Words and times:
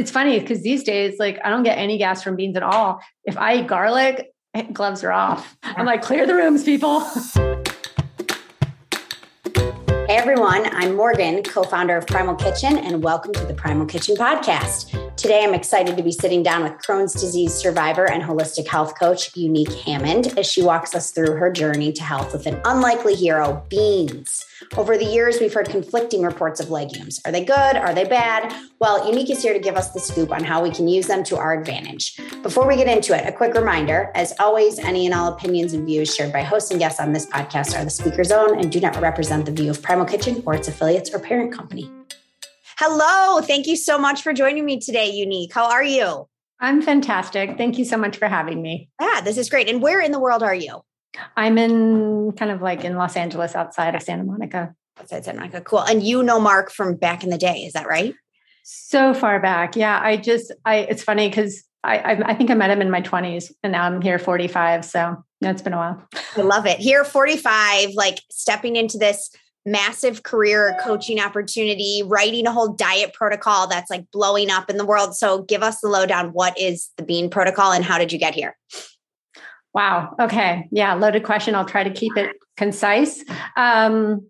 it's 0.00 0.10
funny 0.10 0.40
because 0.40 0.62
these 0.62 0.82
days, 0.82 1.18
like 1.18 1.38
I 1.44 1.50
don't 1.50 1.62
get 1.62 1.76
any 1.76 1.98
gas 1.98 2.22
from 2.22 2.34
beans 2.34 2.56
at 2.56 2.62
all. 2.62 3.02
If 3.24 3.36
I 3.36 3.56
eat 3.56 3.66
garlic, 3.66 4.32
eh, 4.54 4.62
gloves 4.72 5.04
are 5.04 5.12
off. 5.12 5.58
I'm 5.62 5.84
like, 5.84 6.00
clear 6.00 6.26
the 6.26 6.34
rooms, 6.34 6.64
people. 6.64 7.00
Hey 10.06 10.16
everyone, 10.16 10.66
I'm 10.74 10.96
Morgan, 10.96 11.42
co 11.42 11.64
founder 11.64 11.98
of 11.98 12.06
Primal 12.06 12.34
Kitchen, 12.34 12.78
and 12.78 13.02
welcome 13.02 13.34
to 13.34 13.44
the 13.44 13.52
Primal 13.52 13.84
Kitchen 13.84 14.16
podcast. 14.16 15.09
Today, 15.20 15.44
I'm 15.44 15.52
excited 15.52 15.98
to 15.98 16.02
be 16.02 16.12
sitting 16.12 16.42
down 16.42 16.62
with 16.62 16.78
Crohn's 16.78 17.12
disease 17.12 17.52
survivor 17.52 18.10
and 18.10 18.22
holistic 18.22 18.66
health 18.66 18.98
coach, 18.98 19.36
Unique 19.36 19.70
Hammond, 19.70 20.38
as 20.38 20.50
she 20.50 20.62
walks 20.62 20.94
us 20.94 21.10
through 21.10 21.36
her 21.36 21.52
journey 21.52 21.92
to 21.92 22.02
health 22.02 22.32
with 22.32 22.46
an 22.46 22.58
unlikely 22.64 23.14
hero, 23.14 23.62
beans. 23.68 24.46
Over 24.78 24.96
the 24.96 25.04
years, 25.04 25.38
we've 25.38 25.52
heard 25.52 25.68
conflicting 25.68 26.22
reports 26.22 26.58
of 26.58 26.70
legumes. 26.70 27.20
Are 27.26 27.32
they 27.32 27.44
good? 27.44 27.76
Are 27.76 27.92
they 27.92 28.06
bad? 28.06 28.50
Well, 28.78 29.06
Unique 29.06 29.28
is 29.28 29.42
here 29.42 29.52
to 29.52 29.58
give 29.58 29.76
us 29.76 29.90
the 29.90 30.00
scoop 30.00 30.32
on 30.32 30.42
how 30.42 30.62
we 30.62 30.70
can 30.70 30.88
use 30.88 31.06
them 31.06 31.22
to 31.24 31.36
our 31.36 31.52
advantage. 31.52 32.18
Before 32.42 32.66
we 32.66 32.76
get 32.76 32.88
into 32.88 33.14
it, 33.14 33.28
a 33.28 33.32
quick 33.32 33.52
reminder 33.52 34.10
as 34.14 34.32
always, 34.40 34.78
any 34.78 35.04
and 35.04 35.14
all 35.14 35.34
opinions 35.34 35.74
and 35.74 35.84
views 35.84 36.14
shared 36.14 36.32
by 36.32 36.40
hosts 36.40 36.70
and 36.70 36.80
guests 36.80 36.98
on 36.98 37.12
this 37.12 37.26
podcast 37.26 37.78
are 37.78 37.84
the 37.84 37.90
speaker's 37.90 38.32
own 38.32 38.58
and 38.58 38.72
do 38.72 38.80
not 38.80 38.98
represent 38.98 39.44
the 39.44 39.52
view 39.52 39.70
of 39.70 39.82
Primal 39.82 40.06
Kitchen 40.06 40.42
or 40.46 40.54
its 40.54 40.66
affiliates 40.68 41.12
or 41.12 41.18
parent 41.18 41.52
company. 41.52 41.90
Hello. 42.82 43.42
Thank 43.42 43.66
you 43.66 43.76
so 43.76 43.98
much 43.98 44.22
for 44.22 44.32
joining 44.32 44.64
me 44.64 44.80
today, 44.80 45.10
Unique. 45.10 45.52
How 45.52 45.70
are 45.70 45.84
you? 45.84 46.26
I'm 46.60 46.80
fantastic. 46.80 47.58
Thank 47.58 47.76
you 47.76 47.84
so 47.84 47.98
much 47.98 48.16
for 48.16 48.26
having 48.26 48.62
me. 48.62 48.88
Yeah, 48.98 49.20
this 49.20 49.36
is 49.36 49.50
great. 49.50 49.68
And 49.68 49.82
where 49.82 50.00
in 50.00 50.12
the 50.12 50.18
world 50.18 50.42
are 50.42 50.54
you? 50.54 50.80
I'm 51.36 51.58
in 51.58 52.32
kind 52.38 52.50
of 52.50 52.62
like 52.62 52.82
in 52.82 52.96
Los 52.96 53.16
Angeles 53.16 53.54
outside 53.54 53.94
of 53.94 54.02
Santa 54.02 54.24
Monica. 54.24 54.74
Outside 54.98 55.26
Santa 55.26 55.40
Monica. 55.40 55.60
Cool. 55.60 55.80
And 55.80 56.02
you 56.02 56.22
know 56.22 56.40
Mark 56.40 56.70
from 56.70 56.96
back 56.96 57.22
in 57.22 57.28
the 57.28 57.36
day, 57.36 57.64
is 57.64 57.74
that 57.74 57.86
right? 57.86 58.14
So 58.62 59.12
far 59.12 59.40
back. 59.40 59.76
Yeah. 59.76 60.00
I 60.02 60.16
just 60.16 60.50
I 60.64 60.76
it's 60.76 61.02
funny 61.02 61.28
because 61.28 61.62
I, 61.84 61.98
I, 61.98 62.30
I 62.30 62.34
think 62.34 62.48
I 62.48 62.54
met 62.54 62.70
him 62.70 62.80
in 62.80 62.90
my 62.90 63.02
20s 63.02 63.52
and 63.62 63.72
now 63.72 63.84
I'm 63.84 64.00
here 64.00 64.18
45. 64.18 64.86
So 64.86 65.22
yeah, 65.42 65.50
it's 65.50 65.60
been 65.60 65.74
a 65.74 65.76
while. 65.76 66.02
I 66.34 66.40
love 66.40 66.64
it. 66.64 66.78
Here 66.78 67.04
45, 67.04 67.90
like 67.90 68.20
stepping 68.30 68.76
into 68.76 68.96
this 68.96 69.30
massive 69.66 70.22
career 70.22 70.76
coaching 70.82 71.20
opportunity, 71.20 72.02
writing 72.04 72.46
a 72.46 72.52
whole 72.52 72.72
diet 72.72 73.12
protocol 73.12 73.66
that's 73.66 73.90
like 73.90 74.10
blowing 74.10 74.50
up 74.50 74.70
in 74.70 74.76
the 74.76 74.86
world. 74.86 75.14
So 75.14 75.42
give 75.42 75.62
us 75.62 75.80
the 75.80 75.88
lowdown. 75.88 76.30
What 76.32 76.58
is 76.58 76.90
the 76.96 77.02
bean 77.02 77.30
protocol 77.30 77.72
and 77.72 77.84
how 77.84 77.98
did 77.98 78.12
you 78.12 78.18
get 78.18 78.34
here? 78.34 78.56
Wow. 79.74 80.14
Okay. 80.18 80.68
Yeah. 80.72 80.94
Loaded 80.94 81.22
question. 81.24 81.54
I'll 81.54 81.64
try 81.64 81.84
to 81.84 81.90
keep 81.90 82.16
it 82.16 82.36
concise. 82.56 83.22
Um, 83.56 84.26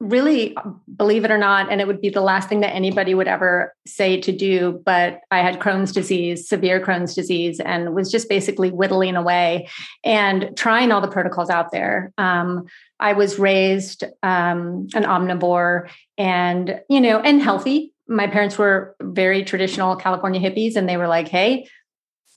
really, 0.00 0.56
believe 0.96 1.24
it 1.24 1.30
or 1.30 1.36
not, 1.36 1.70
and 1.70 1.80
it 1.80 1.86
would 1.86 2.00
be 2.00 2.08
the 2.08 2.22
last 2.22 2.48
thing 2.48 2.60
that 2.60 2.74
anybody 2.74 3.14
would 3.14 3.28
ever 3.28 3.74
say 3.86 4.18
to 4.18 4.32
do, 4.32 4.80
but 4.84 5.20
I 5.30 5.40
had 5.40 5.60
Crohn's 5.60 5.92
disease, 5.92 6.48
severe 6.48 6.80
Crohn's 6.80 7.14
disease, 7.14 7.60
and 7.60 7.94
was 7.94 8.10
just 8.10 8.28
basically 8.28 8.70
whittling 8.70 9.14
away 9.14 9.68
and 10.02 10.56
trying 10.56 10.90
all 10.90 11.02
the 11.02 11.08
protocols 11.08 11.50
out 11.50 11.70
there. 11.70 12.12
Um, 12.16 12.66
I 13.00 13.14
was 13.14 13.38
raised 13.38 14.04
um, 14.22 14.86
an 14.94 15.04
omnivore 15.04 15.90
and, 16.18 16.80
you 16.88 17.00
know, 17.00 17.18
and 17.20 17.42
healthy. 17.42 17.94
My 18.06 18.26
parents 18.26 18.58
were 18.58 18.94
very 19.00 19.42
traditional 19.44 19.96
California 19.96 20.40
hippies, 20.40 20.76
and 20.76 20.88
they 20.88 20.96
were 20.96 21.08
like, 21.08 21.28
hey, 21.28 21.66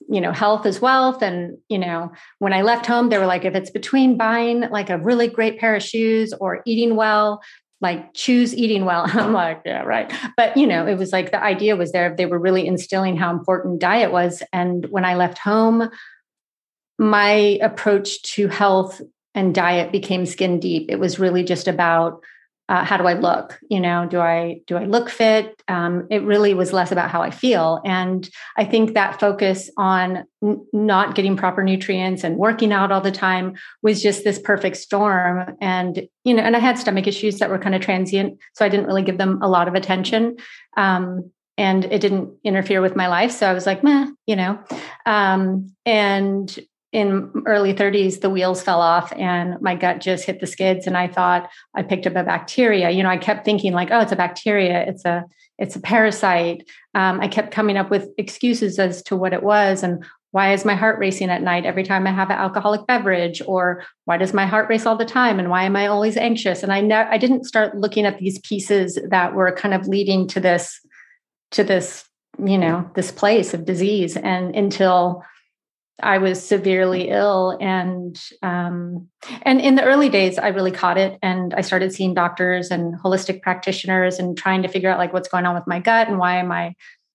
you 0.08 0.20
know, 0.20 0.32
health 0.32 0.66
is 0.66 0.80
wealth. 0.80 1.22
And, 1.22 1.58
you 1.68 1.78
know, 1.78 2.12
when 2.38 2.52
I 2.52 2.62
left 2.62 2.86
home, 2.86 3.08
they 3.08 3.18
were 3.18 3.26
like, 3.26 3.44
if 3.44 3.54
it's 3.54 3.70
between 3.70 4.16
buying 4.16 4.62
like 4.70 4.90
a 4.90 4.98
really 4.98 5.28
great 5.28 5.58
pair 5.58 5.76
of 5.76 5.82
shoes 5.82 6.32
or 6.32 6.62
eating 6.66 6.96
well, 6.96 7.42
like 7.80 8.14
choose 8.14 8.54
eating 8.54 8.84
well. 8.84 9.04
I'm 9.12 9.32
like, 9.32 9.62
yeah, 9.64 9.82
right. 9.82 10.12
But, 10.36 10.56
you 10.56 10.66
know, 10.66 10.86
it 10.86 10.96
was 10.96 11.12
like 11.12 11.30
the 11.30 11.42
idea 11.42 11.76
was 11.76 11.92
there. 11.92 12.14
They 12.14 12.26
were 12.26 12.38
really 12.38 12.66
instilling 12.66 13.16
how 13.16 13.30
important 13.30 13.80
diet 13.80 14.12
was. 14.12 14.42
And 14.52 14.86
when 14.86 15.04
I 15.04 15.14
left 15.14 15.38
home, 15.38 15.90
my 16.98 17.58
approach 17.62 18.22
to 18.22 18.48
health 18.48 19.00
and 19.34 19.54
diet 19.54 19.92
became 19.92 20.26
skin 20.26 20.60
deep. 20.60 20.86
It 20.88 20.98
was 20.98 21.18
really 21.18 21.44
just 21.44 21.68
about 21.68 22.22
uh, 22.68 22.82
how 22.82 22.96
do 22.96 23.06
I 23.06 23.12
look? 23.12 23.60
You 23.68 23.78
know, 23.78 24.06
do 24.06 24.20
I 24.20 24.60
do 24.66 24.76
I 24.76 24.84
look 24.84 25.10
fit? 25.10 25.62
Um, 25.68 26.06
it 26.10 26.22
really 26.22 26.54
was 26.54 26.72
less 26.72 26.92
about 26.92 27.10
how 27.10 27.20
I 27.20 27.30
feel, 27.30 27.82
and 27.84 28.28
I 28.56 28.64
think 28.64 28.94
that 28.94 29.20
focus 29.20 29.70
on 29.76 30.24
n- 30.42 30.66
not 30.72 31.14
getting 31.14 31.36
proper 31.36 31.62
nutrients 31.62 32.24
and 32.24 32.38
working 32.38 32.72
out 32.72 32.90
all 32.90 33.02
the 33.02 33.12
time 33.12 33.56
was 33.82 34.02
just 34.02 34.24
this 34.24 34.38
perfect 34.38 34.78
storm. 34.78 35.56
And 35.60 36.08
you 36.24 36.32
know, 36.32 36.42
and 36.42 36.56
I 36.56 36.58
had 36.58 36.78
stomach 36.78 37.06
issues 37.06 37.38
that 37.38 37.50
were 37.50 37.58
kind 37.58 37.74
of 37.74 37.82
transient, 37.82 38.38
so 38.54 38.64
I 38.64 38.70
didn't 38.70 38.86
really 38.86 39.02
give 39.02 39.18
them 39.18 39.42
a 39.42 39.48
lot 39.48 39.68
of 39.68 39.74
attention. 39.74 40.36
Um, 40.74 41.30
and 41.58 41.84
it 41.84 42.00
didn't 42.00 42.30
interfere 42.44 42.80
with 42.80 42.96
my 42.96 43.08
life, 43.08 43.30
so 43.30 43.46
I 43.46 43.52
was 43.52 43.66
like, 43.66 43.84
meh, 43.84 44.06
you 44.26 44.36
know. 44.36 44.58
Um, 45.04 45.74
and 45.84 46.58
in 46.94 47.42
early 47.44 47.74
30s 47.74 48.20
the 48.20 48.30
wheels 48.30 48.62
fell 48.62 48.80
off 48.80 49.12
and 49.14 49.60
my 49.60 49.74
gut 49.74 50.00
just 50.00 50.24
hit 50.24 50.40
the 50.40 50.46
skids. 50.46 50.86
And 50.86 50.96
i 50.96 51.08
thought 51.08 51.50
i 51.74 51.82
picked 51.82 52.06
up 52.06 52.14
a 52.14 52.22
bacteria. 52.22 52.90
You 52.90 53.02
know 53.02 53.10
i 53.10 53.18
kept 53.18 53.44
thinking 53.44 53.72
like 53.72 53.90
oh 53.90 54.00
it's 54.00 54.12
a 54.12 54.16
bacteria. 54.16 54.84
It's 54.86 55.04
a 55.04 55.24
it's 55.58 55.76
a 55.76 55.80
parasite. 55.80 56.66
Um, 56.94 57.20
i 57.20 57.28
kept 57.28 57.50
coming 57.50 57.76
up 57.76 57.90
with 57.90 58.08
excuses 58.16 58.78
as 58.78 59.02
to 59.04 59.16
what 59.16 59.32
it 59.32 59.42
was 59.42 59.82
and 59.82 60.04
why 60.30 60.52
is 60.52 60.64
my 60.64 60.74
heart 60.74 60.98
racing 60.98 61.30
at 61.30 61.42
night 61.42 61.64
every 61.64 61.84
time 61.84 62.06
i 62.06 62.12
have 62.12 62.30
an 62.30 62.38
alcoholic 62.38 62.86
beverage? 62.86 63.42
Or 63.44 63.84
why 64.04 64.16
does 64.16 64.32
my 64.32 64.46
heart 64.46 64.68
race 64.68 64.86
all 64.86 64.96
the 64.96 65.04
time? 65.04 65.40
And 65.40 65.50
why 65.50 65.64
am 65.64 65.74
i 65.74 65.88
always 65.88 66.16
anxious? 66.16 66.62
And 66.62 66.72
i 66.72 66.80
ne- 66.80 67.10
i 67.10 67.18
didn't 67.18 67.44
start 67.44 67.76
looking 67.76 68.06
at 68.06 68.18
these 68.18 68.38
pieces 68.38 68.98
that 69.10 69.34
were 69.34 69.50
kind 69.50 69.74
of 69.74 69.88
leading 69.88 70.28
to 70.28 70.38
this 70.38 70.80
to 71.50 71.64
this 71.64 72.04
you 72.38 72.58
know 72.58 72.88
this 72.94 73.10
place 73.10 73.52
of 73.52 73.64
disease. 73.64 74.16
And 74.16 74.54
until 74.54 75.24
I 76.02 76.18
was 76.18 76.44
severely 76.44 77.08
ill, 77.08 77.56
and 77.60 78.20
um, 78.42 79.08
and 79.42 79.60
in 79.60 79.76
the 79.76 79.84
early 79.84 80.08
days, 80.08 80.38
I 80.38 80.48
really 80.48 80.72
caught 80.72 80.98
it, 80.98 81.18
and 81.22 81.54
I 81.54 81.60
started 81.60 81.92
seeing 81.92 82.14
doctors 82.14 82.70
and 82.70 82.94
holistic 82.98 83.42
practitioners, 83.42 84.18
and 84.18 84.36
trying 84.36 84.62
to 84.62 84.68
figure 84.68 84.90
out 84.90 84.98
like 84.98 85.12
what's 85.12 85.28
going 85.28 85.46
on 85.46 85.54
with 85.54 85.66
my 85.66 85.78
gut 85.78 86.08
and 86.08 86.18
why 86.18 86.38
am 86.38 86.50
I, 86.50 86.74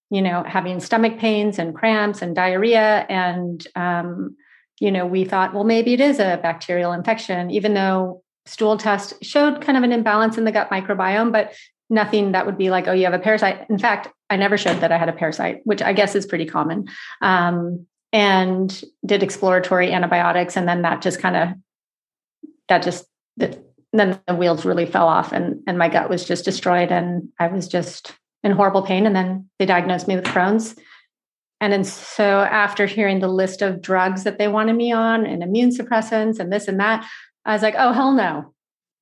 you 0.10 0.22
know, 0.22 0.44
having 0.48 0.80
stomach 0.80 1.20
pains 1.20 1.60
and 1.60 1.76
cramps 1.76 2.22
and 2.22 2.36
diarrhea, 2.36 3.06
and 3.10 3.66
um, 3.76 4.38
you 4.80 4.92
know, 4.92 5.06
we 5.06 5.26
thought, 5.26 5.54
well, 5.54 5.66
maybe 5.66 5.94
it 5.94 6.02
is 6.02 6.20
a 6.20 6.40
bacterial 6.42 6.94
infection, 6.94 7.52
even 7.52 7.74
though 7.74 8.24
stool 8.46 8.78
test 8.78 9.14
showed 9.22 9.62
kind 9.62 9.78
of 9.78 9.84
an 9.84 9.92
imbalance 9.92 10.38
in 10.38 10.46
the 10.46 10.52
gut 10.52 10.70
microbiome, 10.70 11.32
but 11.32 11.54
nothing 11.90 12.32
that 12.32 12.46
would 12.46 12.58
be 12.58 12.70
like, 12.70 12.88
oh, 12.88 12.94
you 12.94 13.04
have 13.04 13.14
a 13.14 13.20
parasite. 13.20 13.70
In 13.70 13.78
fact, 13.78 14.08
I 14.30 14.38
never 14.38 14.58
showed 14.58 14.80
that 14.80 14.92
I 14.92 14.98
had 14.98 15.10
a 15.10 15.14
parasite, 15.14 15.62
which 15.66 15.82
I 15.82 15.94
guess 15.94 16.16
is 16.16 16.26
pretty 16.26 16.46
common. 16.46 16.88
Um, 17.22 17.88
and 18.12 18.84
did 19.06 19.24
exploratory 19.24 19.92
antibiotics 19.92 20.58
and 20.58 20.68
then 20.68 20.82
that 20.82 21.02
just 21.02 21.20
kind 21.20 21.36
of 21.36 21.50
that 22.68 22.84
just 22.84 23.06
then 23.92 24.20
the 24.28 24.36
wheels 24.36 24.66
really 24.66 24.86
fell 24.86 25.08
off 25.08 25.32
and 25.32 25.62
and 25.68 25.78
my 25.78 25.90
gut 25.90 26.10
was 26.10 26.26
just 26.26 26.46
destroyed 26.46 26.92
and 26.92 27.30
i 27.40 27.48
was 27.48 27.68
just 27.68 28.14
in 28.44 28.52
horrible 28.52 28.82
pain 28.82 29.06
and 29.06 29.16
then 29.16 29.50
they 29.60 29.66
diagnosed 29.66 30.08
me 30.08 30.16
with 30.16 30.26
crohn's. 30.26 30.76
And 31.62 31.74
then 31.74 31.84
so 31.84 32.40
after 32.40 32.86
hearing 32.86 33.20
the 33.20 33.28
list 33.28 33.62
of 33.62 33.82
drugs 33.82 34.24
that 34.24 34.38
they 34.38 34.48
wanted 34.48 34.74
me 34.74 34.94
on 34.94 35.26
and 35.26 35.44
immune 35.44 35.72
suppressants 35.72 36.40
and 36.40 36.52
this 36.52 36.68
and 36.68 36.80
that 36.80 37.06
i 37.46 37.54
was 37.54 37.62
like 37.62 37.76
oh 37.78 37.92
hell 37.92 38.14
no. 38.14 38.54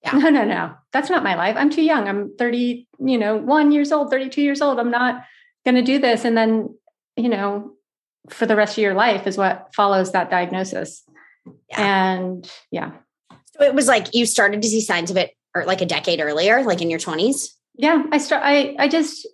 Yeah. 0.03 0.12
no 0.18 0.29
no 0.29 0.44
no. 0.44 0.74
That's 0.91 1.09
not 1.09 1.24
my 1.24 1.35
life. 1.35 1.56
I'm 1.57 1.69
too 1.69 1.84
young. 1.84 2.07
I'm 2.07 2.35
30 2.38 2.88
you 3.00 3.18
know 3.18 3.38
one 3.38 3.72
years 3.72 3.91
old 3.91 4.09
32 4.09 4.41
years 4.41 4.62
old. 4.62 4.79
I'm 4.79 4.91
not 4.91 5.24
going 5.66 5.75
to 5.75 5.81
do 5.81 6.00
this. 6.00 6.25
And 6.25 6.35
then 6.35 6.75
you 7.16 7.29
know 7.29 7.74
for 8.30 8.46
the 8.46 8.56
rest 8.56 8.78
of 8.78 8.82
your 8.82 8.94
life 8.94 9.28
is 9.28 9.38
what 9.38 9.74
follows 9.74 10.12
that 10.12 10.30
diagnosis. 10.30 11.04
Yeah. 11.70 12.16
And 12.16 12.52
yeah. 12.72 12.92
So 13.32 13.64
it 13.64 13.74
was 13.74 13.88
like 13.88 14.14
you 14.14 14.26
started 14.26 14.62
to 14.62 14.68
see 14.68 14.82
signs 14.82 15.12
of 15.12 15.18
it 15.18 15.32
or 15.56 15.66
like 15.66 15.82
a 15.82 15.86
decade 15.86 16.20
earlier, 16.20 16.64
like 16.64 16.82
in 16.82 16.90
your 16.90 17.00
20s? 17.00 17.50
Yeah, 17.76 18.04
I 18.12 18.18
start 18.18 18.42
I 18.44 18.76
I 18.80 18.88
just 18.88 19.28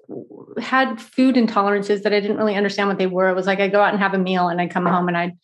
had 0.62 1.02
food 1.02 1.36
intolerances 1.36 2.04
that 2.04 2.14
I 2.14 2.20
didn't 2.20 2.38
really 2.38 2.56
understand 2.56 2.90
what 2.90 2.98
they 2.98 3.08
were. 3.08 3.30
It 3.30 3.36
was 3.36 3.48
like 3.48 3.60
I 3.60 3.70
go 3.70 3.82
out 3.82 3.94
and 3.94 4.02
have 4.02 4.14
a 4.14 4.18
meal 4.18 4.50
and 4.50 4.60
I 4.60 4.68
come 4.68 4.86
home 4.86 5.08
and 5.08 5.18
I'd 5.18 5.38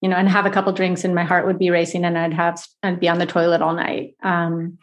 you 0.00 0.08
know, 0.08 0.16
and 0.16 0.28
have 0.28 0.46
a 0.46 0.50
couple 0.50 0.72
drinks 0.72 1.02
and 1.02 1.14
my 1.14 1.24
heart 1.24 1.44
would 1.44 1.58
be 1.58 1.70
racing 1.70 2.04
and 2.04 2.16
I'd 2.16 2.32
have 2.32 2.64
I'd 2.82 3.00
be 3.00 3.08
on 3.08 3.18
the 3.18 3.26
toilet 3.26 3.62
all 3.62 3.74
night. 3.74 4.14
Um 4.22 4.78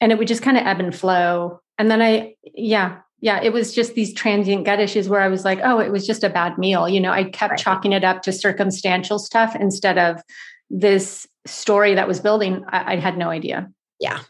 and 0.00 0.12
it 0.12 0.18
would 0.18 0.28
just 0.28 0.42
kind 0.42 0.56
of 0.56 0.66
ebb 0.66 0.80
and 0.80 0.94
flow. 0.94 1.60
And 1.76 1.90
then 1.90 2.00
I 2.00 2.34
yeah, 2.42 3.00
yeah, 3.20 3.40
it 3.42 3.52
was 3.52 3.74
just 3.74 3.94
these 3.94 4.14
transient 4.14 4.64
gut 4.64 4.80
issues 4.80 5.08
where 5.08 5.20
I 5.20 5.28
was 5.28 5.44
like, 5.44 5.60
oh, 5.62 5.78
it 5.78 5.92
was 5.92 6.06
just 6.06 6.24
a 6.24 6.30
bad 6.30 6.56
meal. 6.56 6.88
You 6.88 7.00
know, 7.00 7.12
I 7.12 7.24
kept 7.24 7.52
right. 7.52 7.60
chalking 7.60 7.92
it 7.92 8.04
up 8.04 8.22
to 8.22 8.32
circumstantial 8.32 9.18
stuff 9.18 9.54
instead 9.54 9.98
of 9.98 10.22
this 10.70 11.26
story 11.46 11.94
that 11.94 12.08
was 12.08 12.20
building. 12.20 12.64
I, 12.68 12.94
I 12.94 12.96
had 12.96 13.18
no 13.18 13.28
idea. 13.28 13.70
Yeah. 13.98 14.20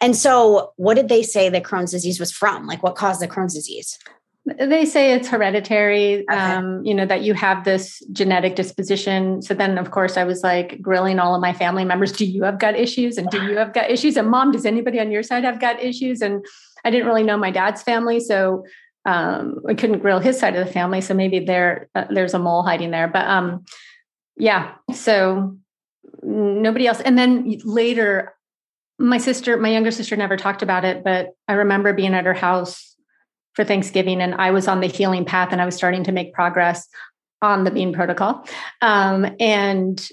And 0.00 0.14
so, 0.14 0.72
what 0.76 0.94
did 0.94 1.08
they 1.08 1.22
say 1.22 1.48
that 1.48 1.64
Crohn's 1.64 1.90
disease 1.90 2.20
was 2.20 2.30
from? 2.30 2.66
Like, 2.66 2.82
what 2.82 2.94
caused 2.94 3.20
the 3.20 3.26
Crohn's 3.26 3.54
disease? 3.54 3.98
They 4.60 4.84
say 4.84 5.12
it's 5.12 5.26
hereditary, 5.26 6.24
okay. 6.30 6.38
um, 6.38 6.84
you 6.84 6.94
know, 6.94 7.04
that 7.04 7.22
you 7.22 7.34
have 7.34 7.64
this 7.64 8.00
genetic 8.12 8.54
disposition. 8.54 9.42
So 9.42 9.54
then, 9.54 9.76
of 9.76 9.90
course, 9.90 10.16
I 10.16 10.22
was 10.22 10.44
like 10.44 10.80
grilling 10.80 11.18
all 11.18 11.34
of 11.34 11.40
my 11.40 11.52
family 11.52 11.84
members 11.84 12.12
Do 12.12 12.24
you 12.24 12.44
have 12.44 12.60
gut 12.60 12.76
issues? 12.76 13.18
And 13.18 13.28
do 13.28 13.42
you 13.42 13.56
have 13.56 13.72
gut 13.72 13.90
issues? 13.90 14.16
And 14.16 14.28
mom, 14.28 14.52
does 14.52 14.64
anybody 14.64 15.00
on 15.00 15.10
your 15.10 15.24
side 15.24 15.42
have 15.42 15.60
gut 15.60 15.82
issues? 15.82 16.22
And 16.22 16.46
I 16.86 16.90
didn't 16.90 17.06
really 17.06 17.24
know 17.24 17.36
my 17.36 17.50
dad's 17.50 17.82
family. 17.82 18.20
So 18.20 18.64
um, 19.04 19.60
we 19.64 19.74
couldn't 19.74 19.98
grill 19.98 20.20
his 20.20 20.38
side 20.38 20.56
of 20.56 20.66
the 20.66 20.72
family, 20.72 21.00
so 21.00 21.14
maybe 21.14 21.40
there 21.40 21.88
uh, 21.94 22.06
there's 22.10 22.34
a 22.34 22.38
mole 22.38 22.62
hiding 22.62 22.92
there. 22.92 23.08
But 23.08 23.26
um, 23.26 23.64
yeah, 24.36 24.74
so 24.94 25.56
nobody 26.22 26.86
else. 26.86 27.00
And 27.00 27.18
then 27.18 27.60
later, 27.64 28.34
my 28.98 29.18
sister, 29.18 29.56
my 29.56 29.70
younger 29.70 29.90
sister, 29.90 30.16
never 30.16 30.36
talked 30.36 30.62
about 30.62 30.84
it, 30.84 31.04
but 31.04 31.30
I 31.48 31.54
remember 31.54 31.92
being 31.92 32.14
at 32.14 32.24
her 32.24 32.34
house 32.34 32.96
for 33.54 33.64
Thanksgiving, 33.64 34.20
and 34.20 34.34
I 34.34 34.50
was 34.50 34.68
on 34.68 34.80
the 34.80 34.86
healing 34.86 35.24
path, 35.24 35.48
and 35.52 35.60
I 35.60 35.66
was 35.66 35.76
starting 35.76 36.04
to 36.04 36.12
make 36.12 36.34
progress 36.34 36.88
on 37.42 37.64
the 37.64 37.70
Bean 37.70 37.92
Protocol, 37.92 38.46
um, 38.80 39.36
and 39.38 40.08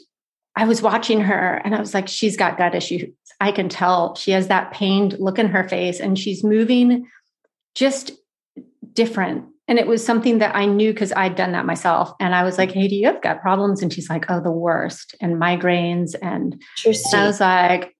I 0.55 0.65
was 0.65 0.81
watching 0.81 1.21
her, 1.21 1.61
and 1.63 1.75
I 1.75 1.79
was 1.79 1.93
like, 1.93 2.07
she's 2.07 2.37
got 2.37 2.57
gut 2.57 2.75
issues. 2.75 3.09
I 3.41 3.51
can 3.51 3.69
tell 3.69 4.15
she 4.15 4.31
has 4.31 4.47
that 4.47 4.71
pained 4.71 5.17
look 5.19 5.39
in 5.39 5.47
her 5.47 5.67
face, 5.67 5.99
and 5.99 6.17
she's 6.17 6.43
moving 6.43 7.07
just 7.75 8.11
different. 8.93 9.45
And 9.67 9.79
it 9.79 9.87
was 9.87 10.05
something 10.05 10.39
that 10.39 10.55
I 10.55 10.65
knew 10.65 10.93
because 10.93 11.13
I'd 11.13 11.35
done 11.35 11.53
that 11.53 11.65
myself. 11.65 12.11
And 12.19 12.35
I 12.35 12.43
was 12.43 12.57
like, 12.57 12.71
Hey, 12.71 12.87
do 12.87 12.95
you 12.95 13.07
have 13.07 13.21
gut 13.21 13.41
problems? 13.41 13.81
And 13.81 13.91
she's 13.91 14.09
like, 14.09 14.25
Oh, 14.29 14.41
the 14.41 14.51
worst, 14.51 15.15
and 15.21 15.41
migraines. 15.41 16.15
And, 16.21 16.61
and 16.85 16.95
I 17.13 17.25
was 17.25 17.39
like, 17.39 17.95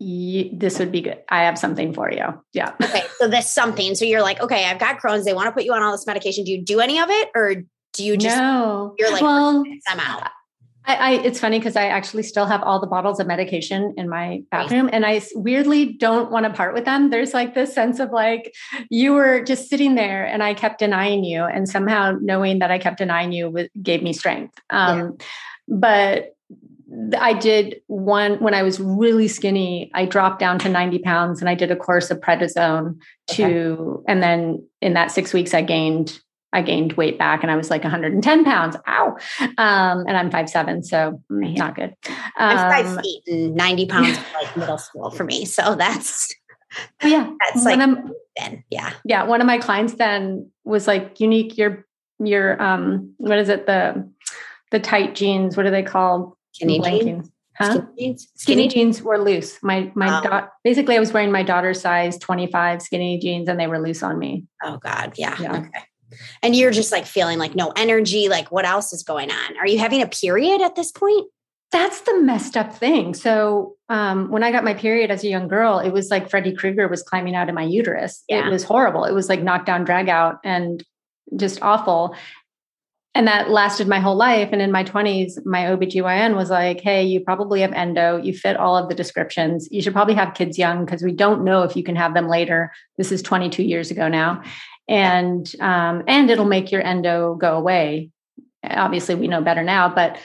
this 0.00 0.78
would 0.78 0.92
be 0.92 1.00
good. 1.00 1.18
I 1.28 1.44
have 1.44 1.58
something 1.58 1.92
for 1.92 2.10
you. 2.10 2.26
Yeah. 2.52 2.72
Okay. 2.82 3.02
So 3.18 3.26
this 3.26 3.50
something. 3.50 3.94
So 3.94 4.04
you're 4.04 4.22
like, 4.22 4.40
okay, 4.40 4.64
I've 4.64 4.78
got 4.78 5.00
Crohn's. 5.00 5.24
They 5.24 5.32
want 5.32 5.46
to 5.46 5.52
put 5.52 5.64
you 5.64 5.72
on 5.72 5.82
all 5.82 5.92
this 5.92 6.06
medication. 6.06 6.44
Do 6.44 6.52
you 6.52 6.62
do 6.62 6.80
any 6.80 7.00
of 7.00 7.10
it, 7.10 7.30
or 7.34 7.54
do 7.94 8.04
you 8.04 8.16
just? 8.16 8.36
No. 8.36 8.94
You're 8.98 9.10
like, 9.10 9.22
well, 9.22 9.64
I'm 9.88 10.00
out. 10.00 10.30
I, 10.88 10.94
I, 10.94 11.10
it's 11.22 11.38
funny 11.38 11.58
because 11.58 11.76
I 11.76 11.88
actually 11.88 12.22
still 12.22 12.46
have 12.46 12.62
all 12.62 12.80
the 12.80 12.86
bottles 12.86 13.20
of 13.20 13.26
medication 13.26 13.92
in 13.98 14.08
my 14.08 14.42
bathroom 14.50 14.88
and 14.90 15.04
I 15.04 15.20
weirdly 15.34 15.92
don't 15.92 16.30
want 16.30 16.46
to 16.46 16.52
part 16.52 16.72
with 16.72 16.86
them. 16.86 17.10
There's 17.10 17.34
like 17.34 17.54
this 17.54 17.74
sense 17.74 18.00
of 18.00 18.10
like 18.10 18.54
you 18.88 19.12
were 19.12 19.44
just 19.44 19.68
sitting 19.68 19.96
there 19.96 20.24
and 20.24 20.42
I 20.42 20.54
kept 20.54 20.78
denying 20.78 21.24
you 21.24 21.44
and 21.44 21.68
somehow 21.68 22.16
knowing 22.22 22.60
that 22.60 22.70
I 22.70 22.78
kept 22.78 22.96
denying 22.96 23.32
you 23.32 23.68
gave 23.82 24.02
me 24.02 24.14
strength. 24.14 24.58
Um, 24.70 24.98
yeah. 24.98 25.26
But 25.68 26.36
I 27.18 27.34
did 27.34 27.82
one 27.86 28.38
when 28.38 28.54
I 28.54 28.62
was 28.62 28.80
really 28.80 29.28
skinny. 29.28 29.90
I 29.92 30.06
dropped 30.06 30.38
down 30.38 30.58
to 30.60 30.70
90 30.70 31.00
pounds 31.00 31.40
and 31.40 31.50
I 31.50 31.54
did 31.54 31.70
a 31.70 31.76
course 31.76 32.10
of 32.10 32.18
prednisone 32.20 32.98
to, 33.32 33.44
okay. 33.44 34.04
and 34.08 34.22
then 34.22 34.66
in 34.80 34.94
that 34.94 35.10
six 35.10 35.34
weeks, 35.34 35.52
I 35.52 35.60
gained 35.60 36.18
I 36.52 36.62
gained 36.62 36.94
weight 36.94 37.18
back 37.18 37.42
and 37.42 37.50
I 37.50 37.56
was 37.56 37.70
like 37.70 37.82
110 37.82 38.44
pounds. 38.44 38.76
Ow. 38.86 39.16
Um, 39.40 40.04
and 40.06 40.16
I'm 40.16 40.30
five 40.30 40.48
seven, 40.48 40.82
so 40.82 41.22
not 41.28 41.76
good. 41.76 41.94
Um, 42.08 42.14
I'm 42.38 42.56
five 42.56 42.86
um, 42.86 43.02
feet 43.02 43.22
and 43.26 43.54
90 43.54 43.86
pounds 43.86 44.18
like 44.34 44.56
middle 44.56 44.78
school 44.78 45.10
for 45.10 45.24
me. 45.24 45.44
So 45.44 45.74
that's 45.74 46.34
oh, 47.02 47.08
yeah. 47.08 47.30
That's 47.40 47.64
like 47.64 47.78
I'm, 47.78 48.12
then. 48.36 48.64
Yeah. 48.70 48.92
Yeah. 49.04 49.24
One 49.24 49.40
of 49.40 49.46
my 49.46 49.58
clients 49.58 49.94
then 49.94 50.50
was 50.64 50.86
like, 50.86 51.20
unique, 51.20 51.58
your 51.58 51.86
your 52.20 52.60
um 52.60 53.14
what 53.18 53.38
is 53.38 53.48
it? 53.48 53.66
The 53.66 54.10
the 54.70 54.80
tight 54.80 55.14
jeans, 55.14 55.56
what 55.56 55.66
are 55.66 55.70
they 55.70 55.82
called? 55.82 56.34
Skinny 56.52 56.80
jeans. 56.80 57.30
Huh? 57.56 57.72
Skinny 57.72 57.92
jeans. 57.96 58.28
Skinny, 58.34 58.68
jeans 58.68 59.02
were 59.02 59.18
loose. 59.18 59.62
My 59.62 59.92
my 59.94 60.08
um, 60.08 60.22
da- 60.22 60.46
basically 60.64 60.96
I 60.96 61.00
was 61.00 61.12
wearing 61.12 61.30
my 61.30 61.42
daughter's 61.42 61.80
size 61.80 62.18
25 62.18 62.80
skinny 62.80 63.18
jeans 63.18 63.48
and 63.48 63.60
they 63.60 63.66
were 63.66 63.78
loose 63.78 64.02
on 64.02 64.18
me. 64.18 64.46
Oh 64.64 64.78
God. 64.78 65.12
Yeah. 65.16 65.36
yeah. 65.40 65.58
Okay 65.58 65.84
and 66.42 66.54
you're 66.54 66.70
just 66.70 66.92
like 66.92 67.06
feeling 67.06 67.38
like 67.38 67.54
no 67.54 67.72
energy 67.76 68.28
like 68.28 68.50
what 68.50 68.64
else 68.64 68.92
is 68.92 69.02
going 69.02 69.30
on? 69.30 69.56
Are 69.58 69.66
you 69.66 69.78
having 69.78 70.02
a 70.02 70.06
period 70.06 70.60
at 70.60 70.74
this 70.74 70.90
point? 70.90 71.28
That's 71.70 72.00
the 72.02 72.20
messed 72.20 72.56
up 72.56 72.74
thing. 72.74 73.12
So 73.12 73.76
um, 73.90 74.30
when 74.30 74.42
i 74.42 74.52
got 74.52 74.64
my 74.64 74.74
period 74.74 75.10
as 75.10 75.24
a 75.24 75.28
young 75.28 75.48
girl 75.48 75.78
it 75.78 75.90
was 75.90 76.10
like 76.10 76.30
freddy 76.30 76.54
krueger 76.54 76.88
was 76.88 77.02
climbing 77.02 77.34
out 77.34 77.48
of 77.48 77.54
my 77.54 77.62
uterus. 77.62 78.24
Yeah. 78.28 78.46
it 78.46 78.50
was 78.50 78.64
horrible. 78.64 79.04
It 79.04 79.12
was 79.12 79.28
like 79.28 79.42
knockdown 79.42 79.84
drag 79.84 80.08
out 80.08 80.38
and 80.44 80.82
just 81.36 81.60
awful. 81.62 82.16
And 83.14 83.26
that 83.26 83.50
lasted 83.50 83.88
my 83.88 83.98
whole 83.98 84.14
life. 84.14 84.50
And 84.52 84.62
in 84.62 84.70
my 84.70 84.84
20s 84.84 85.44
my 85.44 85.64
obgyn 85.64 86.36
was 86.36 86.50
like 86.50 86.80
hey 86.80 87.04
you 87.04 87.20
probably 87.20 87.60
have 87.60 87.72
endo. 87.72 88.16
You 88.16 88.32
fit 88.32 88.56
all 88.56 88.76
of 88.76 88.88
the 88.88 88.94
descriptions. 88.94 89.68
You 89.70 89.82
should 89.82 89.94
probably 89.94 90.14
have 90.14 90.34
kids 90.34 90.58
young 90.58 90.84
because 90.84 91.02
we 91.02 91.12
don't 91.12 91.44
know 91.44 91.64
if 91.64 91.76
you 91.76 91.82
can 91.82 91.96
have 91.96 92.14
them 92.14 92.28
later. 92.28 92.72
This 92.96 93.12
is 93.12 93.20
22 93.20 93.62
years 93.62 93.90
ago 93.90 94.08
now 94.08 94.42
and 94.88 95.50
um, 95.60 96.02
and 96.06 96.30
it'll 96.30 96.44
make 96.44 96.72
your 96.72 96.82
endo 96.82 97.34
go 97.34 97.56
away. 97.56 98.10
Obviously, 98.64 99.14
we 99.14 99.28
know 99.28 99.42
better 99.42 99.62
now, 99.62 99.88
but 99.88 100.18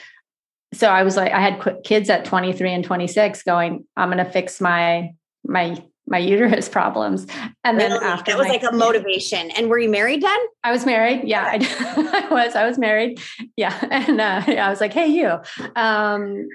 so 0.72 0.88
I 0.88 1.04
was 1.04 1.16
like, 1.16 1.32
I 1.32 1.40
had 1.40 1.82
kids 1.84 2.10
at 2.10 2.24
23 2.24 2.72
and 2.72 2.84
26 2.84 3.42
going, 3.44 3.84
I'm 3.96 4.10
going 4.10 4.24
to 4.24 4.30
fix 4.30 4.60
my 4.60 5.10
my 5.44 5.76
my 6.06 6.18
uterus 6.18 6.68
problems. 6.70 7.26
And 7.64 7.78
then 7.78 7.92
really? 7.92 8.04
after 8.04 8.32
that 8.32 8.38
was 8.38 8.46
my, 8.46 8.54
like 8.54 8.62
a 8.62 8.72
motivation. 8.72 9.50
And 9.52 9.68
were 9.68 9.78
you 9.78 9.88
married 9.88 10.22
then? 10.22 10.38
I 10.62 10.72
was 10.72 10.86
married. 10.86 11.24
Yeah, 11.24 11.44
I, 11.44 12.26
I, 12.30 12.32
was. 12.32 12.54
I 12.54 12.66
was 12.66 12.78
married. 12.78 13.20
Yeah, 13.56 13.76
and 13.90 14.20
uh, 14.20 14.42
I 14.46 14.68
was 14.70 14.80
like, 14.80 14.92
hey, 14.92 15.06
you. 15.06 15.28
Um, 15.76 16.48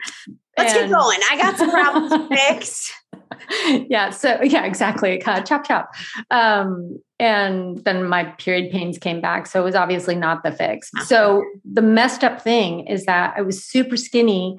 Let's 0.58 0.74
and, 0.74 0.90
get 0.90 0.90
going. 0.90 1.20
I 1.32 1.38
got 1.38 1.58
some 1.58 1.72
problems 1.72 2.28
fixed. 2.28 2.92
yeah. 3.90 4.10
So 4.10 4.42
yeah, 4.44 4.66
exactly. 4.66 5.24
Uh, 5.24 5.42
chop 5.42 5.66
chop. 5.66 5.94
Um, 6.32 7.00
and 7.20 7.78
then 7.80 8.08
my 8.08 8.26
period 8.26 8.72
pains 8.72 8.98
came 8.98 9.22
back. 9.22 9.48
So 9.48 9.62
it 9.62 9.64
was 9.64 9.76
obviously 9.76 10.16
not 10.16 10.44
the 10.44 10.52
fix. 10.52 10.90
So 11.06 11.44
the 11.70 11.82
messed 11.82 12.24
up 12.24 12.42
thing 12.42 12.88
is 12.88 13.06
that 13.06 13.34
I 13.36 13.42
was 13.42 13.64
super 13.64 13.98
skinny 13.98 14.58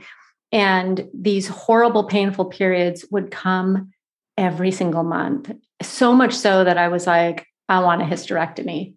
and 0.53 1.09
these 1.15 1.49
horrible, 1.49 2.05
painful 2.05 2.47
periods 2.47 3.05
would 3.11 3.31
come 3.31 3.93
every 4.41 4.71
single 4.71 5.05
month. 5.05 5.53
So 5.83 6.15
much 6.15 6.35
so 6.35 6.65
that 6.65 6.79
I 6.79 6.89
was 6.89 7.07
like, 7.07 7.47
I 7.69 7.81
want 7.81 8.03
a 8.03 8.07
hysterectomy. 8.07 8.95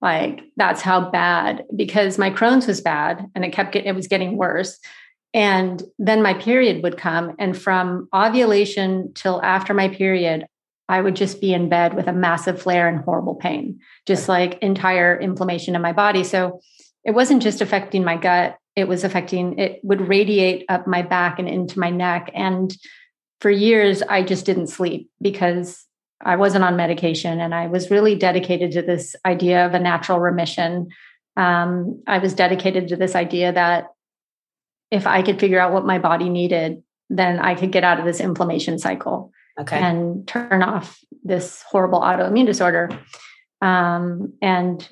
Like 0.00 0.40
that's 0.56 0.80
how 0.80 1.10
bad 1.10 1.64
because 1.76 2.16
my 2.16 2.30
Crohn's 2.30 2.66
was 2.66 2.80
bad 2.80 3.26
and 3.34 3.44
it 3.44 3.52
kept 3.52 3.72
getting, 3.72 3.88
it 3.88 3.94
was 3.94 4.08
getting 4.08 4.38
worse. 4.38 4.78
And 5.34 5.80
then 5.98 6.22
my 6.22 6.32
period 6.32 6.82
would 6.82 6.96
come. 6.96 7.36
And 7.38 7.56
from 7.56 8.08
ovulation 8.12 9.12
till 9.14 9.40
after 9.42 9.74
my 9.74 9.88
period, 9.88 10.46
I 10.88 11.02
would 11.02 11.14
just 11.14 11.40
be 11.40 11.52
in 11.52 11.68
bed 11.68 11.94
with 11.94 12.08
a 12.08 12.12
massive 12.12 12.60
flare 12.60 12.88
and 12.88 13.04
horrible 13.04 13.36
pain, 13.36 13.80
just 14.06 14.28
like 14.28 14.58
entire 14.60 15.16
inflammation 15.20 15.76
in 15.76 15.82
my 15.82 15.92
body. 15.92 16.24
So 16.24 16.60
it 17.04 17.12
wasn't 17.12 17.42
just 17.42 17.60
affecting 17.60 18.02
my 18.02 18.16
gut, 18.16 18.56
it 18.74 18.88
was 18.88 19.04
affecting, 19.04 19.58
it 19.58 19.80
would 19.84 20.08
radiate 20.08 20.64
up 20.68 20.86
my 20.86 21.02
back 21.02 21.38
and 21.38 21.48
into 21.48 21.78
my 21.78 21.90
neck. 21.90 22.30
And 22.34 22.74
for 23.40 23.50
years, 23.50 24.02
I 24.02 24.22
just 24.22 24.46
didn't 24.46 24.68
sleep 24.68 25.10
because 25.20 25.84
I 26.22 26.36
wasn't 26.36 26.64
on 26.64 26.76
medication 26.76 27.40
and 27.40 27.54
I 27.54 27.66
was 27.66 27.90
really 27.90 28.14
dedicated 28.14 28.72
to 28.72 28.82
this 28.82 29.16
idea 29.24 29.64
of 29.64 29.74
a 29.74 29.80
natural 29.80 30.20
remission. 30.20 30.88
Um, 31.36 32.02
I 32.06 32.18
was 32.18 32.34
dedicated 32.34 32.88
to 32.88 32.96
this 32.96 33.14
idea 33.14 33.52
that 33.52 33.88
if 34.90 35.06
I 35.06 35.22
could 35.22 35.40
figure 35.40 35.58
out 35.58 35.72
what 35.72 35.86
my 35.86 35.98
body 35.98 36.28
needed, 36.28 36.82
then 37.08 37.38
I 37.38 37.54
could 37.54 37.72
get 37.72 37.84
out 37.84 37.98
of 37.98 38.04
this 38.04 38.20
inflammation 38.20 38.78
cycle 38.78 39.32
okay. 39.58 39.78
and 39.78 40.28
turn 40.28 40.62
off 40.62 40.98
this 41.24 41.62
horrible 41.68 42.00
autoimmune 42.00 42.46
disorder. 42.46 42.90
Um, 43.62 44.34
and 44.42 44.86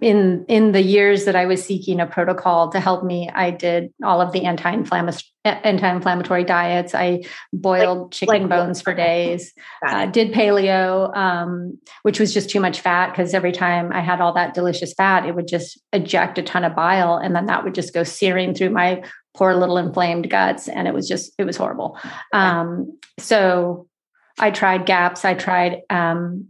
in 0.00 0.44
in 0.48 0.72
the 0.72 0.82
years 0.82 1.24
that 1.24 1.36
I 1.36 1.46
was 1.46 1.64
seeking 1.64 2.00
a 2.00 2.06
protocol 2.06 2.70
to 2.70 2.80
help 2.80 3.04
me, 3.04 3.28
I 3.32 3.50
did 3.50 3.92
all 4.04 4.20
of 4.20 4.32
the 4.32 4.44
anti-inflammatory 4.44 5.24
anti-inflammatory 5.44 6.44
diets. 6.44 6.94
I 6.94 7.22
boiled 7.52 8.02
like, 8.02 8.10
chicken 8.10 8.42
like, 8.42 8.48
bones 8.48 8.82
for 8.82 8.94
days. 8.94 9.52
Uh, 9.86 10.06
did 10.06 10.32
paleo, 10.32 11.16
um, 11.16 11.78
which 12.02 12.20
was 12.20 12.34
just 12.34 12.50
too 12.50 12.60
much 12.60 12.80
fat 12.80 13.10
because 13.10 13.32
every 13.32 13.52
time 13.52 13.90
I 13.92 14.00
had 14.00 14.20
all 14.20 14.34
that 14.34 14.54
delicious 14.54 14.92
fat, 14.92 15.26
it 15.26 15.34
would 15.34 15.48
just 15.48 15.80
eject 15.92 16.38
a 16.38 16.42
ton 16.42 16.64
of 16.64 16.74
bile, 16.74 17.16
and 17.16 17.34
then 17.34 17.46
that 17.46 17.64
would 17.64 17.74
just 17.74 17.94
go 17.94 18.04
searing 18.04 18.54
through 18.54 18.70
my 18.70 19.02
poor 19.34 19.54
little 19.54 19.78
inflamed 19.78 20.28
guts, 20.28 20.68
and 20.68 20.86
it 20.88 20.94
was 20.94 21.08
just 21.08 21.32
it 21.38 21.44
was 21.44 21.56
horrible. 21.56 21.98
Um, 22.32 22.98
so 23.18 23.88
I 24.38 24.50
tried 24.50 24.86
GAPS. 24.86 25.24
I 25.24 25.34
tried 25.34 25.82
um, 25.90 26.48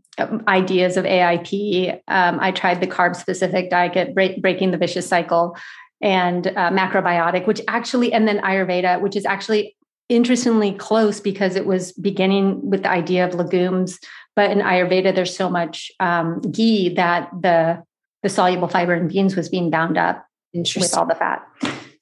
ideas 0.48 0.96
of 0.96 1.04
AIP. 1.04 2.00
Um, 2.08 2.38
I 2.40 2.50
tried 2.50 2.80
the 2.80 2.86
carb 2.86 3.16
specific 3.16 3.70
diet, 3.70 4.14
break, 4.14 4.40
breaking 4.40 4.70
the 4.70 4.78
vicious 4.78 5.06
cycle, 5.06 5.56
and 6.00 6.46
uh, 6.46 6.70
macrobiotic, 6.70 7.46
which 7.46 7.60
actually, 7.68 8.12
and 8.12 8.26
then 8.26 8.38
Ayurveda, 8.40 9.00
which 9.00 9.16
is 9.16 9.24
actually 9.26 9.76
interestingly 10.08 10.72
close 10.72 11.20
because 11.20 11.56
it 11.56 11.66
was 11.66 11.92
beginning 11.92 12.68
with 12.68 12.82
the 12.82 12.90
idea 12.90 13.26
of 13.26 13.34
legumes. 13.34 13.98
But 14.34 14.50
in 14.50 14.58
Ayurveda, 14.58 15.14
there's 15.14 15.36
so 15.36 15.50
much 15.50 15.90
um, 16.00 16.40
ghee 16.40 16.94
that 16.94 17.30
the 17.40 17.82
the 18.22 18.28
soluble 18.28 18.68
fiber 18.68 18.94
in 18.94 19.08
beans 19.08 19.34
was 19.34 19.48
being 19.48 19.70
bound 19.70 19.96
up 19.96 20.26
with 20.52 20.94
all 20.96 21.06
the 21.06 21.14
fat. 21.14 21.42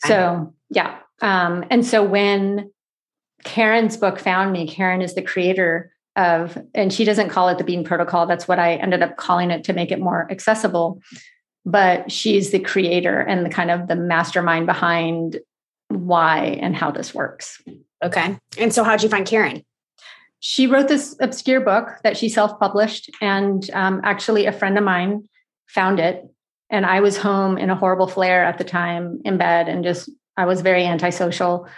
So 0.05 0.53
yeah, 0.71 0.99
um, 1.21 1.65
and 1.71 1.87
so 1.87 2.03
when 2.03 2.71
Karen's 3.45 3.97
book 3.97 4.19
found 4.19 4.53
me. 4.53 4.67
Karen 4.67 5.03
is 5.03 5.15
the 5.15 5.23
creator 5.23 5.93
of, 6.19 6.59
and 6.75 6.93
she 6.93 7.05
doesn't 7.05 7.31
call 7.31 7.49
it 7.49 7.57
the 7.57 7.65
Bean 7.65 7.85
Protocol. 7.85 8.27
That's 8.27 8.47
what 8.47 8.59
I 8.59 8.75
ended 8.75 9.03
up 9.03 9.17
calling 9.17 9.51
it 9.51 9.65
to 9.65 9.73
make 9.73 9.91
it 9.91 10.01
more 10.01 10.31
accessible. 10.31 11.01
But 11.65 12.13
she's 12.13 12.51
the 12.51 12.59
creator 12.59 13.21
and 13.21 13.47
the 13.47 13.51
kind 13.51 13.71
of 13.71 13.89
the 13.89 13.97
mastermind 13.97 14.67
behind 14.67 15.41
why 15.89 16.59
and 16.61 16.77
how 16.77 16.91
this 16.91 17.15
works. 17.15 17.63
Okay. 18.03 18.39
And 18.59 18.73
so, 18.73 18.85
how'd 18.85 19.03
you 19.03 19.09
find 19.09 19.27
Karen? 19.27 19.65
she 20.41 20.67
wrote 20.67 20.89
this 20.89 21.17
obscure 21.21 21.61
book 21.61 21.91
that 22.03 22.17
she 22.17 22.29
self-published 22.29 23.11
and 23.21 23.71
um, 23.73 24.01
actually 24.05 24.47
a 24.47 24.53
friend 24.53 24.79
of 24.79 24.85
mine 24.85 25.29
found 25.67 25.99
it 25.99 26.25
and 26.71 26.87
i 26.87 27.01
was 27.01 27.17
home 27.17 27.59
in 27.59 27.71
a 27.71 27.75
horrible 27.75 28.07
flare 28.07 28.45
at 28.45 28.59
the 28.59 28.65
time 28.65 29.21
in 29.25 29.37
bed 29.37 29.69
and 29.69 29.85
just 29.85 30.11
i 30.37 30.45
was 30.45 30.61
very 30.61 30.85
antisocial 30.85 31.69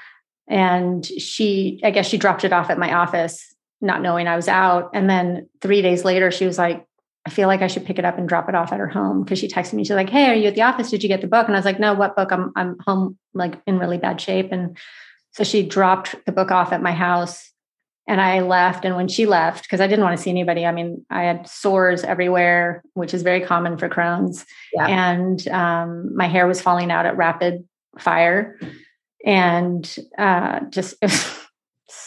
and 0.49 1.07
she 1.07 1.81
i 1.85 1.91
guess 1.91 2.07
she 2.07 2.19
dropped 2.19 2.45
it 2.45 2.53
off 2.53 2.71
at 2.71 2.79
my 2.79 2.93
office 2.93 3.50
not 3.81 4.03
knowing 4.03 4.27
i 4.27 4.37
was 4.37 4.49
out 4.49 4.91
and 4.95 5.09
then 5.09 5.49
three 5.61 5.83
days 5.83 6.05
later 6.05 6.31
she 6.31 6.47
was 6.47 6.59
like 6.59 6.87
i 7.27 7.31
feel 7.31 7.49
like 7.49 7.63
i 7.63 7.67
should 7.67 7.85
pick 7.85 7.99
it 7.99 8.05
up 8.05 8.19
and 8.19 8.29
drop 8.29 8.49
it 8.49 8.55
off 8.55 8.73
at 8.73 8.79
her 8.79 8.89
home 8.89 9.23
because 9.23 9.39
she 9.39 9.49
texted 9.49 9.75
me 9.75 9.85
she's 9.85 9.91
like 9.91 10.11
hey 10.11 10.27
are 10.27 10.35
you 10.35 10.49
at 10.49 10.55
the 10.55 10.63
office 10.63 10.91
did 10.91 11.03
you 11.03 11.09
get 11.09 11.21
the 11.21 11.27
book 11.27 11.47
and 11.47 11.57
i 11.57 11.59
was 11.59 11.65
like 11.65 11.81
no 11.81 11.95
what 11.95 12.17
book 12.17 12.33
i'm 12.33 12.53
i'm 12.57 12.77
home 12.87 13.19
like 13.35 13.61
in 13.67 13.79
really 13.79 13.99
bad 13.99 14.21
shape 14.21 14.53
and 14.53 14.77
so 15.33 15.45
she 15.45 15.63
dropped 15.63 16.17
the 16.27 16.33
book 16.33 16.51
off 16.51 16.73
at 16.73 16.83
my 16.83 16.93
house 16.93 17.51
and 18.11 18.21
I 18.21 18.41
left. 18.41 18.85
And 18.85 18.97
when 18.97 19.07
she 19.07 19.25
left, 19.25 19.63
because 19.63 19.81
I 19.81 19.87
didn't 19.87 20.05
want 20.05 20.17
to 20.17 20.23
see 20.23 20.31
anybody, 20.31 20.67
I 20.67 20.73
mean, 20.73 21.07
I 21.11 21.23
had 21.23 21.49
sores 21.49 22.03
everywhere, 22.03 22.83
which 22.95 23.15
is 23.15 23.23
very 23.23 23.41
common 23.41 23.79
for 23.79 23.89
Crohn's. 23.89 24.45
Yeah. 24.73 24.87
And 24.89 25.47
um, 25.47 26.17
my 26.17 26.27
hair 26.27 26.49
was 26.49 26.61
falling 26.61 26.91
out 26.91 27.07
at 27.07 27.17
rapid 27.17 27.69
fire. 28.01 28.59
And 29.25 29.97
uh, 30.19 30.61
just 30.71 30.97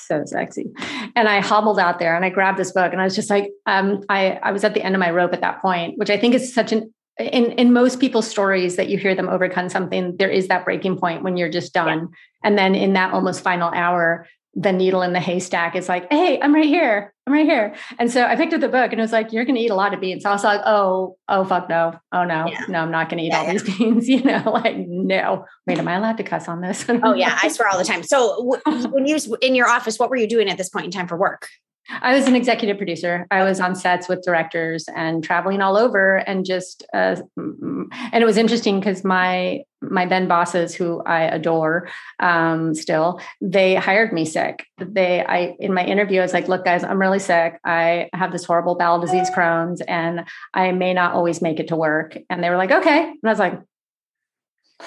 so 0.08 0.24
sexy. 0.26 0.72
And 1.16 1.28
I 1.28 1.40
hobbled 1.40 1.80
out 1.80 2.00
there 2.00 2.16
and 2.16 2.26
I 2.26 2.30
grabbed 2.30 2.58
this 2.58 2.72
book 2.72 2.92
and 2.92 3.02
I 3.02 3.06
was 3.06 3.16
just 3.16 3.30
like, 3.30 3.52
um, 3.66 4.02
I, 4.10 4.40
I 4.44 4.52
was 4.52 4.64
at 4.64 4.74
the 4.74 4.82
end 4.82 4.96
of 4.96 5.00
my 5.00 5.12
rope 5.12 5.34
at 5.34 5.42
that 5.42 5.62
point, 5.62 5.98
which 5.98 6.10
I 6.10 6.18
think 6.18 6.36
is 6.36 6.54
such 6.54 6.72
an 6.72 6.94
in 7.20 7.52
in 7.52 7.72
most 7.72 8.00
people's 8.00 8.28
stories 8.28 8.76
that 8.76 8.90
you 8.90 8.98
hear 8.98 9.14
them 9.14 9.30
overcome 9.30 9.70
something 9.70 10.18
there 10.18 10.32
is 10.32 10.48
that 10.48 10.66
breaking 10.66 10.98
point 10.98 11.22
when 11.22 11.38
you're 11.38 11.48
just 11.48 11.72
done 11.72 12.00
yeah. 12.00 12.08
and 12.44 12.58
then 12.58 12.74
in 12.74 12.94
that 12.94 13.14
almost 13.14 13.42
final 13.42 13.70
hour 13.70 14.26
the 14.56 14.72
needle 14.72 15.02
in 15.02 15.14
the 15.14 15.20
haystack 15.20 15.76
is 15.76 15.90
like, 15.90 16.12
hey, 16.12 16.40
I'm 16.40 16.54
right 16.54 16.66
here. 16.66 17.14
I'm 17.26 17.34
right 17.34 17.46
here. 17.46 17.76
And 17.98 18.12
so 18.12 18.24
I 18.24 18.36
picked 18.36 18.54
up 18.54 18.62
the 18.62 18.70
book 18.70 18.92
and 18.92 19.00
it 19.00 19.02
was 19.02 19.12
like, 19.12 19.34
you're 19.34 19.46
going 19.46 19.56
to 19.56 19.62
eat 19.62 19.72
a 19.72 19.76
lot 19.76 19.94
of 19.94 20.00
beans. 20.00 20.24
So 20.24 20.30
I 20.30 20.34
was 20.34 20.44
like, 20.44 20.62
oh, 20.66 21.18
oh, 21.28 21.44
fuck 21.44 21.70
no. 21.70 21.94
Oh, 22.12 22.24
no. 22.24 22.46
Yeah. 22.48 22.66
No, 22.70 22.80
I'm 22.82 22.92
not 22.92 23.10
going 23.10 23.18
to 23.18 23.24
eat 23.24 23.30
yeah, 23.30 23.40
all 23.40 23.46
yeah. 23.46 23.54
these 23.54 23.64
beans. 23.78 24.08
You 24.08 24.24
know, 24.24 24.44
like, 24.54 24.76
no. 25.04 25.46
Wait, 25.68 25.78
am 25.78 25.88
I 25.88 25.96
allowed 25.96 26.18
to 26.18 26.24
cuss 26.24 26.48
on 26.48 26.62
this? 26.62 26.86
oh, 26.90 27.14
yeah. 27.14 27.38
I 27.42 27.50
swear 27.50 27.70
all 27.70 27.78
the 27.78 27.84
time. 27.84 28.04
So 28.04 28.60
when 28.66 29.06
you, 29.06 29.18
in 29.42 29.56
your 29.56 29.68
office, 29.68 30.00
what 30.00 30.10
were 30.10 30.16
you 30.16 30.28
doing 30.28 30.50
at 30.50 30.58
this 30.58 30.70
point 30.70 30.86
in 30.86 30.92
time 30.92 31.08
for 31.08 31.18
work? 31.18 31.48
I 31.90 32.16
was 32.16 32.28
an 32.28 32.36
executive 32.36 32.78
producer. 32.78 33.28
I 33.30 33.44
was 33.44 33.60
on 33.60 33.76
sets 33.76 34.08
with 34.08 34.24
directors 34.24 34.86
and 34.96 35.22
traveling 35.22 35.62
all 35.62 35.76
over, 35.76 36.18
and 36.18 36.46
just 36.46 36.86
uh, 36.94 37.18
and 37.36 37.92
it 38.14 38.26
was 38.26 38.38
interesting 38.38 38.80
because 38.80 39.04
my 39.04 39.64
my 39.82 40.06
then 40.06 40.30
bosses, 40.30 40.74
who 40.74 41.02
I 41.06 41.24
adore 41.24 41.90
um, 42.20 42.74
still, 42.74 43.20
they 43.42 43.76
hired 43.76 44.14
me 44.14 44.24
sick. 44.24 44.66
They 44.78 45.26
I 45.26 45.56
in 45.60 45.74
my 45.74 45.84
interview, 45.84 46.20
I 46.20 46.24
was 46.24 46.34
like, 46.34 46.48
"Look, 46.48 46.64
guys, 46.64 46.86
I'm 46.86 47.00
really 47.00 47.20
sick. 47.20 47.60
I 47.66 48.10
have 48.14 48.32
this 48.32 48.46
horrible 48.46 48.76
bowel 48.76 49.02
disease, 49.02 49.30
Crohn's, 49.30 49.82
and 49.82 50.24
I 50.54 50.72
may 50.72 50.94
not 50.94 51.14
always 51.14 51.42
make 51.42 51.60
it 51.60 51.68
to 51.68 51.76
work." 51.76 52.18
And 52.30 52.42
they 52.42 52.50
were 52.50 52.58
like, 52.58 52.72
"Okay," 52.72 53.02
and 53.02 53.20
I 53.26 53.30
was 53.30 53.40
like, 53.40 53.60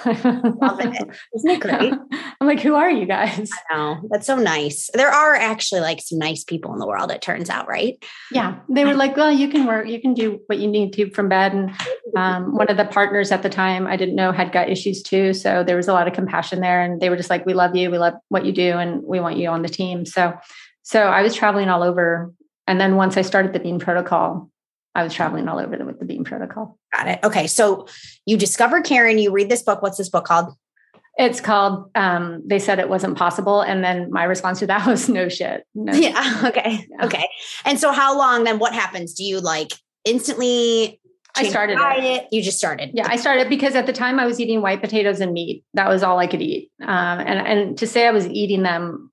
Love 0.05 0.81
it. 0.81 1.09
Isn't 1.37 1.51
it 1.51 1.61
great? 1.61 1.93
I'm 2.41 2.47
like, 2.47 2.61
who 2.61 2.75
are 2.75 2.91
you 2.91 3.07
guys? 3.07 3.51
I 3.71 3.77
know. 3.77 4.09
That's 4.11 4.27
so 4.27 4.37
nice. 4.37 4.91
There 4.95 5.11
are 5.11 5.35
actually 5.35 5.81
like 5.81 6.01
some 6.01 6.19
nice 6.19 6.45
people 6.45 6.73
in 6.73 6.79
the 6.79 6.87
world, 6.87 7.11
it 7.11 7.23
turns 7.23 7.51
out, 7.51 7.69
right? 7.69 8.03
Yeah. 8.31 8.59
They 8.69 8.85
were 8.85 8.95
like, 8.95 9.17
well, 9.17 9.31
you 9.31 9.49
can 9.49 9.67
work, 9.67 9.89
you 9.89 10.01
can 10.01 10.15
do 10.15 10.41
what 10.47 10.59
you 10.59 10.69
need 10.69 10.93
to 10.95 11.11
from 11.11 11.29
bed. 11.29 11.53
And 11.53 11.71
um, 12.17 12.55
one 12.55 12.69
of 12.69 12.77
the 12.77 12.85
partners 12.85 13.33
at 13.33 13.43
the 13.43 13.49
time, 13.49 13.87
I 13.87 13.97
didn't 13.97 14.17
know 14.17 14.33
had 14.33 14.53
gut 14.53 14.69
issues 14.69 15.03
too. 15.03 15.33
So 15.33 15.65
there 15.65 15.77
was 15.77 15.89
a 15.89 15.93
lot 15.93 16.09
of 16.09 16.15
compassion 16.15 16.61
there. 16.61 16.83
And 16.83 17.01
they 17.01 17.11
were 17.11 17.17
just 17.17 17.31
like, 17.31 17.47
we 17.47 17.55
love 17.55 17.75
you. 17.75 17.91
We 17.91 17.99
love 17.99 18.15
what 18.29 18.45
you 18.45 18.53
do. 18.53 18.73
And 18.73 19.03
we 19.03 19.21
want 19.21 19.39
you 19.39 19.49
on 19.49 19.63
the 19.63 19.69
team. 19.69 20.05
So, 20.05 20.35
so 20.83 21.03
I 21.03 21.23
was 21.23 21.35
traveling 21.35 21.69
all 21.69 21.83
over. 21.83 22.33
And 22.67 22.81
then 22.81 22.97
once 22.97 23.17
I 23.17 23.23
started 23.23 23.53
the 23.53 23.61
Bean 23.61 23.79
Protocol, 23.79 24.51
I 24.97 25.03
was 25.03 25.13
traveling 25.13 25.47
all 25.47 25.59
over 25.59 25.77
the, 25.77 25.85
with 25.85 25.99
the 25.99 26.07
Bean 26.07 26.25
Protocol. 26.25 26.79
Got 26.95 27.09
it. 27.09 27.19
Okay. 27.23 27.47
So 27.47 27.87
you 28.25 28.39
discover 28.39 28.81
Karen, 28.81 29.19
you 29.19 29.31
read 29.31 29.51
this 29.51 29.63
book. 29.63 29.83
What's 29.83 29.99
this 29.99 30.09
book 30.09 30.25
called? 30.25 30.55
It's 31.19 31.39
called 31.39 31.91
um, 31.95 32.43
They 32.47 32.59
Said 32.59 32.79
It 32.79 32.89
Wasn't 32.89 33.17
Possible. 33.17 33.61
And 33.61 33.85
then 33.85 34.11
my 34.11 34.25
response 34.25 34.61
to 34.61 34.67
that 34.69 34.87
was 34.89 35.11
no 35.11 35.29
shit. 35.29 35.65
No 35.75 35.93
yeah. 35.93 36.23
Shit. 36.23 36.45
Okay. 36.57 36.87
Yeah. 36.89 37.07
Okay. 37.07 37.29
And 37.67 37.79
so 37.79 37.93
how 37.93 38.17
long 38.17 38.45
then 38.45 38.59
what 38.59 38.73
happens? 38.73 39.13
Do 39.13 39.23
you 39.23 39.39
like 39.39 39.73
instantly 40.07 40.99
I 41.39 41.51
started 41.51 41.79
it. 41.79 42.03
it. 42.03 42.29
You 42.33 42.43
just 42.43 42.57
started. 42.57 42.93
Yeah, 42.95 43.07
I 43.07 43.17
started 43.17 43.51
because 43.51 43.75
at 43.75 43.85
the 43.85 43.93
time 43.93 44.19
I 44.19 44.25
was 44.25 44.41
eating 44.41 44.63
white 44.63 44.81
potatoes 44.81 45.21
and 45.21 45.35
meat. 45.35 45.65
That 45.75 45.87
was 45.87 46.03
all 46.03 46.19
I 46.19 46.27
could 46.27 46.41
eat. 46.41 46.71
Um, 46.81 46.89
and 46.89 47.47
and 47.47 47.79
to 47.79 47.87
say 47.87 48.07
I 48.07 48.11
was 48.11 48.27
eating 48.27 48.63
them 48.63 49.13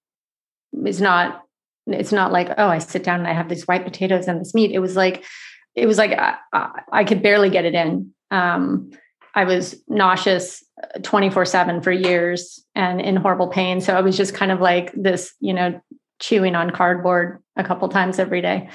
is 0.85 1.01
not. 1.01 1.41
It's 1.85 2.13
not 2.13 2.31
like 2.31 2.47
oh 2.57 2.67
I 2.67 2.77
sit 2.77 3.03
down 3.03 3.19
and 3.19 3.27
I 3.27 3.33
have 3.33 3.49
these 3.49 3.67
white 3.67 3.83
potatoes 3.83 4.29
and 4.29 4.39
this 4.39 4.53
meat. 4.53 4.71
It 4.71 4.79
was 4.79 4.95
like 4.95 5.25
it 5.75 5.85
was 5.85 5.97
like 5.97 6.11
I, 6.11 6.37
I 6.91 7.03
could 7.03 7.21
barely 7.21 7.49
get 7.49 7.65
it 7.65 7.73
in. 7.73 8.13
Um, 8.31 8.91
I 9.35 9.45
was 9.45 9.75
nauseous 9.87 10.63
24 11.01 11.45
7 11.45 11.81
for 11.81 11.91
years 11.91 12.63
and 12.75 13.01
in 13.01 13.15
horrible 13.15 13.47
pain. 13.47 13.81
So 13.81 13.95
I 13.95 14.01
was 14.01 14.15
just 14.15 14.33
kind 14.33 14.51
of 14.51 14.61
like 14.61 14.91
this, 14.93 15.33
you 15.39 15.53
know, 15.53 15.81
chewing 16.19 16.55
on 16.55 16.69
cardboard 16.69 17.41
a 17.55 17.63
couple 17.63 17.87
times 17.89 18.19
every 18.19 18.41
day. 18.41 18.69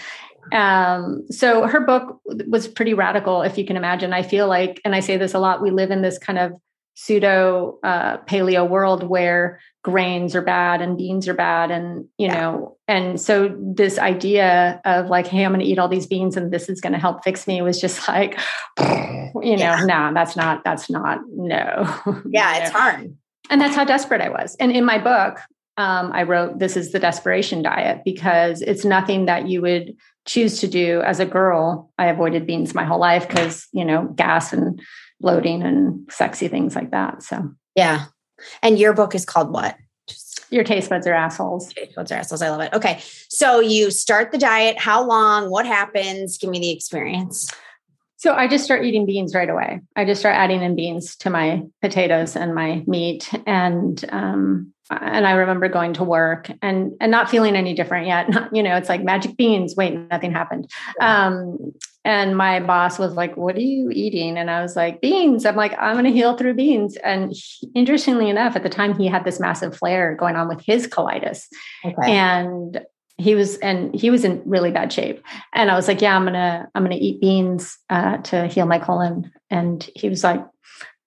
Um, 0.53 1.27
so 1.31 1.67
her 1.67 1.81
book 1.81 2.21
was 2.25 2.67
pretty 2.67 2.95
radical, 2.95 3.43
if 3.43 3.59
you 3.59 3.67
can 3.67 3.77
imagine. 3.77 4.13
I 4.13 4.23
feel 4.23 4.49
like, 4.49 4.81
and 4.85 4.95
I 4.95 5.01
say 5.01 5.17
this 5.17 5.35
a 5.35 5.39
lot, 5.39 5.63
we 5.63 5.71
live 5.71 5.91
in 5.91 6.03
this 6.03 6.19
kind 6.19 6.39
of 6.39 6.53
pseudo 6.95 7.79
uh, 7.83 8.19
paleo 8.19 8.69
world 8.69 9.05
where 9.05 9.61
grains 9.89 10.35
are 10.35 10.43
bad 10.43 10.81
and 10.83 10.97
beans 10.97 11.27
are 11.29 11.35
bad 11.35 11.71
and 11.71 12.07
you 12.19 12.27
yeah. 12.27 12.41
know 12.41 12.77
and 12.87 13.21
so 13.21 13.55
this 13.59 13.99
idea 13.99 14.81
of 14.85 15.09
like 15.09 15.27
hey 15.27 15.45
i'm 15.45 15.53
going 15.53 15.65
to 15.65 15.67
eat 15.67 15.79
all 15.79 15.89
these 15.89 16.07
beans 16.07 16.37
and 16.37 16.53
this 16.53 16.69
is 16.69 16.81
going 16.81 16.93
to 16.93 16.99
help 16.99 17.25
fix 17.25 17.47
me 17.47 17.63
was 17.63 17.81
just 17.81 18.07
like 18.09 18.39
you 18.79 19.57
know 19.57 19.57
yeah. 19.57 19.81
no 19.81 19.87
nah, 19.87 20.13
that's 20.13 20.37
not 20.37 20.63
that's 20.65 20.91
not 20.91 21.21
no 21.31 21.89
yeah 22.31 22.59
it's 22.59 22.71
hard 22.71 23.17
and 23.51 23.61
that's 23.61 23.77
how 23.77 23.85
desperate 23.85 24.21
i 24.21 24.29
was 24.29 24.57
and 24.61 24.73
in 24.73 24.85
my 24.85 24.99
book 24.99 25.41
um, 25.77 26.13
i 26.13 26.23
wrote 26.23 26.59
this 26.59 26.77
is 26.77 26.93
the 26.93 26.99
desperation 26.99 27.63
diet 27.63 28.03
because 28.05 28.63
it's 28.63 28.85
nothing 28.85 29.27
that 29.27 29.49
you 29.49 29.63
would 29.63 29.97
choose 30.27 30.61
to 30.61 30.69
do 30.69 31.01
as 31.03 31.21
a 31.21 31.27
girl 31.27 31.91
i 31.99 32.07
avoided 32.07 32.47
beans 32.47 32.75
my 32.75 32.85
whole 32.85 33.01
life 33.01 33.27
because 33.27 33.67
you 33.73 33.85
know 33.85 34.05
gas 34.17 34.53
and 34.53 34.81
bloating 35.21 35.63
and 35.63 36.11
sexy 36.11 36.49
things 36.49 36.75
like 36.75 36.91
that. 36.91 37.23
So 37.23 37.51
yeah. 37.75 38.07
And 38.63 38.79
your 38.79 38.93
book 38.93 39.15
is 39.15 39.25
called 39.25 39.51
what? 39.51 39.77
Just 40.07 40.45
your 40.51 40.65
taste 40.65 40.91
buds 40.91 41.07
are 41.07 41.15
assholes. 41.15 41.73
Taste 41.73 41.95
buds 41.95 42.13
are 42.13 42.17
assholes. 42.17 42.43
I 42.43 42.51
love 42.51 42.61
it. 42.61 42.73
Okay. 42.73 43.01
So 43.29 43.61
you 43.61 43.91
start 43.91 44.33
the 44.33 44.39
diet. 44.39 44.79
How 44.79 45.07
long? 45.07 45.51
What 45.51 45.67
happens? 45.67 46.39
Give 46.39 46.51
me 46.51 46.59
the 46.59 46.71
experience. 46.71 47.51
So 48.19 48.35
I 48.35 48.49
just 48.49 48.65
start 48.65 48.85
eating 48.85 49.07
beans 49.07 49.33
right 49.33 49.49
away. 49.49 49.81
I 49.95 50.05
just 50.05 50.21
start 50.21 50.35
adding 50.35 50.61
in 50.63 50.75
beans 50.75 51.15
to 51.19 51.31
my 51.31 51.63
potatoes 51.81 52.35
and 52.35 52.53
my 52.53 52.83
meat, 52.89 53.33
and 53.47 54.05
um, 54.11 54.75
and 54.91 55.25
I 55.25 55.33
remember 55.33 55.69
going 55.69 55.93
to 55.95 56.05
work 56.05 56.51
and 56.61 56.95
and 57.01 57.13
not 57.13 57.31
feeling 57.31 57.55
any 57.55 57.75
different 57.75 58.09
yet. 58.09 58.29
Not, 58.29 58.53
you 58.55 58.65
know, 58.65 58.77
it's 58.77 58.89
like 58.89 59.05
magic 59.05 59.37
beans. 59.37 59.77
Wait, 59.77 59.95
nothing 60.11 60.33
happened. 60.33 60.69
Um, 61.01 61.73
and 62.09 62.39
my 62.39 62.59
boss 62.59 62.99
was 62.99 63.13
like, 63.13 63.37
What 63.37 63.55
are 63.55 63.61
you 63.61 63.91
eating? 63.91 64.39
And 64.39 64.51
I 64.51 64.63
was 64.63 64.75
like, 64.75 65.03
Beans. 65.03 65.45
I'm 65.45 65.57
like, 65.57 65.79
I'm 65.79 65.93
going 65.93 66.07
to 66.07 66.11
heal 66.11 66.39
through 66.39 66.55
beans. 66.55 66.97
And 67.05 67.35
he, 67.35 67.71
interestingly 67.75 68.31
enough, 68.31 68.57
at 68.57 68.63
the 68.63 68.71
time, 68.71 68.99
he 68.99 69.07
had 69.07 69.27
this 69.27 69.39
massive 69.39 69.77
flare 69.77 70.15
going 70.15 70.35
on 70.35 70.49
with 70.49 70.63
his 70.65 70.87
colitis. 70.87 71.45
Okay. 71.85 72.11
And 72.11 72.81
he 73.19 73.35
was 73.35 73.59
and 73.59 73.95
he 73.95 74.09
was 74.09 74.25
in 74.25 74.41
really 74.47 74.71
bad 74.71 74.93
shape 74.93 75.21
and 75.53 75.73
i 75.73 75.75
was 75.75 75.89
like 75.89 76.01
yeah 76.01 76.15
i'm 76.15 76.25
gonna 76.25 76.69
i'm 76.77 76.85
gonna 76.85 76.95
eat 76.95 77.21
beans 77.21 77.77
uh, 77.91 78.19
to 78.19 78.47
heal 78.47 78.65
my 78.65 78.79
colon 78.79 79.29
and 79.51 79.91
he 79.97 80.09
was 80.09 80.23
like 80.23 80.41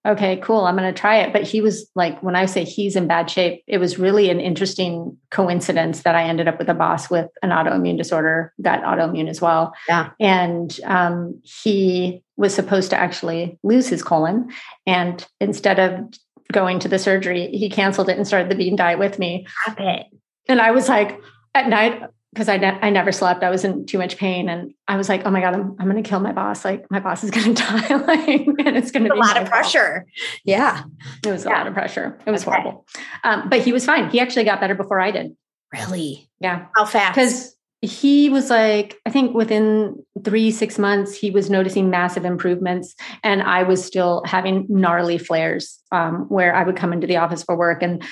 okay, 0.06 0.38
cool, 0.38 0.66
I'm 0.66 0.76
going 0.76 0.92
to 0.92 1.00
try 1.00 1.18
it. 1.18 1.32
But 1.32 1.44
he 1.44 1.62
was 1.62 1.90
like, 1.96 2.22
when 2.24 2.36
I 2.36 2.46
say 2.46 2.64
he's 2.64 2.96
in 2.96 3.08
bad 3.08 3.30
shape, 3.30 3.64
it 3.68 3.78
was 3.78 4.00
really 4.00 4.30
an 4.30 4.40
interesting 4.40 5.18
coincidence 5.30 6.02
that 6.02 6.16
I 6.16 6.24
ended 6.24 6.48
up 6.48 6.58
with 6.58 6.70
a 6.70 6.74
boss 6.74 7.10
with 7.10 7.30
an 7.44 7.52
autoimmune 7.52 7.98
disorder, 7.98 8.54
got 8.62 8.82
autoimmune 8.84 9.30
as 9.30 9.42
well. 9.42 9.74
Yeah. 9.88 10.10
And 10.20 10.80
um, 10.86 11.40
he 11.44 12.24
was 12.36 12.54
supposed 12.54 12.90
to 12.90 13.00
actually 13.00 13.60
lose 13.64 13.88
his 13.88 14.02
colon. 14.02 14.52
And 14.88 15.26
instead 15.40 15.80
of 15.80 16.10
going 16.52 16.80
to 16.80 16.88
the 16.88 17.00
surgery, 17.00 17.48
he 17.48 17.70
canceled 17.70 18.10
it 18.10 18.18
and 18.18 18.28
started 18.28 18.50
the 18.50 18.56
bean 18.56 18.76
diet 18.76 19.00
with 19.00 19.20
me. 19.20 19.46
Stop 19.64 19.80
it. 19.80 20.08
And 20.50 20.60
I 20.60 20.72
was 20.72 20.90
like, 20.90 21.22
at 21.54 21.68
night, 21.68 22.02
because 22.34 22.48
I, 22.48 22.58
ne- 22.58 22.80
I 22.82 22.90
never 22.90 23.12
slept. 23.12 23.44
I 23.44 23.50
was 23.50 23.66
in 23.66 23.86
too 23.86 23.98
much 23.98 24.18
pain. 24.18 24.48
And 24.48 24.74
I 24.88 24.96
was 24.96 25.10
like, 25.10 25.24
oh 25.26 25.32
my 25.32 25.42
God, 25.42 25.54
I'm, 25.54 25.76
I'm 25.80 25.90
going 25.90 26.02
to 26.02 26.08
kill 26.10 26.22
my 26.22 26.32
boss. 26.32 26.64
Like 26.64 26.90
my 26.90 27.00
boss 27.00 27.24
is 27.24 27.32
going 27.32 27.56
to 27.56 27.62
die. 27.62 27.96
like, 27.96 28.48
and 28.66 28.78
it's 28.78 28.92
going 28.92 29.04
to 29.04 29.14
be 29.14 29.18
a 29.18 29.22
lot 29.22 29.38
of 29.38 29.50
pressure. 29.50 30.06
Yeah. 30.46 30.84
It 31.26 31.32
was 31.32 31.44
yeah. 31.44 31.52
a 31.52 31.54
lot 31.58 31.68
of 31.68 31.74
pressure. 31.74 32.18
It 32.26 32.32
was 32.32 32.44
okay. 32.44 32.52
horrible. 32.52 32.86
Um, 33.24 33.50
but 33.50 33.62
he 33.62 33.74
was 33.74 33.86
fine. 33.86 34.10
He 34.10 34.20
actually 34.20 34.46
got 34.46 34.62
better 34.62 34.76
before 34.76 35.00
I 35.00 35.12
did. 35.12 35.36
Really? 35.74 36.30
Yeah. 36.40 36.68
How 36.76 36.86
fast? 36.86 37.16
Because 37.16 37.56
he 37.82 38.30
was 38.30 38.50
like, 38.50 39.00
I 39.06 39.10
think 39.10 39.34
within 39.34 40.04
three, 40.24 40.52
six 40.52 40.78
months, 40.78 41.16
he 41.16 41.32
was 41.32 41.50
noticing 41.50 41.90
massive 41.90 42.26
improvements. 42.26 42.96
And 43.24 43.42
I 43.42 43.64
was 43.64 43.84
still 43.84 44.22
having 44.26 44.68
gnarly 44.70 45.18
flares 45.18 45.80
um, 45.92 46.28
where 46.30 46.56
I 46.56 46.64
would 46.64 46.78
come 46.78 46.94
into 46.94 47.08
the 47.08 47.18
office 47.18 47.44
for 47.44 47.58
work 47.58 47.82
and 47.82 48.04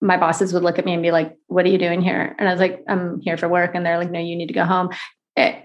my 0.00 0.16
bosses 0.16 0.52
would 0.52 0.62
look 0.62 0.78
at 0.78 0.84
me 0.84 0.94
and 0.94 1.02
be 1.02 1.10
like, 1.10 1.36
What 1.46 1.64
are 1.64 1.68
you 1.68 1.78
doing 1.78 2.00
here? 2.00 2.34
And 2.38 2.48
I 2.48 2.52
was 2.52 2.60
like, 2.60 2.84
I'm 2.88 3.20
here 3.20 3.36
for 3.36 3.48
work. 3.48 3.72
And 3.74 3.84
they're 3.84 3.98
like, 3.98 4.10
No, 4.10 4.20
you 4.20 4.36
need 4.36 4.48
to 4.48 4.54
go 4.54 4.64
home. 4.64 4.90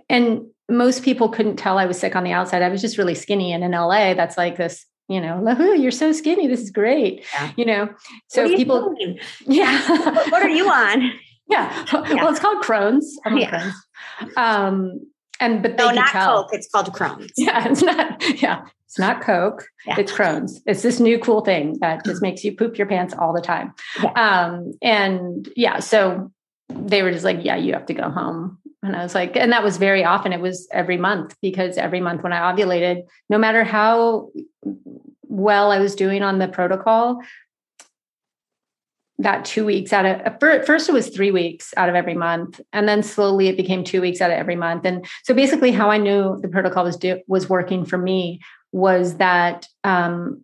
And 0.09 0.47
most 0.69 1.03
people 1.03 1.29
couldn't 1.29 1.57
tell 1.57 1.77
I 1.77 1.85
was 1.85 1.99
sick 1.99 2.15
on 2.15 2.23
the 2.23 2.31
outside. 2.31 2.61
I 2.61 2.69
was 2.69 2.81
just 2.81 2.97
really 2.97 3.15
skinny. 3.15 3.53
And 3.53 3.63
in 3.63 3.71
LA, 3.71 4.13
that's 4.13 4.37
like 4.37 4.57
this, 4.57 4.85
you 5.07 5.19
know, 5.19 5.73
you're 5.73 5.91
so 5.91 6.11
skinny. 6.11 6.47
This 6.47 6.61
is 6.61 6.71
great. 6.71 7.25
Yeah. 7.33 7.51
You 7.57 7.65
know, 7.65 7.89
so 8.27 8.47
people, 8.47 8.95
doing? 8.99 9.19
yeah. 9.45 9.81
what 10.29 10.41
are 10.41 10.49
you 10.49 10.69
on? 10.69 11.11
Yeah. 11.49 11.85
yeah. 11.91 12.13
Well, 12.15 12.29
it's 12.29 12.39
called 12.39 12.63
Crohn's. 12.63 13.19
I'm 13.25 13.37
yeah. 13.37 13.71
Crohn's. 14.19 14.37
Um, 14.37 14.99
and 15.39 15.61
but 15.61 15.75
no, 15.75 15.91
not 15.91 16.09
tell. 16.09 16.43
Coke. 16.43 16.53
It's 16.53 16.69
called 16.69 16.87
Crohn's. 16.93 17.31
Yeah, 17.37 17.67
it's 17.67 17.81
not. 17.81 18.41
Yeah, 18.41 18.65
it's 18.93 18.99
not 18.99 19.21
Coke. 19.21 19.65
Yeah. 19.87 19.95
It's 19.97 20.11
Crohn's. 20.11 20.61
It's 20.67 20.83
this 20.83 20.99
new 20.99 21.17
cool 21.17 21.41
thing 21.41 21.79
that 21.81 22.05
just 22.05 22.21
makes 22.21 22.43
you 22.43 22.55
poop 22.55 22.77
your 22.77 22.85
pants 22.85 23.15
all 23.17 23.33
the 23.33 23.41
time. 23.41 23.73
Yeah. 23.99 24.11
Um, 24.11 24.73
and 24.83 25.49
yeah, 25.55 25.79
so 25.79 26.31
they 26.69 27.01
were 27.01 27.11
just 27.11 27.25
like, 27.25 27.39
"Yeah, 27.41 27.55
you 27.55 27.73
have 27.73 27.87
to 27.87 27.95
go 27.95 28.11
home." 28.11 28.59
And 28.83 28.95
I 28.95 29.01
was 29.01 29.15
like, 29.15 29.35
and 29.35 29.51
that 29.51 29.63
was 29.63 29.77
very 29.77 30.05
often. 30.05 30.31
It 30.31 30.41
was 30.41 30.67
every 30.71 30.97
month 30.97 31.35
because 31.41 31.79
every 31.79 32.01
month 32.01 32.21
when 32.21 32.33
I 32.33 32.53
ovulated, 32.53 33.01
no 33.31 33.39
matter 33.39 33.63
how 33.63 34.29
well 35.23 35.71
I 35.71 35.79
was 35.79 35.95
doing 35.95 36.21
on 36.21 36.37
the 36.37 36.47
protocol, 36.47 37.19
that 39.17 39.43
two 39.43 39.65
weeks 39.65 39.91
out 39.91 40.05
of 40.05 40.39
first 40.39 40.87
it 40.87 40.93
was 40.93 41.09
three 41.09 41.31
weeks 41.31 41.73
out 41.77 41.89
of 41.89 41.95
every 41.95 42.13
month 42.13 42.59
and 42.71 42.87
then 42.87 43.01
slowly 43.01 43.47
it 43.47 43.57
became 43.57 43.83
two 43.83 44.01
weeks 44.01 44.21
out 44.21 44.31
of 44.31 44.37
every 44.37 44.55
month 44.55 44.85
and 44.85 45.05
so 45.23 45.33
basically 45.33 45.71
how 45.71 45.91
i 45.91 45.97
knew 45.97 46.39
the 46.41 46.47
protocol 46.47 46.83
was 46.83 46.97
do, 46.97 47.21
was 47.27 47.47
working 47.47 47.85
for 47.85 47.97
me 47.97 48.39
was 48.73 49.15
that 49.17 49.67
um, 49.85 50.43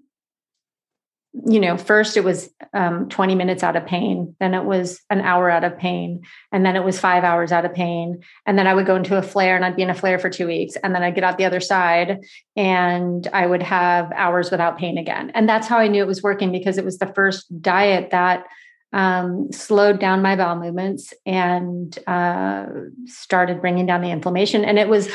you 1.45 1.59
know 1.59 1.77
first 1.77 2.17
it 2.17 2.23
was 2.23 2.49
um, 2.73 3.07
20 3.09 3.35
minutes 3.35 3.61
out 3.61 3.75
of 3.75 3.85
pain 3.85 4.35
then 4.39 4.53
it 4.53 4.63
was 4.63 4.99
an 5.09 5.21
hour 5.21 5.49
out 5.49 5.63
of 5.63 5.77
pain 5.77 6.21
and 6.51 6.65
then 6.65 6.75
it 6.75 6.83
was 6.83 6.99
five 6.99 7.23
hours 7.23 7.51
out 7.51 7.65
of 7.65 7.73
pain 7.73 8.19
and 8.47 8.57
then 8.57 8.65
i 8.65 8.73
would 8.73 8.87
go 8.87 8.95
into 8.95 9.15
a 9.15 9.21
flare 9.21 9.55
and 9.55 9.63
i'd 9.63 9.75
be 9.75 9.83
in 9.83 9.91
a 9.91 9.95
flare 9.95 10.17
for 10.17 10.29
two 10.29 10.47
weeks 10.47 10.75
and 10.77 10.95
then 10.95 11.03
i'd 11.03 11.13
get 11.13 11.23
out 11.23 11.37
the 11.37 11.45
other 11.45 11.59
side 11.59 12.19
and 12.55 13.27
i 13.31 13.45
would 13.45 13.61
have 13.61 14.11
hours 14.13 14.49
without 14.49 14.79
pain 14.79 14.97
again 14.97 15.29
and 15.35 15.47
that's 15.47 15.67
how 15.67 15.77
i 15.77 15.87
knew 15.87 16.01
it 16.01 16.07
was 16.07 16.23
working 16.23 16.51
because 16.51 16.79
it 16.79 16.85
was 16.85 16.97
the 16.97 17.13
first 17.13 17.61
diet 17.61 18.09
that 18.09 18.45
um, 18.91 19.51
slowed 19.51 19.99
down 19.99 20.21
my 20.21 20.35
bowel 20.35 20.55
movements 20.55 21.13
and 21.25 21.97
uh, 22.07 22.65
started 23.05 23.61
bringing 23.61 23.85
down 23.85 24.01
the 24.01 24.09
inflammation. 24.09 24.65
And 24.65 24.79
it 24.79 24.89
was 24.89 25.09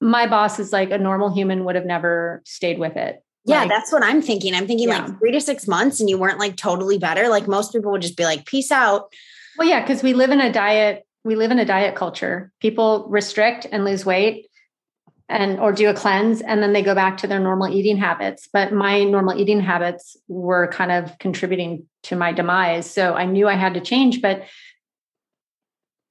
my 0.00 0.26
boss 0.26 0.58
is 0.58 0.72
like 0.72 0.90
a 0.90 0.98
normal 0.98 1.32
human 1.32 1.64
would 1.64 1.74
have 1.74 1.86
never 1.86 2.42
stayed 2.44 2.78
with 2.78 2.96
it. 2.96 3.22
Yeah, 3.44 3.60
like, 3.60 3.70
that's 3.70 3.92
what 3.92 4.02
I'm 4.02 4.20
thinking. 4.20 4.54
I'm 4.54 4.66
thinking 4.66 4.88
yeah. 4.88 5.06
like 5.06 5.18
three 5.18 5.32
to 5.32 5.40
six 5.40 5.66
months 5.66 6.00
and 6.00 6.10
you 6.10 6.18
weren't 6.18 6.38
like 6.38 6.56
totally 6.56 6.98
better. 6.98 7.28
Like 7.28 7.48
most 7.48 7.72
people 7.72 7.90
would 7.92 8.02
just 8.02 8.16
be 8.16 8.24
like, 8.24 8.46
peace 8.46 8.70
out. 8.70 9.12
Well, 9.56 9.66
yeah, 9.66 9.80
because 9.80 10.02
we 10.02 10.12
live 10.12 10.30
in 10.30 10.40
a 10.40 10.52
diet, 10.52 11.06
we 11.24 11.34
live 11.34 11.50
in 11.50 11.58
a 11.58 11.64
diet 11.64 11.94
culture. 11.94 12.52
People 12.60 13.06
restrict 13.08 13.66
and 13.70 13.84
lose 13.84 14.04
weight 14.04 14.48
and 15.28 15.58
or 15.60 15.72
do 15.72 15.88
a 15.88 15.94
cleanse 15.94 16.40
and 16.40 16.62
then 16.62 16.72
they 16.72 16.82
go 16.82 16.94
back 16.94 17.18
to 17.18 17.26
their 17.26 17.38
normal 17.38 17.68
eating 17.68 17.96
habits 17.96 18.48
but 18.50 18.72
my 18.72 19.04
normal 19.04 19.38
eating 19.38 19.60
habits 19.60 20.16
were 20.26 20.68
kind 20.68 20.90
of 20.90 21.18
contributing 21.18 21.86
to 22.02 22.16
my 22.16 22.32
demise 22.32 22.90
so 22.90 23.14
i 23.14 23.26
knew 23.26 23.46
i 23.46 23.54
had 23.54 23.74
to 23.74 23.80
change 23.80 24.22
but 24.22 24.44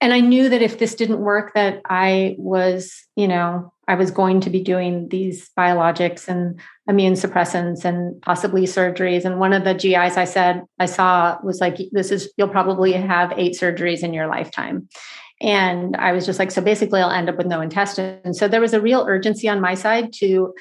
and 0.02 0.14
i 0.14 0.20
knew 0.20 0.50
that 0.50 0.62
if 0.62 0.78
this 0.78 0.94
didn't 0.96 1.20
work 1.20 1.54
that 1.56 1.82
i 1.90 2.36
was 2.38 3.06
you 3.16 3.28
know 3.28 3.74
i 3.88 3.96
was 3.96 4.12
going 4.12 4.42
to 4.42 4.50
be 4.50 4.62
doing 4.62 5.08
these 5.10 5.50
biologics 5.58 6.28
and 6.28 6.60
immune 6.88 7.14
suppressants 7.14 7.86
and 7.86 8.22
possibly 8.22 8.64
surgeries 8.64 9.26
and 9.26 9.40
one 9.40 9.54
of 9.54 9.64
the 9.64 9.74
gis 9.74 10.18
i 10.18 10.26
said 10.26 10.64
i 10.80 10.86
saw 10.86 11.38
was 11.44 11.60
like 11.60 11.78
this 11.92 12.12
is 12.12 12.32
you'll 12.38 12.48
probably 12.48 12.94
have 12.94 13.34
eight 13.38 13.54
surgeries 13.54 14.04
in 14.04 14.14
your 14.14 14.28
lifetime 14.28 14.88
and 15.40 15.96
I 15.98 16.14
was 16.14 16.26
just 16.26 16.40
like, 16.40 16.50
so 16.50 16.62
basically, 16.62 17.00
I'll 17.00 17.12
end 17.12 17.30
up 17.30 17.38
with 17.38 17.46
no 17.46 17.62
intestine. 17.62 18.34
So 18.34 18.48
there 18.48 18.62
was 18.62 18.74
a 18.74 18.82
real 18.82 19.06
urgency 19.08 19.48
on 19.48 19.62
my 19.62 19.76
side 19.76 20.12
to 20.14 20.54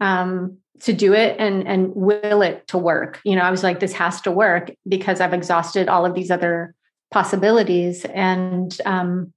um, 0.00 0.58
to 0.80 0.92
do 0.92 1.14
it 1.14 1.36
and 1.38 1.66
and 1.66 1.94
will 1.94 2.42
it 2.42 2.66
to 2.68 2.78
work. 2.78 3.20
You 3.24 3.36
know, 3.36 3.42
I 3.42 3.50
was 3.50 3.62
like, 3.62 3.80
this 3.80 3.92
has 3.94 4.20
to 4.22 4.30
work 4.30 4.72
because 4.86 5.20
I've 5.20 5.34
exhausted 5.34 5.88
all 5.88 6.04
of 6.04 6.14
these 6.14 6.30
other 6.30 6.74
possibilities. 7.10 8.04
And 8.04 8.76
um, 8.84 9.32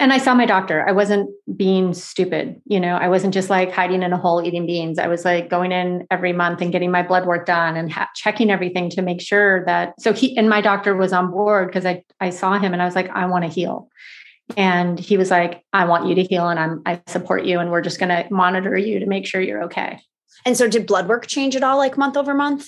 and 0.00 0.14
I 0.14 0.18
saw 0.18 0.34
my 0.34 0.46
doctor. 0.46 0.88
I 0.88 0.92
wasn't 0.92 1.30
being 1.54 1.92
stupid. 1.92 2.60
You 2.64 2.80
know, 2.80 2.96
I 2.96 3.08
wasn't 3.08 3.34
just 3.34 3.50
like 3.50 3.70
hiding 3.70 4.02
in 4.02 4.12
a 4.12 4.16
hole 4.16 4.42
eating 4.42 4.66
beans. 4.66 4.98
I 4.98 5.06
was 5.06 5.26
like 5.26 5.50
going 5.50 5.72
in 5.72 6.06
every 6.10 6.32
month 6.32 6.62
and 6.62 6.72
getting 6.72 6.90
my 6.90 7.02
blood 7.02 7.26
work 7.26 7.44
done 7.44 7.76
and 7.76 7.92
ha- 7.92 8.08
checking 8.16 8.50
everything 8.50 8.88
to 8.90 9.02
make 9.02 9.20
sure 9.20 9.64
that. 9.66 9.94
So 10.00 10.14
he 10.14 10.36
and 10.38 10.48
my 10.48 10.62
doctor 10.62 10.96
was 10.96 11.12
on 11.12 11.30
board 11.30 11.68
because 11.68 11.84
I 11.84 12.02
I 12.18 12.30
saw 12.30 12.58
him 12.58 12.72
and 12.72 12.80
I 12.80 12.86
was 12.86 12.94
like, 12.94 13.10
I 13.10 13.26
want 13.26 13.44
to 13.44 13.50
heal. 13.50 13.88
And 14.56 14.98
he 14.98 15.16
was 15.16 15.30
like, 15.30 15.62
I 15.72 15.84
want 15.84 16.08
you 16.08 16.14
to 16.14 16.22
heal 16.22 16.48
and 16.48 16.58
I'm 16.58 16.82
I 16.86 17.02
support 17.06 17.44
you 17.44 17.60
and 17.60 17.70
we're 17.70 17.82
just 17.82 18.00
going 18.00 18.08
to 18.08 18.26
monitor 18.32 18.76
you 18.76 19.00
to 19.00 19.06
make 19.06 19.26
sure 19.26 19.40
you're 19.40 19.64
okay. 19.64 20.00
And 20.46 20.56
so 20.56 20.66
did 20.66 20.86
blood 20.86 21.08
work 21.08 21.26
change 21.26 21.54
at 21.56 21.62
all 21.62 21.76
like 21.76 21.98
month 21.98 22.16
over 22.16 22.32
month? 22.32 22.66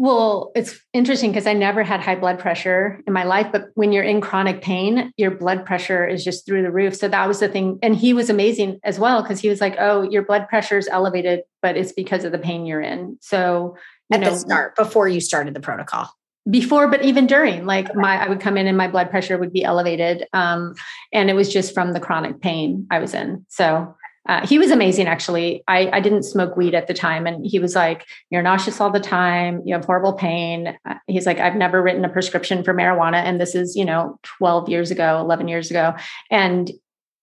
Well, 0.00 0.52
it's 0.54 0.78
interesting 0.92 1.32
because 1.32 1.48
I 1.48 1.54
never 1.54 1.82
had 1.82 2.00
high 2.00 2.14
blood 2.14 2.38
pressure 2.38 3.02
in 3.04 3.12
my 3.12 3.24
life, 3.24 3.48
but 3.50 3.70
when 3.74 3.92
you're 3.92 4.04
in 4.04 4.20
chronic 4.20 4.62
pain, 4.62 5.12
your 5.16 5.32
blood 5.32 5.66
pressure 5.66 6.06
is 6.06 6.24
just 6.24 6.46
through 6.46 6.62
the 6.62 6.70
roof. 6.70 6.94
So 6.94 7.08
that 7.08 7.26
was 7.26 7.40
the 7.40 7.48
thing. 7.48 7.80
And 7.82 7.96
he 7.96 8.12
was 8.12 8.30
amazing 8.30 8.78
as 8.84 9.00
well 9.00 9.22
because 9.22 9.40
he 9.40 9.48
was 9.48 9.60
like, 9.60 9.74
Oh, 9.80 10.02
your 10.02 10.22
blood 10.22 10.48
pressure 10.48 10.78
is 10.78 10.86
elevated, 10.86 11.40
but 11.62 11.76
it's 11.76 11.90
because 11.90 12.24
of 12.24 12.30
the 12.30 12.38
pain 12.38 12.64
you're 12.64 12.80
in. 12.80 13.18
So, 13.20 13.76
at 14.12 14.20
know, 14.20 14.30
the 14.30 14.36
start, 14.36 14.76
before 14.76 15.08
you 15.08 15.20
started 15.20 15.52
the 15.52 15.60
protocol. 15.60 16.08
Before, 16.48 16.86
but 16.86 17.04
even 17.04 17.26
during, 17.26 17.66
like 17.66 17.94
my, 17.96 18.24
I 18.24 18.28
would 18.28 18.40
come 18.40 18.56
in 18.56 18.68
and 18.68 18.78
my 18.78 18.86
blood 18.86 19.10
pressure 19.10 19.36
would 19.36 19.52
be 19.52 19.64
elevated. 19.64 20.26
Um, 20.32 20.74
and 21.12 21.28
it 21.28 21.34
was 21.34 21.52
just 21.52 21.74
from 21.74 21.92
the 21.92 22.00
chronic 22.00 22.40
pain 22.40 22.86
I 22.90 23.00
was 23.00 23.14
in. 23.14 23.44
So 23.48 23.96
uh, 24.28 24.46
he 24.46 24.58
was 24.58 24.70
amazing 24.70 25.06
actually. 25.06 25.64
I, 25.66 25.88
I 25.90 26.00
didn't 26.00 26.24
smoke 26.24 26.56
weed 26.56 26.74
at 26.74 26.86
the 26.86 26.94
time 26.94 27.26
and 27.26 27.46
he 27.46 27.58
was 27.58 27.74
like 27.74 28.06
you're 28.30 28.42
nauseous 28.42 28.80
all 28.80 28.90
the 28.90 29.00
time. 29.00 29.62
You 29.64 29.74
have 29.74 29.86
horrible 29.86 30.12
pain. 30.12 30.78
Uh, 30.88 30.94
he's 31.06 31.24
like 31.24 31.38
i've 31.38 31.56
never 31.56 31.82
written 31.82 32.04
a 32.04 32.08
prescription 32.08 32.62
for 32.62 32.74
marijuana 32.74 33.22
and 33.22 33.40
this 33.40 33.54
is 33.54 33.74
you 33.74 33.84
know 33.84 34.18
12 34.22 34.68
years 34.68 34.90
ago 34.90 35.18
11 35.20 35.48
years 35.48 35.70
ago. 35.70 35.94
And 36.30 36.70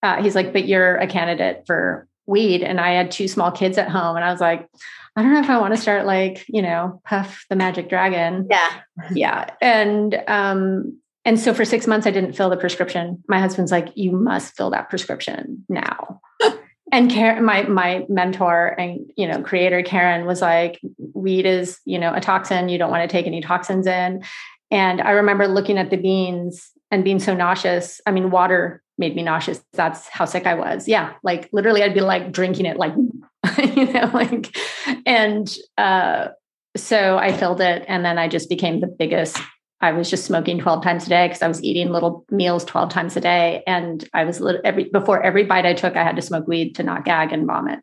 uh, 0.02 0.20
he's 0.20 0.34
like 0.34 0.52
but 0.52 0.66
you're 0.66 0.96
a 0.96 1.06
candidate 1.06 1.62
for 1.66 2.08
weed. 2.26 2.62
And 2.62 2.80
i 2.80 2.90
had 2.90 3.12
two 3.12 3.28
small 3.28 3.52
kids 3.52 3.78
at 3.78 3.88
home 3.88 4.16
and 4.16 4.24
i 4.24 4.32
was 4.32 4.40
like 4.40 4.68
i 5.14 5.22
don't 5.22 5.32
know 5.32 5.40
if 5.40 5.48
i 5.50 5.58
want 5.58 5.74
to 5.74 5.80
start 5.80 6.06
like 6.06 6.44
you 6.48 6.60
know 6.60 7.00
puff 7.04 7.46
the 7.48 7.56
magic 7.56 7.88
dragon. 7.88 8.48
Yeah. 8.50 8.70
Yeah. 9.12 9.50
And 9.60 10.20
um 10.26 10.98
and 11.24 11.38
so 11.38 11.54
for 11.54 11.64
six 11.64 11.86
months 11.86 12.04
i 12.04 12.10
didn't 12.10 12.32
fill 12.32 12.50
the 12.50 12.56
prescription. 12.56 13.22
My 13.28 13.38
husband's 13.38 13.70
like 13.70 13.92
you 13.94 14.10
must 14.10 14.56
fill 14.56 14.70
that 14.70 14.90
prescription 14.90 15.64
now 15.68 16.20
and 16.92 17.10
Karen, 17.10 17.44
my 17.44 17.64
my 17.64 18.06
mentor 18.08 18.68
and 18.78 19.10
you 19.16 19.26
know 19.26 19.42
creator 19.42 19.82
Karen 19.82 20.26
was 20.26 20.40
like, 20.40 20.80
weed 21.14 21.46
is 21.46 21.80
you 21.84 21.98
know 21.98 22.14
a 22.14 22.20
toxin. 22.20 22.68
You 22.68 22.78
don't 22.78 22.90
want 22.90 23.08
to 23.08 23.12
take 23.12 23.26
any 23.26 23.40
toxins 23.40 23.86
in. 23.86 24.22
And 24.70 25.00
I 25.00 25.10
remember 25.10 25.46
looking 25.46 25.78
at 25.78 25.90
the 25.90 25.96
beans 25.96 26.70
and 26.90 27.04
being 27.04 27.18
so 27.18 27.34
nauseous. 27.34 28.00
I 28.06 28.10
mean, 28.12 28.30
water 28.30 28.82
made 28.98 29.14
me 29.14 29.22
nauseous. 29.22 29.62
That's 29.72 30.08
how 30.08 30.24
sick 30.24 30.46
I 30.46 30.54
was. 30.54 30.88
Yeah, 30.88 31.14
like 31.22 31.48
literally, 31.52 31.82
I'd 31.82 31.94
be 31.94 32.00
like 32.00 32.32
drinking 32.32 32.66
it, 32.66 32.76
like 32.76 32.94
you 33.74 33.92
know, 33.92 34.10
like 34.14 34.56
and 35.04 35.56
uh, 35.76 36.28
so 36.76 37.18
I 37.18 37.32
filled 37.32 37.60
it, 37.60 37.84
and 37.88 38.04
then 38.04 38.18
I 38.18 38.28
just 38.28 38.48
became 38.48 38.80
the 38.80 38.86
biggest 38.86 39.38
I 39.80 39.92
was 39.92 40.08
just 40.08 40.24
smoking 40.24 40.58
12 40.58 40.82
times 40.82 41.06
a 41.06 41.08
day 41.08 41.26
because 41.26 41.42
I 41.42 41.48
was 41.48 41.62
eating 41.62 41.90
little 41.90 42.24
meals 42.30 42.64
12 42.64 42.90
times 42.90 43.16
a 43.16 43.20
day. 43.20 43.62
And 43.66 44.08
I 44.14 44.24
was 44.24 44.42
every 44.64 44.84
before 44.84 45.22
every 45.22 45.44
bite 45.44 45.66
I 45.66 45.74
took, 45.74 45.96
I 45.96 46.02
had 46.02 46.16
to 46.16 46.22
smoke 46.22 46.46
weed 46.46 46.74
to 46.76 46.82
not 46.82 47.04
gag 47.04 47.32
and 47.32 47.46
vomit. 47.46 47.80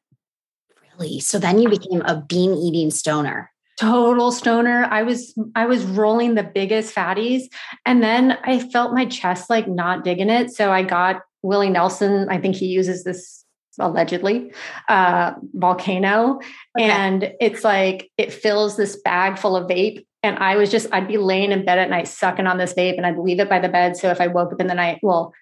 Really? 0.98 1.20
So 1.20 1.38
then 1.38 1.60
you 1.60 1.70
became 1.70 2.02
a 2.02 2.22
bean 2.22 2.56
eating 2.56 2.90
stoner. 2.90 3.52
Total 3.80 4.32
stoner. 4.32 4.86
I 4.90 5.04
was 5.04 5.38
I 5.56 5.66
was 5.66 5.84
rolling 5.84 6.36
the 6.36 6.44
biggest 6.44 6.96
fatties. 6.96 7.44
And 7.86 8.02
then 8.04 8.38
I 8.44 8.60
felt 8.60 8.94
my 8.94 9.06
chest 9.06 9.50
like 9.50 9.68
not 9.68 10.04
digging 10.04 10.30
it. 10.30 10.52
So 10.52 10.72
I 10.72 10.84
got 10.84 11.22
Willie 11.44 11.70
Nelson. 11.70 12.28
I 12.30 12.40
think 12.40 12.56
he 12.56 12.68
uses 12.68 13.04
this 13.04 13.42
allegedly 13.80 14.54
uh 14.88 15.34
volcano 15.56 16.40
okay. 16.78 16.92
and 16.92 17.34
it's 17.42 17.64
like 17.64 18.12
it 18.20 18.32
fills 18.32 18.78
this 18.78 19.02
bag 19.02 19.36
full 19.36 19.56
of 19.56 19.68
vape 19.68 20.06
and 20.24 20.38
I 20.40 20.56
was 20.56 20.72
just, 20.72 20.88
I'd 20.94 21.08
be 21.08 21.18
laying 21.18 21.52
in 21.52 21.66
bed 21.66 21.80
at 21.80 21.90
night 21.90 22.08
sucking 22.08 22.48
on 22.48 22.58
this 22.58 22.74
vape 22.74 22.96
and 22.96 23.06
I'd 23.06 23.18
leave 23.18 23.42
it 23.42 23.50
by 23.50 23.60
the 23.60 23.68
bed. 23.68 23.98
So 23.98 24.10
if 24.10 24.22
I 24.22 24.28
woke 24.28 24.54
up 24.54 24.62
in 24.62 24.68
the 24.68 24.74
night, 24.74 25.00
well, 25.04 25.34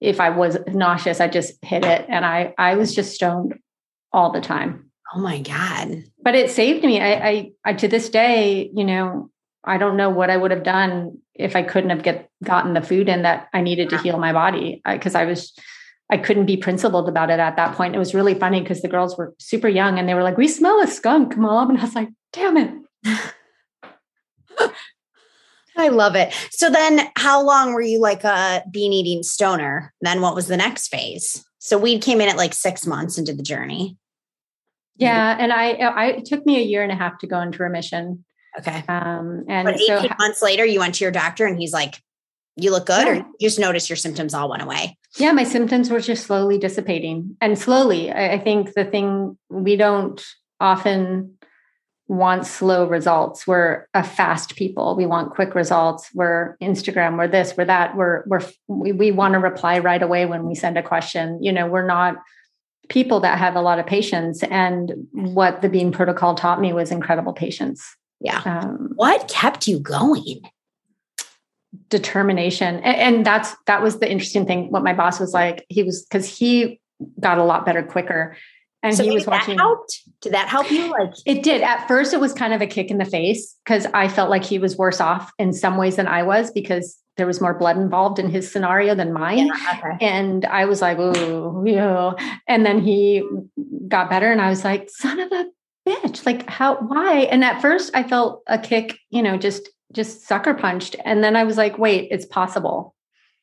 if 0.00 0.20
I 0.20 0.30
was 0.30 0.56
nauseous, 0.66 1.20
I 1.20 1.28
just 1.28 1.62
hit 1.62 1.84
it. 1.84 2.06
And 2.08 2.24
I 2.24 2.54
I 2.58 2.74
was 2.74 2.94
just 2.94 3.14
stoned 3.14 3.58
all 4.12 4.32
the 4.32 4.40
time. 4.40 4.90
Oh 5.14 5.20
my 5.20 5.40
God. 5.40 6.04
But 6.22 6.34
it 6.34 6.50
saved 6.50 6.84
me. 6.84 7.00
I 7.00 7.28
I, 7.28 7.50
I 7.64 7.72
to 7.74 7.88
this 7.88 8.08
day, 8.08 8.70
you 8.74 8.84
know, 8.84 9.30
I 9.64 9.78
don't 9.78 9.96
know 9.96 10.10
what 10.10 10.30
I 10.30 10.36
would 10.36 10.50
have 10.50 10.62
done 10.62 11.18
if 11.34 11.54
I 11.54 11.62
couldn't 11.62 11.90
have 11.90 12.02
get 12.02 12.30
gotten 12.42 12.72
the 12.72 12.82
food 12.82 13.08
in 13.08 13.22
that 13.22 13.48
I 13.52 13.60
needed 13.60 13.90
to 13.90 13.98
heal 13.98 14.18
my 14.18 14.32
body. 14.32 14.82
Because 14.86 15.14
I, 15.14 15.22
I 15.22 15.26
was 15.26 15.52
I 16.10 16.16
couldn't 16.18 16.46
be 16.46 16.56
principled 16.56 17.08
about 17.08 17.30
it 17.30 17.40
at 17.40 17.56
that 17.56 17.74
point. 17.74 17.94
It 17.94 17.98
was 17.98 18.14
really 18.14 18.34
funny 18.34 18.60
because 18.60 18.80
the 18.80 18.88
girls 18.88 19.18
were 19.18 19.34
super 19.38 19.68
young 19.68 19.98
and 19.98 20.08
they 20.08 20.14
were 20.14 20.22
like, 20.22 20.38
We 20.38 20.48
smell 20.48 20.80
a 20.80 20.86
skunk, 20.86 21.36
mom. 21.36 21.70
And 21.70 21.78
I 21.78 21.82
was 21.82 21.94
like, 21.94 22.08
damn 22.32 22.56
it. 22.56 22.70
I 25.76 25.88
love 25.88 26.14
it. 26.16 26.32
So 26.50 26.70
then 26.70 27.08
how 27.16 27.42
long 27.42 27.74
were 27.74 27.82
you 27.82 28.00
like 28.00 28.24
a 28.24 28.64
bean 28.70 28.92
eating 28.92 29.22
stoner? 29.22 29.92
Then 30.00 30.20
what 30.22 30.34
was 30.34 30.48
the 30.48 30.56
next 30.56 30.88
phase? 30.88 31.44
So 31.58 31.76
we 31.78 31.98
came 31.98 32.20
in 32.20 32.28
at 32.28 32.36
like 32.36 32.54
six 32.54 32.86
months 32.86 33.18
into 33.18 33.34
the 33.34 33.42
journey. 33.42 33.96
Yeah. 34.96 35.36
And 35.38 35.52
I, 35.52 35.72
I, 35.72 36.06
it 36.12 36.24
took 36.24 36.46
me 36.46 36.56
a 36.56 36.64
year 36.64 36.82
and 36.82 36.92
a 36.92 36.96
half 36.96 37.18
to 37.18 37.26
go 37.26 37.40
into 37.40 37.62
remission. 37.62 38.24
Okay. 38.58 38.82
Um, 38.88 39.44
and 39.48 39.66
but 39.66 39.74
18 39.74 39.86
so, 39.86 40.08
months 40.18 40.40
later, 40.40 40.64
you 40.64 40.80
went 40.80 40.94
to 40.94 41.04
your 41.04 41.12
doctor 41.12 41.44
and 41.44 41.58
he's 41.58 41.72
like, 41.72 42.00
you 42.56 42.70
look 42.70 42.86
good, 42.86 43.06
yeah. 43.06 43.12
or 43.12 43.16
you 43.16 43.48
just 43.48 43.58
noticed 43.58 43.90
your 43.90 43.96
symptoms 43.96 44.32
all 44.32 44.48
went 44.48 44.62
away? 44.62 44.96
Yeah, 45.18 45.32
my 45.32 45.44
symptoms 45.44 45.90
were 45.90 46.00
just 46.00 46.24
slowly 46.24 46.56
dissipating. 46.56 47.36
And 47.42 47.58
slowly, 47.58 48.10
I, 48.10 48.34
I 48.34 48.38
think 48.38 48.72
the 48.72 48.86
thing 48.86 49.36
we 49.50 49.76
don't 49.76 50.24
often 50.58 51.35
want 52.08 52.46
slow 52.46 52.86
results. 52.86 53.46
We're 53.46 53.88
a 53.92 54.02
fast 54.02 54.56
people. 54.56 54.94
We 54.94 55.06
want 55.06 55.34
quick 55.34 55.54
results. 55.54 56.08
We're 56.14 56.56
Instagram, 56.62 57.18
we're 57.18 57.28
this, 57.28 57.56
we're 57.56 57.64
that. 57.64 57.96
We're 57.96 58.22
we're 58.26 58.42
we, 58.68 58.92
we 58.92 59.10
want 59.10 59.34
to 59.34 59.38
reply 59.38 59.78
right 59.78 60.02
away 60.02 60.26
when 60.26 60.46
we 60.46 60.54
send 60.54 60.78
a 60.78 60.82
question. 60.82 61.42
You 61.42 61.52
know, 61.52 61.66
we're 61.66 61.86
not 61.86 62.16
people 62.88 63.20
that 63.20 63.38
have 63.38 63.56
a 63.56 63.60
lot 63.60 63.78
of 63.78 63.86
patience. 63.86 64.42
And 64.44 65.08
what 65.10 65.62
the 65.62 65.68
Bean 65.68 65.90
Protocol 65.90 66.34
taught 66.34 66.60
me 66.60 66.72
was 66.72 66.92
incredible 66.92 67.32
patience. 67.32 67.84
Yeah. 68.20 68.40
Um, 68.44 68.92
what 68.94 69.28
kept 69.28 69.66
you 69.66 69.80
going? 69.80 70.42
Determination. 71.88 72.76
And, 72.76 72.96
and 72.96 73.26
that's 73.26 73.54
that 73.66 73.82
was 73.82 73.98
the 73.98 74.10
interesting 74.10 74.46
thing. 74.46 74.70
What 74.70 74.84
my 74.84 74.94
boss 74.94 75.18
was 75.18 75.34
like, 75.34 75.66
he 75.68 75.82
was 75.82 76.04
because 76.04 76.26
he 76.26 76.80
got 77.20 77.38
a 77.38 77.44
lot 77.44 77.66
better 77.66 77.82
quicker 77.82 78.36
and 78.88 78.96
so 78.96 79.04
he 79.04 79.10
was 79.10 79.26
watching. 79.26 79.56
That 79.56 79.62
helped? 79.62 80.02
Did 80.20 80.32
that 80.32 80.48
help 80.48 80.70
you? 80.70 80.90
Like 80.90 81.12
it 81.24 81.42
did. 81.42 81.62
At 81.62 81.86
first, 81.88 82.14
it 82.14 82.20
was 82.20 82.32
kind 82.32 82.52
of 82.52 82.60
a 82.60 82.66
kick 82.66 82.90
in 82.90 82.98
the 82.98 83.04
face 83.04 83.56
because 83.64 83.86
I 83.94 84.08
felt 84.08 84.30
like 84.30 84.44
he 84.44 84.58
was 84.58 84.76
worse 84.76 85.00
off 85.00 85.32
in 85.38 85.52
some 85.52 85.76
ways 85.76 85.96
than 85.96 86.06
I 86.06 86.22
was 86.22 86.50
because 86.50 86.98
there 87.16 87.26
was 87.26 87.40
more 87.40 87.54
blood 87.54 87.76
involved 87.76 88.18
in 88.18 88.28
his 88.28 88.50
scenario 88.50 88.94
than 88.94 89.12
mine. 89.12 89.46
Yeah, 89.46 89.78
okay. 89.78 90.06
And 90.06 90.44
I 90.44 90.66
was 90.66 90.82
like, 90.82 90.98
oh, 90.98 91.64
yeah. 91.64 92.12
And 92.46 92.64
then 92.64 92.80
he 92.80 93.22
got 93.88 94.10
better, 94.10 94.30
and 94.30 94.40
I 94.40 94.50
was 94.50 94.64
like, 94.64 94.90
son 94.90 95.20
of 95.20 95.32
a 95.32 95.46
bitch, 95.88 96.26
like 96.26 96.48
how? 96.48 96.76
Why? 96.76 97.20
And 97.30 97.44
at 97.44 97.62
first, 97.62 97.90
I 97.94 98.02
felt 98.02 98.42
a 98.46 98.58
kick, 98.58 98.98
you 99.10 99.22
know, 99.22 99.36
just 99.36 99.68
just 99.92 100.26
sucker 100.26 100.54
punched, 100.54 100.96
and 101.04 101.22
then 101.22 101.36
I 101.36 101.44
was 101.44 101.56
like, 101.56 101.78
wait, 101.78 102.08
it's 102.10 102.26
possible. 102.26 102.94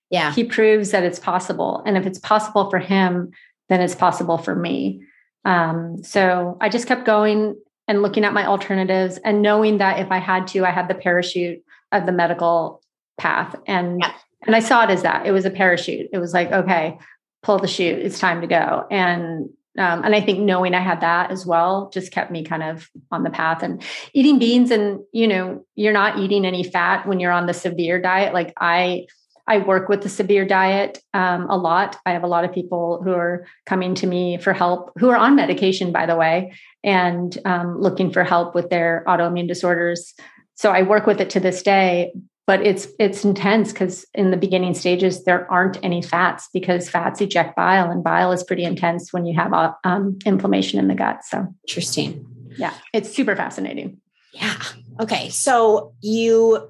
Yeah, 0.09 0.31
he 0.33 0.43
proves 0.43 0.91
that 0.91 1.03
it's 1.03 1.19
possible, 1.19 1.81
and 1.85 1.97
if 1.97 2.05
it's 2.05 2.19
possible 2.19 2.69
for 2.69 2.79
him, 2.79 3.31
then 3.69 3.81
it's 3.81 3.95
possible 3.95 4.37
for 4.37 4.55
me. 4.55 5.01
Um, 5.45 6.03
so 6.03 6.57
I 6.61 6.69
just 6.69 6.87
kept 6.87 7.05
going 7.05 7.55
and 7.87 8.01
looking 8.01 8.23
at 8.23 8.33
my 8.33 8.45
alternatives 8.45 9.19
and 9.23 9.41
knowing 9.41 9.77
that 9.79 9.99
if 9.99 10.11
I 10.11 10.19
had 10.19 10.47
to, 10.47 10.65
I 10.65 10.71
had 10.71 10.87
the 10.87 10.95
parachute 10.95 11.63
of 11.91 12.05
the 12.05 12.11
medical 12.11 12.81
path. 13.17 13.55
And 13.67 13.99
yeah. 14.01 14.13
and 14.45 14.55
I 14.55 14.59
saw 14.59 14.83
it 14.83 14.89
as 14.89 15.03
that. 15.03 15.25
It 15.25 15.31
was 15.31 15.45
a 15.45 15.51
parachute. 15.51 16.09
It 16.13 16.17
was 16.17 16.33
like, 16.33 16.51
okay, 16.51 16.97
pull 17.41 17.59
the 17.59 17.67
chute. 17.67 17.99
It's 17.99 18.19
time 18.19 18.41
to 18.41 18.47
go. 18.47 18.85
And 18.89 19.49
um, 19.75 20.03
and 20.03 20.13
I 20.13 20.21
think 20.21 20.39
knowing 20.39 20.75
I 20.75 20.81
had 20.81 21.01
that 21.01 21.31
as 21.31 21.47
well 21.47 21.89
just 21.91 22.11
kept 22.11 22.29
me 22.29 22.43
kind 22.43 22.61
of 22.61 22.89
on 23.11 23.23
the 23.23 23.31
path 23.31 23.63
and 23.63 23.81
eating 24.13 24.37
beans 24.37 24.69
and 24.69 24.99
you 25.11 25.27
know 25.27 25.65
you're 25.73 25.93
not 25.93 26.19
eating 26.19 26.45
any 26.45 26.63
fat 26.63 27.07
when 27.07 27.19
you're 27.19 27.31
on 27.31 27.47
the 27.47 27.55
severe 27.55 27.99
diet 27.99 28.35
like 28.35 28.53
I 28.57 29.07
I 29.47 29.59
work 29.59 29.89
with 29.89 30.03
the 30.03 30.09
severe 30.09 30.45
diet 30.45 30.99
um, 31.13 31.49
a 31.49 31.57
lot. 31.57 31.97
I 32.05 32.11
have 32.11 32.23
a 32.23 32.27
lot 32.27 32.45
of 32.45 32.53
people 32.53 33.01
who 33.03 33.11
are 33.11 33.45
coming 33.65 33.93
to 33.95 34.07
me 34.07 34.37
for 34.37 34.53
help, 34.53 34.91
who 34.97 35.09
are 35.09 35.17
on 35.17 35.35
medication, 35.35 35.91
by 35.91 36.05
the 36.05 36.15
way, 36.15 36.53
and 36.83 37.37
um, 37.45 37.79
looking 37.79 38.11
for 38.11 38.23
help 38.23 38.55
with 38.55 38.69
their 38.69 39.03
autoimmune 39.07 39.47
disorders. 39.47 40.13
So 40.55 40.71
I 40.71 40.83
work 40.83 41.05
with 41.05 41.19
it 41.19 41.29
to 41.31 41.39
this 41.39 41.61
day, 41.61 42.13
but 42.47 42.61
it's 42.65 42.87
it's 42.99 43.25
intense 43.25 43.71
because 43.71 44.05
in 44.13 44.31
the 44.31 44.37
beginning 44.37 44.73
stages 44.73 45.23
there 45.25 45.51
aren't 45.51 45.77
any 45.83 46.01
fats 46.01 46.49
because 46.53 46.89
fats 46.89 47.19
eject 47.19 47.55
bile, 47.55 47.91
and 47.91 48.03
bile 48.03 48.31
is 48.31 48.43
pretty 48.43 48.63
intense 48.63 49.11
when 49.11 49.25
you 49.25 49.35
have 49.35 49.53
uh, 49.53 49.73
um, 49.83 50.19
inflammation 50.25 50.79
in 50.79 50.87
the 50.87 50.95
gut. 50.95 51.23
So 51.25 51.47
interesting. 51.67 52.25
Yeah, 52.57 52.73
it's 52.93 53.11
super 53.11 53.35
fascinating. 53.35 53.99
Yeah. 54.33 54.55
Okay. 54.99 55.29
So 55.29 55.93
you 56.01 56.69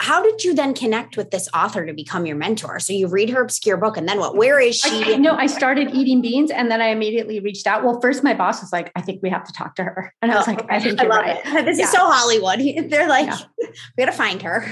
how 0.00 0.22
did 0.22 0.44
you 0.44 0.54
then 0.54 0.74
connect 0.74 1.16
with 1.16 1.30
this 1.30 1.48
author 1.54 1.86
to 1.86 1.92
become 1.92 2.26
your 2.26 2.36
mentor? 2.36 2.78
So 2.78 2.92
you 2.92 3.08
read 3.08 3.30
her 3.30 3.40
obscure 3.40 3.76
book 3.76 3.96
and 3.96 4.06
then 4.06 4.18
what? 4.18 4.36
Where 4.36 4.60
is 4.60 4.76
she? 4.76 5.14
I, 5.14 5.16
no, 5.16 5.34
I 5.34 5.46
started 5.46 5.94
eating 5.94 6.20
beans 6.20 6.50
and 6.50 6.70
then 6.70 6.82
I 6.82 6.88
immediately 6.88 7.40
reached 7.40 7.66
out. 7.66 7.82
Well, 7.82 8.00
first 8.00 8.22
my 8.22 8.34
boss 8.34 8.60
was 8.60 8.72
like, 8.72 8.92
I 8.94 9.00
think 9.00 9.22
we 9.22 9.30
have 9.30 9.44
to 9.44 9.52
talk 9.52 9.76
to 9.76 9.84
her. 9.84 10.12
And 10.20 10.30
I 10.30 10.36
was 10.36 10.48
oh, 10.48 10.52
like, 10.52 10.70
I 10.70 10.80
think 10.80 11.00
you're 11.00 11.12
I 11.12 11.16
right. 11.16 11.46
It. 11.46 11.64
This 11.64 11.78
yeah. 11.78 11.84
is 11.84 11.90
so 11.90 11.98
Hollywood. 12.00 12.60
They're 12.90 13.08
like, 13.08 13.26
yeah. 13.26 13.38
we 13.96 14.04
got 14.04 14.10
to 14.10 14.12
find 14.12 14.42
her. 14.42 14.66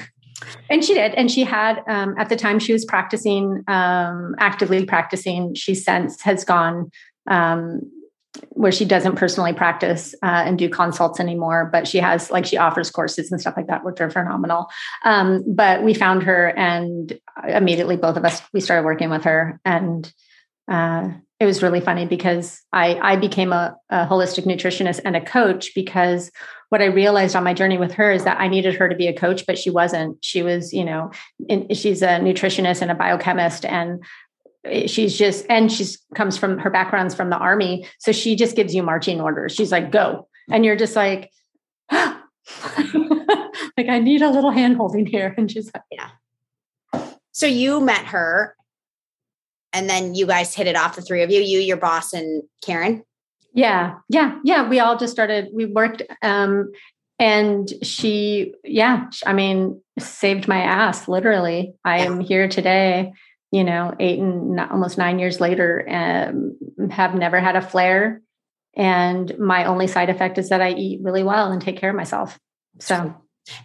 And 0.68 0.84
she 0.84 0.94
did. 0.94 1.14
And 1.14 1.30
she 1.30 1.44
had, 1.44 1.82
um, 1.88 2.14
at 2.18 2.28
the 2.28 2.36
time 2.36 2.58
she 2.58 2.72
was 2.72 2.84
practicing, 2.84 3.64
um, 3.68 4.34
actively 4.38 4.84
practicing, 4.84 5.54
she 5.54 5.74
since 5.74 6.20
has 6.22 6.44
gone 6.44 6.90
um, 7.30 7.90
where 8.50 8.72
she 8.72 8.84
doesn't 8.84 9.16
personally 9.16 9.52
practice 9.52 10.14
uh, 10.22 10.42
and 10.46 10.58
do 10.58 10.68
consults 10.68 11.20
anymore, 11.20 11.68
but 11.70 11.86
she 11.86 11.98
has 11.98 12.30
like 12.30 12.46
she 12.46 12.56
offers 12.56 12.90
courses 12.90 13.30
and 13.30 13.40
stuff 13.40 13.54
like 13.56 13.66
that, 13.66 13.84
which 13.84 14.00
are 14.00 14.10
phenomenal. 14.10 14.68
Um, 15.04 15.44
but 15.46 15.82
we 15.82 15.94
found 15.94 16.22
her, 16.22 16.48
and 16.48 17.18
immediately 17.46 17.96
both 17.96 18.16
of 18.16 18.24
us 18.24 18.40
we 18.52 18.60
started 18.60 18.84
working 18.84 19.10
with 19.10 19.24
her, 19.24 19.60
and 19.64 20.10
uh, 20.70 21.10
it 21.40 21.46
was 21.46 21.62
really 21.62 21.80
funny 21.80 22.06
because 22.06 22.62
I 22.72 22.94
I 23.02 23.16
became 23.16 23.52
a, 23.52 23.76
a 23.90 24.06
holistic 24.06 24.46
nutritionist 24.46 25.00
and 25.04 25.16
a 25.16 25.24
coach 25.24 25.74
because 25.74 26.30
what 26.70 26.80
I 26.80 26.86
realized 26.86 27.36
on 27.36 27.44
my 27.44 27.52
journey 27.52 27.76
with 27.76 27.92
her 27.94 28.10
is 28.10 28.24
that 28.24 28.40
I 28.40 28.48
needed 28.48 28.76
her 28.76 28.88
to 28.88 28.96
be 28.96 29.08
a 29.08 29.12
coach, 29.12 29.44
but 29.46 29.58
she 29.58 29.68
wasn't. 29.68 30.24
She 30.24 30.42
was, 30.42 30.72
you 30.72 30.86
know, 30.86 31.10
in, 31.46 31.74
she's 31.74 32.00
a 32.00 32.18
nutritionist 32.18 32.80
and 32.80 32.90
a 32.90 32.94
biochemist, 32.94 33.66
and 33.66 34.02
she's 34.86 35.16
just 35.16 35.44
and 35.48 35.70
she's 35.72 35.98
comes 36.14 36.36
from 36.36 36.58
her 36.58 36.70
background's 36.70 37.14
from 37.14 37.30
the 37.30 37.36
army. 37.36 37.86
So 37.98 38.12
she 38.12 38.36
just 38.36 38.56
gives 38.56 38.74
you 38.74 38.82
marching 38.82 39.20
orders. 39.20 39.52
She's 39.52 39.72
like 39.72 39.90
go. 39.90 40.28
And 40.50 40.64
you're 40.64 40.76
just 40.76 40.96
like 40.96 41.30
like 41.90 42.16
i 43.88 43.98
need 43.98 44.22
a 44.22 44.30
little 44.30 44.50
hand 44.50 44.76
holding 44.76 45.06
here. 45.06 45.34
And 45.36 45.50
she's 45.50 45.70
like 45.74 45.82
yeah. 45.90 47.02
So 47.32 47.46
you 47.46 47.80
met 47.80 48.06
her 48.06 48.56
and 49.72 49.88
then 49.88 50.14
you 50.14 50.26
guys 50.26 50.54
hit 50.54 50.66
it 50.66 50.76
off 50.76 50.96
the 50.96 51.02
three 51.02 51.22
of 51.22 51.30
you 51.30 51.40
you 51.40 51.58
your 51.58 51.76
boss 51.76 52.12
and 52.12 52.42
karen? 52.62 53.02
Yeah 53.52 53.96
yeah 54.08 54.38
yeah. 54.44 54.68
We 54.68 54.80
all 54.80 54.96
just 54.96 55.12
started 55.12 55.48
we 55.52 55.66
worked 55.66 56.02
um 56.22 56.70
and 57.18 57.72
she 57.82 58.54
yeah 58.64 59.08
i 59.26 59.32
mean 59.32 59.80
saved 59.98 60.46
my 60.46 60.60
ass 60.62 61.08
literally. 61.08 61.74
I 61.84 61.98
am 61.98 62.20
here 62.20 62.48
today 62.48 63.12
you 63.52 63.62
know, 63.62 63.94
eight 64.00 64.18
and 64.18 64.58
almost 64.58 64.96
nine 64.96 65.18
years 65.18 65.38
later, 65.38 65.86
um, 65.88 66.56
have 66.90 67.14
never 67.14 67.38
had 67.38 67.54
a 67.54 67.60
flare. 67.60 68.22
And 68.74 69.38
my 69.38 69.66
only 69.66 69.86
side 69.86 70.08
effect 70.08 70.38
is 70.38 70.48
that 70.48 70.62
I 70.62 70.72
eat 70.72 71.00
really 71.02 71.22
well 71.22 71.52
and 71.52 71.60
take 71.60 71.76
care 71.76 71.90
of 71.90 71.96
myself. 71.96 72.40
So, 72.80 73.14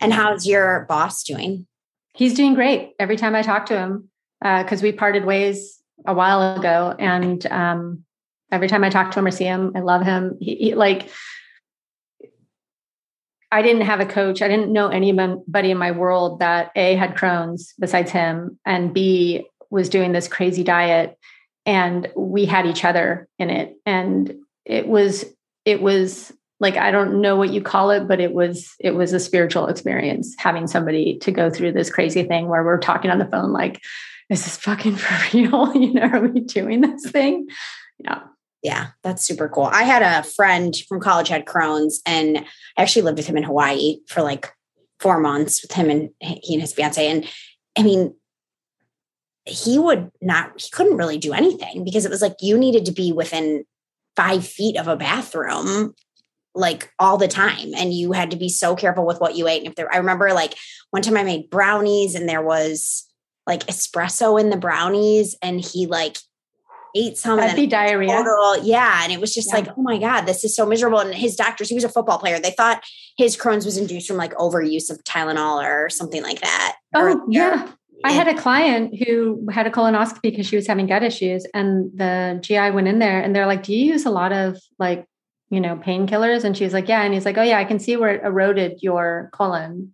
and 0.02 0.12
how's 0.12 0.46
your 0.46 0.86
boss 0.90 1.24
doing? 1.24 1.66
He's 2.14 2.34
doing 2.34 2.54
great. 2.54 2.94
Every 3.00 3.16
time 3.16 3.34
I 3.34 3.42
talk 3.44 3.68
to 3.68 3.78
him, 3.78 4.10
because 4.42 4.82
uh, 4.82 4.84
we 4.84 4.92
parted 4.92 5.24
ways 5.24 5.82
a 6.06 6.14
while 6.14 6.58
ago, 6.58 6.94
and 7.00 7.46
um, 7.48 8.04
every 8.52 8.68
time 8.68 8.84
I 8.84 8.90
talk 8.90 9.12
to 9.12 9.20
him 9.20 9.26
or 9.26 9.32
see 9.32 9.46
him, 9.46 9.72
I 9.74 9.80
love 9.80 10.04
him. 10.04 10.38
He, 10.42 10.56
he, 10.56 10.76
like, 10.76 11.10
I 13.50 13.62
didn't 13.62 13.84
have 13.84 14.02
a 14.02 14.06
coach. 14.06 14.42
I 14.42 14.50
didn't 14.50 14.74
know 14.74 14.90
anybody 14.90 15.72
in 15.72 15.78
my 15.78 15.92
world 15.92 16.42
that 16.42 16.72
A 16.76 16.96
had 16.96 17.16
Crohn's 17.16 17.74
besides 17.80 18.12
him, 18.12 18.60
and 18.66 18.94
B 18.94 19.48
was 19.70 19.90
doing 19.90 20.12
this 20.12 20.28
crazy 20.28 20.64
diet 20.64 21.18
and 21.66 22.10
we 22.16 22.46
had 22.46 22.66
each 22.66 22.86
other 22.86 23.28
in 23.40 23.50
it. 23.50 23.76
And 23.86 24.34
it 24.66 24.88
was 24.88 25.26
it 25.66 25.82
was 25.82 26.34
like 26.60 26.76
i 26.76 26.92
don't 26.92 27.22
know 27.22 27.36
what 27.36 27.52
you 27.52 27.62
call 27.62 27.92
it 27.92 28.08
but 28.08 28.20
it 28.20 28.34
was 28.34 28.74
it 28.80 28.92
was 28.92 29.14
a 29.14 29.20
spiritual 29.20 29.68
experience 29.68 30.36
having 30.38 30.68
somebody 30.68 31.18
to 31.20 31.32
go 31.32 31.50
through 31.50 31.72
this 31.72 31.90
crazy 31.90 32.24
thing 32.24 32.48
where 32.48 32.64
we're 32.64 32.80
talking 32.80 33.12
on 33.12 33.20
the 33.20 33.28
phone 33.28 33.52
like 33.52 33.82
is 34.30 34.44
this 34.44 34.58
fucking 34.58 34.96
for 34.98 35.38
real 35.38 35.74
you 35.76 35.94
know 35.94 36.02
are 36.02 36.28
we 36.28 36.42
doing 36.42 36.82
this 36.82 37.10
thing? 37.10 37.48
Yeah. 38.00 38.22
Yeah 38.62 38.88
that's 39.04 39.26
super 39.26 39.48
cool. 39.50 39.66
I 39.66 39.84
had 39.84 40.02
a 40.02 40.24
friend 40.24 40.76
from 40.88 41.00
college 41.00 41.30
had 41.30 41.46
crohn's 41.46 42.02
and 42.06 42.40
i 42.40 42.82
actually 42.82 43.04
lived 43.04 43.18
with 43.18 43.28
him 43.28 43.38
in 43.38 43.44
hawaii 43.44 43.98
for 44.08 44.22
like 44.22 44.52
four 45.00 45.20
months 45.20 45.62
with 45.62 45.72
him 45.72 45.90
and 45.90 46.10
he 46.20 46.56
and 46.56 46.62
his 46.62 46.74
fiance. 46.74 47.08
And 47.08 47.28
i 47.78 47.84
mean 47.84 48.16
he 49.48 49.80
would 49.80 50.12
not, 50.22 50.60
he 50.60 50.70
couldn't 50.72 50.98
really 50.98 51.18
do 51.18 51.34
anything 51.34 51.84
because 51.84 52.06
it 52.06 52.12
was 52.12 52.22
like 52.22 52.36
you 52.42 52.58
needed 52.58 52.86
to 52.86 52.92
be 52.92 53.12
within 53.12 53.64
five 54.16 54.46
feet 54.46 54.78
of 54.78 54.88
a 54.88 54.96
bathroom 54.96 55.94
like 56.56 56.92
all 56.98 57.18
the 57.18 57.28
time 57.28 57.74
and 57.76 57.94
you 57.94 58.14
had 58.14 58.32
to 58.32 58.38
be 58.38 58.50
so 58.50 58.76
careful 58.76 59.06
with 59.06 59.22
what 59.22 59.36
you 59.36 59.48
ate 59.48 59.60
and 59.60 59.68
if 59.68 59.76
there 59.76 59.94
i 59.94 59.98
remember 59.98 60.34
like 60.34 60.56
one 60.90 61.04
time 61.04 61.16
i 61.16 61.22
made 61.22 61.52
brownies 61.52 62.16
and 62.16 62.28
there 62.28 62.42
was 62.42 63.06
like 63.46 63.64
espresso 63.68 64.42
in 64.42 64.50
the 64.50 64.58
brownies 64.58 65.36
and 65.44 65.62
he 65.62 65.86
like 65.86 66.18
ate 66.98 67.18
some. 67.18 67.38
That'd 67.38 67.70
diarrhea. 67.70 68.12
Total, 68.12 68.64
yeah. 68.64 69.02
And 69.04 69.12
it 69.12 69.22
was 69.22 69.34
just 69.34 69.50
yeah. 69.50 69.60
like, 69.60 69.68
oh 69.78 69.82
my 69.82 69.98
God, 69.98 70.22
this 70.22 70.44
is 70.44 70.56
so 70.56 70.66
miserable. 70.66 71.00
And 71.00 71.14
his 71.14 71.36
doctors, 71.36 71.70
he 71.70 71.76
was 71.76 71.84
a 71.84 71.90
football 71.90 72.18
player. 72.18 72.40
They 72.40 72.52
thought 72.52 72.84
his 73.18 73.38
Crohn's 73.38 73.66
was 73.66 73.78
induced 73.78 74.08
from 74.08 74.18
like 74.18 74.34
overuse 74.36 74.90
of 74.90 75.04
Tylenol 75.04 75.64
or 75.64 75.90
something 75.90 76.24
like 76.24 76.42
that. 76.42 76.78
Oh, 76.96 77.26
yeah. 77.30 77.72
I 78.04 78.12
had 78.12 78.28
a 78.28 78.36
client 78.36 78.96
who 78.98 79.48
had 79.52 79.68
a 79.68 79.72
colonoscopy 79.72 80.22
because 80.22 80.46
she 80.46 80.56
was 80.56 80.68
having 80.68 80.88
gut 80.88 81.04
issues, 81.04 81.46
and 81.54 81.92
the 81.96 82.40
GI 82.42 82.72
went 82.72 82.88
in 82.88 83.00
there 83.00 83.22
and 83.22 83.36
they're 83.36 83.48
like, 83.48 83.64
Do 83.64 83.74
you 83.74 83.86
use 83.94 84.06
a 84.06 84.12
lot 84.12 84.32
of 84.32 84.58
like, 84.78 85.06
you 85.50 85.60
know, 85.60 85.76
painkillers? 85.76 86.44
And 86.44 86.56
she 86.56 86.64
was 86.64 86.74
like, 86.74 86.88
Yeah. 86.88 87.02
And 87.02 87.14
he's 87.14 87.26
like, 87.26 87.38
Oh, 87.38 87.44
yeah, 87.44 87.58
I 87.58 87.66
can 87.66 87.80
see 87.80 87.98
where 87.98 88.16
it 88.16 88.24
eroded 88.24 88.84
your 88.84 89.30
colon. 89.34 89.94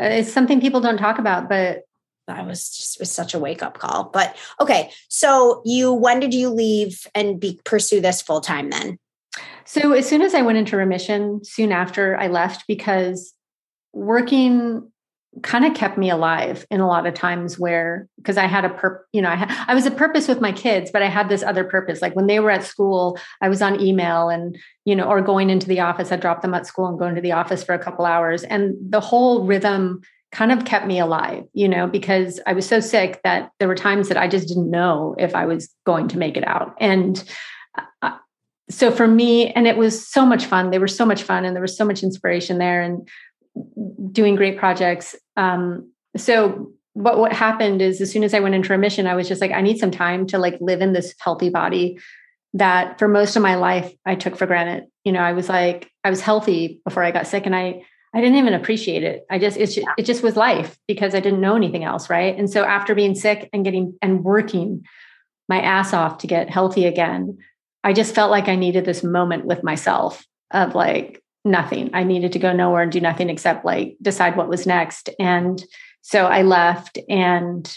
Uh, 0.00 0.04
it's 0.04 0.32
something 0.32 0.60
people 0.60 0.80
don't 0.80 0.98
talk 0.98 1.18
about, 1.18 1.48
but 1.48 1.82
I 2.28 2.42
was 2.42 2.68
just 2.70 3.00
was 3.00 3.10
such 3.10 3.34
a 3.34 3.38
wake 3.38 3.62
up 3.62 3.78
call. 3.78 4.10
But 4.12 4.36
okay, 4.60 4.90
so 5.08 5.62
you 5.64 5.92
when 5.92 6.20
did 6.20 6.34
you 6.34 6.50
leave 6.50 7.06
and 7.14 7.40
be 7.40 7.60
pursue 7.64 8.00
this 8.00 8.22
full 8.22 8.40
time 8.40 8.70
then? 8.70 8.98
So 9.64 9.92
as 9.92 10.08
soon 10.08 10.22
as 10.22 10.34
I 10.34 10.42
went 10.42 10.58
into 10.58 10.76
remission, 10.76 11.44
soon 11.44 11.72
after 11.72 12.16
I 12.16 12.28
left 12.28 12.64
because 12.66 13.34
working 13.92 14.90
kind 15.42 15.64
of 15.64 15.74
kept 15.74 15.98
me 15.98 16.10
alive 16.10 16.66
in 16.70 16.80
a 16.80 16.86
lot 16.86 17.06
of 17.06 17.14
times 17.14 17.58
where 17.58 18.08
because 18.16 18.36
I 18.36 18.46
had 18.46 18.64
a 18.64 18.70
pur 18.70 19.04
you 19.12 19.22
know 19.22 19.30
I 19.30 19.64
I 19.68 19.74
was 19.74 19.86
a 19.86 19.90
purpose 19.90 20.28
with 20.28 20.40
my 20.40 20.52
kids 20.52 20.90
but 20.90 21.02
I 21.02 21.08
had 21.08 21.28
this 21.28 21.42
other 21.42 21.64
purpose. 21.64 22.02
Like 22.02 22.14
when 22.16 22.26
they 22.26 22.40
were 22.40 22.50
at 22.50 22.64
school 22.64 23.18
I 23.40 23.48
was 23.48 23.62
on 23.62 23.80
email 23.80 24.28
and 24.28 24.56
you 24.84 24.94
know 24.96 25.04
or 25.04 25.20
going 25.20 25.50
into 25.50 25.66
the 25.66 25.80
office 25.80 26.12
I 26.12 26.16
dropped 26.16 26.42
them 26.42 26.54
at 26.54 26.66
school 26.66 26.86
and 26.86 26.98
going 26.98 27.14
to 27.14 27.20
the 27.20 27.32
office 27.32 27.62
for 27.62 27.74
a 27.74 27.78
couple 27.78 28.04
hours. 28.04 28.42
And 28.44 28.74
the 28.80 29.00
whole 29.00 29.44
rhythm 29.44 30.00
kind 30.30 30.52
of 30.52 30.64
kept 30.64 30.86
me 30.86 30.98
alive 30.98 31.44
you 31.52 31.68
know 31.68 31.86
because 31.86 32.40
I 32.46 32.52
was 32.52 32.66
so 32.66 32.80
sick 32.80 33.20
that 33.24 33.50
there 33.58 33.68
were 33.68 33.74
times 33.74 34.08
that 34.08 34.18
I 34.18 34.28
just 34.28 34.48
didn't 34.48 34.70
know 34.70 35.14
if 35.18 35.34
I 35.34 35.46
was 35.46 35.68
going 35.84 36.08
to 36.08 36.18
make 36.18 36.36
it 36.36 36.46
out. 36.46 36.74
And 36.80 37.22
uh, 38.02 38.16
so 38.70 38.90
for 38.90 39.08
me 39.08 39.50
and 39.52 39.66
it 39.66 39.76
was 39.76 40.06
so 40.06 40.26
much 40.26 40.44
fun. 40.44 40.70
They 40.70 40.78
were 40.78 40.88
so 40.88 41.06
much 41.06 41.22
fun 41.22 41.44
and 41.44 41.56
there 41.56 41.62
was 41.62 41.76
so 41.76 41.84
much 41.84 42.02
inspiration 42.02 42.58
there 42.58 42.82
and 42.82 43.08
doing 44.12 44.36
great 44.36 44.58
projects. 44.58 45.16
Um, 45.38 45.92
so 46.16 46.72
what 46.92 47.18
what 47.18 47.32
happened 47.32 47.80
is 47.80 48.00
as 48.00 48.10
soon 48.10 48.24
as 48.24 48.34
I 48.34 48.40
went 48.40 48.56
into 48.56 48.72
remission, 48.72 49.06
I 49.06 49.14
was 49.14 49.28
just 49.28 49.40
like, 49.40 49.52
I 49.52 49.62
need 49.62 49.78
some 49.78 49.92
time 49.92 50.26
to 50.28 50.38
like 50.38 50.58
live 50.60 50.82
in 50.82 50.92
this 50.92 51.14
healthy 51.20 51.48
body 51.48 51.98
that 52.54 52.98
for 52.98 53.08
most 53.08 53.36
of 53.36 53.42
my 53.42 53.54
life 53.54 53.92
I 54.04 54.16
took 54.16 54.36
for 54.36 54.46
granted. 54.46 54.88
You 55.04 55.12
know, 55.12 55.20
I 55.20 55.32
was 55.32 55.48
like, 55.48 55.90
I 56.02 56.10
was 56.10 56.20
healthy 56.20 56.80
before 56.84 57.04
I 57.04 57.12
got 57.12 57.26
sick 57.26 57.46
and 57.46 57.54
I 57.54 57.84
I 58.14 58.20
didn't 58.20 58.38
even 58.38 58.54
appreciate 58.54 59.04
it. 59.04 59.24
I 59.30 59.38
just 59.38 59.56
it, 59.56 59.78
it 59.96 60.06
just 60.06 60.22
was 60.22 60.34
life 60.34 60.76
because 60.88 61.14
I 61.14 61.20
didn't 61.20 61.40
know 61.40 61.56
anything 61.56 61.84
else, 61.84 62.10
right? 62.10 62.36
And 62.36 62.50
so 62.50 62.64
after 62.64 62.94
being 62.94 63.14
sick 63.14 63.48
and 63.52 63.64
getting 63.64 63.96
and 64.02 64.24
working 64.24 64.84
my 65.48 65.60
ass 65.60 65.92
off 65.92 66.18
to 66.18 66.26
get 66.26 66.50
healthy 66.50 66.86
again, 66.86 67.38
I 67.84 67.92
just 67.92 68.14
felt 68.14 68.30
like 68.30 68.48
I 68.48 68.56
needed 68.56 68.84
this 68.84 69.04
moment 69.04 69.44
with 69.44 69.62
myself 69.62 70.26
of 70.50 70.74
like 70.74 71.22
nothing. 71.48 71.90
I 71.92 72.04
needed 72.04 72.32
to 72.32 72.38
go 72.38 72.52
nowhere 72.52 72.82
and 72.82 72.92
do 72.92 73.00
nothing 73.00 73.30
except 73.30 73.64
like 73.64 73.96
decide 74.00 74.36
what 74.36 74.48
was 74.48 74.66
next. 74.66 75.10
And 75.18 75.62
so 76.02 76.26
I 76.26 76.42
left, 76.42 76.98
and 77.08 77.76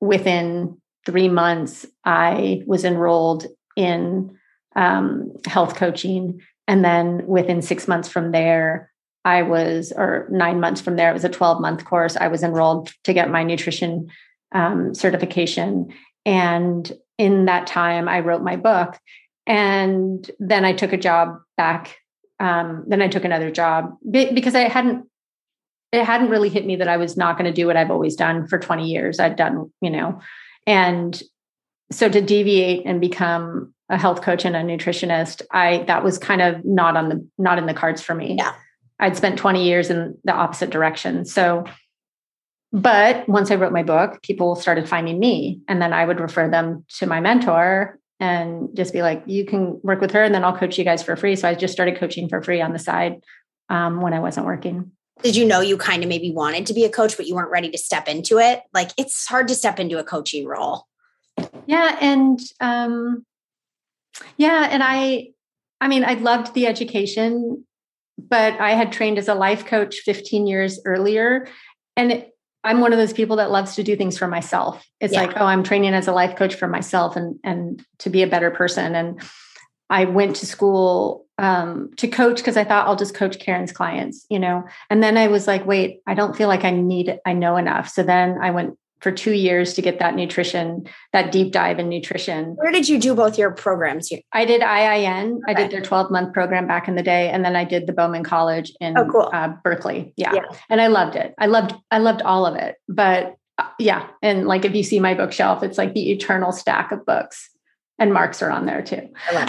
within 0.00 0.80
three 1.06 1.28
months, 1.28 1.86
I 2.04 2.62
was 2.66 2.84
enrolled 2.84 3.46
in 3.76 4.36
um, 4.74 5.32
health 5.46 5.76
coaching. 5.76 6.40
And 6.66 6.84
then 6.84 7.26
within 7.26 7.62
six 7.62 7.88
months 7.88 8.08
from 8.08 8.32
there, 8.32 8.92
I 9.24 9.42
was, 9.42 9.92
or 9.94 10.26
nine 10.30 10.60
months 10.60 10.80
from 10.80 10.96
there, 10.96 11.10
it 11.10 11.14
was 11.14 11.24
a 11.24 11.28
12 11.28 11.60
month 11.60 11.84
course. 11.84 12.16
I 12.16 12.28
was 12.28 12.42
enrolled 12.42 12.92
to 13.04 13.12
get 13.12 13.30
my 13.30 13.42
nutrition 13.42 14.10
um, 14.52 14.94
certification. 14.94 15.92
And 16.24 16.90
in 17.16 17.46
that 17.46 17.66
time, 17.66 18.08
I 18.08 18.20
wrote 18.20 18.42
my 18.42 18.56
book. 18.56 18.98
And 19.46 20.30
then 20.38 20.64
I 20.64 20.72
took 20.72 20.92
a 20.92 20.98
job 20.98 21.38
back 21.56 21.96
um, 22.40 22.84
then 22.86 23.02
I 23.02 23.08
took 23.08 23.24
another 23.24 23.50
job 23.50 23.96
because 24.10 24.54
I 24.54 24.68
hadn't 24.68 25.06
it 25.90 26.04
hadn't 26.04 26.28
really 26.28 26.50
hit 26.50 26.66
me 26.66 26.76
that 26.76 26.88
I 26.88 26.98
was 26.98 27.16
not 27.16 27.38
going 27.38 27.50
to 27.50 27.52
do 27.52 27.66
what 27.66 27.76
I've 27.76 27.90
always 27.90 28.14
done 28.14 28.46
for 28.46 28.58
20 28.58 28.86
years. 28.86 29.18
I'd 29.18 29.36
done, 29.36 29.72
you 29.80 29.88
know, 29.88 30.20
and 30.66 31.20
so 31.90 32.10
to 32.10 32.20
deviate 32.20 32.84
and 32.84 33.00
become 33.00 33.72
a 33.88 33.96
health 33.96 34.20
coach 34.20 34.44
and 34.44 34.54
a 34.54 34.60
nutritionist, 34.60 35.40
I 35.50 35.84
that 35.86 36.04
was 36.04 36.18
kind 36.18 36.42
of 36.42 36.64
not 36.64 36.96
on 36.96 37.08
the 37.08 37.26
not 37.38 37.58
in 37.58 37.66
the 37.66 37.74
cards 37.74 38.02
for 38.02 38.14
me. 38.14 38.36
Yeah. 38.36 38.52
I'd 39.00 39.16
spent 39.16 39.38
20 39.38 39.64
years 39.64 39.90
in 39.90 40.18
the 40.24 40.32
opposite 40.32 40.70
direction. 40.70 41.24
So 41.24 41.64
but 42.70 43.26
once 43.26 43.50
I 43.50 43.54
wrote 43.54 43.72
my 43.72 43.82
book, 43.82 44.20
people 44.20 44.54
started 44.54 44.86
finding 44.86 45.18
me 45.18 45.62
and 45.68 45.80
then 45.80 45.94
I 45.94 46.04
would 46.04 46.20
refer 46.20 46.50
them 46.50 46.84
to 46.98 47.06
my 47.06 47.18
mentor 47.18 47.98
and 48.20 48.74
just 48.74 48.92
be 48.92 49.02
like, 49.02 49.22
you 49.26 49.44
can 49.44 49.80
work 49.82 50.00
with 50.00 50.10
her 50.12 50.22
and 50.22 50.34
then 50.34 50.44
I'll 50.44 50.56
coach 50.56 50.78
you 50.78 50.84
guys 50.84 51.02
for 51.02 51.16
free. 51.16 51.36
So 51.36 51.48
I 51.48 51.54
just 51.54 51.72
started 51.72 51.98
coaching 51.98 52.28
for 52.28 52.42
free 52.42 52.60
on 52.60 52.72
the 52.72 52.78
side 52.78 53.20
um, 53.68 54.00
when 54.00 54.12
I 54.12 54.20
wasn't 54.20 54.46
working. 54.46 54.90
Did 55.22 55.36
you 55.36 55.44
know 55.44 55.60
you 55.60 55.76
kind 55.76 56.02
of 56.02 56.08
maybe 56.08 56.30
wanted 56.30 56.66
to 56.66 56.74
be 56.74 56.84
a 56.84 56.88
coach, 56.88 57.16
but 57.16 57.26
you 57.26 57.34
weren't 57.34 57.50
ready 57.50 57.70
to 57.70 57.78
step 57.78 58.08
into 58.08 58.38
it? 58.38 58.62
Like 58.72 58.90
it's 58.96 59.26
hard 59.26 59.48
to 59.48 59.54
step 59.54 59.80
into 59.80 59.98
a 59.98 60.04
coaching 60.04 60.46
role. 60.46 60.86
Yeah. 61.66 61.96
And 62.00 62.40
um, 62.60 63.24
yeah. 64.36 64.68
And 64.70 64.82
I, 64.82 65.28
I 65.80 65.88
mean, 65.88 66.04
I 66.04 66.14
loved 66.14 66.54
the 66.54 66.66
education, 66.66 67.64
but 68.16 68.60
I 68.60 68.70
had 68.70 68.92
trained 68.92 69.18
as 69.18 69.28
a 69.28 69.34
life 69.34 69.64
coach 69.64 69.96
15 70.04 70.46
years 70.46 70.80
earlier. 70.84 71.48
And 71.96 72.12
it, 72.12 72.30
I'm 72.64 72.80
one 72.80 72.92
of 72.92 72.98
those 72.98 73.12
people 73.12 73.36
that 73.36 73.50
loves 73.50 73.76
to 73.76 73.82
do 73.82 73.96
things 73.96 74.18
for 74.18 74.26
myself. 74.26 74.84
It's 75.00 75.14
yeah. 75.14 75.22
like, 75.22 75.36
oh, 75.36 75.44
I'm 75.44 75.62
training 75.62 75.94
as 75.94 76.08
a 76.08 76.12
life 76.12 76.36
coach 76.36 76.54
for 76.54 76.68
myself 76.68 77.16
and 77.16 77.38
and 77.44 77.84
to 78.00 78.10
be 78.10 78.22
a 78.22 78.26
better 78.26 78.50
person. 78.50 78.94
And 78.94 79.22
I 79.90 80.04
went 80.04 80.36
to 80.36 80.46
school 80.46 81.26
um, 81.38 81.90
to 81.96 82.08
coach 82.08 82.38
because 82.38 82.56
I 82.56 82.64
thought 82.64 82.86
I'll 82.86 82.96
just 82.96 83.14
coach 83.14 83.38
Karen's 83.38 83.72
clients, 83.72 84.26
you 84.28 84.38
know. 84.38 84.64
And 84.90 85.02
then 85.02 85.16
I 85.16 85.28
was 85.28 85.46
like, 85.46 85.64
wait, 85.66 86.00
I 86.06 86.14
don't 86.14 86.36
feel 86.36 86.48
like 86.48 86.64
I 86.64 86.70
need 86.70 87.18
I 87.24 87.32
know 87.32 87.56
enough. 87.56 87.88
So 87.88 88.02
then 88.02 88.38
I 88.42 88.50
went 88.50 88.76
for 89.00 89.12
two 89.12 89.32
years 89.32 89.74
to 89.74 89.82
get 89.82 89.98
that 90.00 90.14
nutrition, 90.14 90.88
that 91.12 91.30
deep 91.30 91.52
dive 91.52 91.78
in 91.78 91.88
nutrition. 91.88 92.54
Where 92.56 92.72
did 92.72 92.88
you 92.88 92.98
do 92.98 93.14
both 93.14 93.38
your 93.38 93.50
programs? 93.52 94.10
I 94.32 94.44
did 94.44 94.60
IIN. 94.60 95.34
Okay. 95.34 95.42
I 95.46 95.54
did 95.54 95.70
their 95.70 95.80
12 95.80 96.10
month 96.10 96.32
program 96.32 96.66
back 96.66 96.88
in 96.88 96.96
the 96.96 97.02
day. 97.02 97.30
And 97.30 97.44
then 97.44 97.54
I 97.54 97.64
did 97.64 97.86
the 97.86 97.92
Bauman 97.92 98.24
College 98.24 98.72
in 98.80 98.98
oh, 98.98 99.08
cool. 99.10 99.30
uh, 99.32 99.52
Berkeley. 99.62 100.12
Yeah. 100.16 100.34
yeah. 100.34 100.42
And 100.68 100.80
I 100.80 100.88
loved 100.88 101.16
it. 101.16 101.34
I 101.38 101.46
loved, 101.46 101.74
I 101.90 101.98
loved 101.98 102.22
all 102.22 102.46
of 102.46 102.56
it. 102.56 102.76
But 102.88 103.36
uh, 103.58 103.68
yeah. 103.78 104.08
And 104.22 104.46
like, 104.46 104.64
if 104.64 104.74
you 104.74 104.82
see 104.82 105.00
my 105.00 105.14
bookshelf, 105.14 105.62
it's 105.62 105.78
like 105.78 105.94
the 105.94 106.10
eternal 106.10 106.52
stack 106.52 106.90
of 106.92 107.06
books 107.06 107.50
and 107.98 108.12
marks 108.12 108.42
are 108.42 108.50
on 108.50 108.66
there 108.66 108.82
too. 108.82 109.08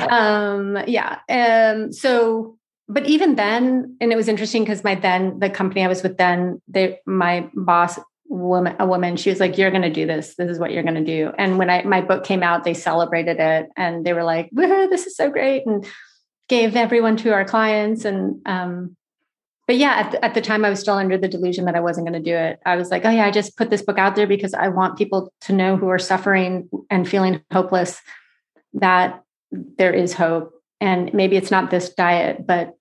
Um, 0.09 0.77
yeah. 0.87 1.19
Um, 1.29 1.91
so, 1.93 2.57
but 2.87 3.05
even 3.05 3.35
then, 3.35 3.95
and 4.01 4.11
it 4.11 4.15
was 4.15 4.27
interesting 4.27 4.63
because 4.63 4.83
my 4.83 4.95
then 4.95 5.39
the 5.39 5.49
company 5.49 5.83
I 5.83 5.87
was 5.87 6.01
with 6.01 6.17
then, 6.17 6.59
they 6.67 6.99
my 7.05 7.47
boss 7.53 7.99
woman 8.29 8.75
a 8.79 8.85
woman 8.85 9.17
she 9.17 9.31
was 9.31 9.39
like 9.39 9.57
you're 9.57 9.71
going 9.71 9.81
to 9.81 9.89
do 9.89 10.05
this. 10.05 10.35
This 10.35 10.49
is 10.49 10.59
what 10.59 10.71
you're 10.71 10.83
going 10.83 10.95
to 10.95 11.03
do. 11.03 11.31
And 11.37 11.57
when 11.57 11.69
i 11.69 11.81
my 11.83 12.01
book 12.01 12.23
came 12.23 12.43
out 12.43 12.63
they 12.63 12.75
celebrated 12.75 13.39
it 13.39 13.69
and 13.75 14.05
they 14.05 14.13
were 14.13 14.23
like 14.23 14.49
this 14.53 15.07
is 15.07 15.17
so 15.17 15.29
great 15.31 15.65
and 15.65 15.85
gave 16.47 16.75
everyone 16.75 17.17
to 17.17 17.33
our 17.33 17.43
clients. 17.43 18.05
And 18.05 18.39
um 18.45 18.95
but 19.65 19.77
yeah 19.77 19.93
at 19.93 20.11
the, 20.11 20.25
at 20.25 20.33
the 20.35 20.41
time 20.41 20.63
i 20.63 20.69
was 20.69 20.79
still 20.79 20.93
under 20.93 21.17
the 21.17 21.27
delusion 21.27 21.65
that 21.65 21.75
i 21.75 21.79
wasn't 21.79 22.07
going 22.07 22.23
to 22.23 22.31
do 22.31 22.35
it. 22.35 22.59
I 22.65 22.75
was 22.75 22.91
like 22.91 23.03
oh 23.03 23.09
yeah 23.09 23.25
i 23.25 23.31
just 23.31 23.57
put 23.57 23.71
this 23.71 23.81
book 23.81 23.97
out 23.97 24.15
there 24.15 24.27
because 24.27 24.53
i 24.53 24.67
want 24.67 24.97
people 24.97 25.33
to 25.41 25.53
know 25.53 25.75
who 25.75 25.89
are 25.89 25.99
suffering 25.99 26.69
and 26.91 27.09
feeling 27.09 27.41
hopeless 27.51 27.99
that 28.73 29.23
there 29.51 29.93
is 29.93 30.13
hope. 30.13 30.53
And 30.79 31.11
maybe 31.13 31.35
it's 31.35 31.51
not 31.51 31.71
this 31.71 31.89
diet 31.89 32.45
but 32.45 32.75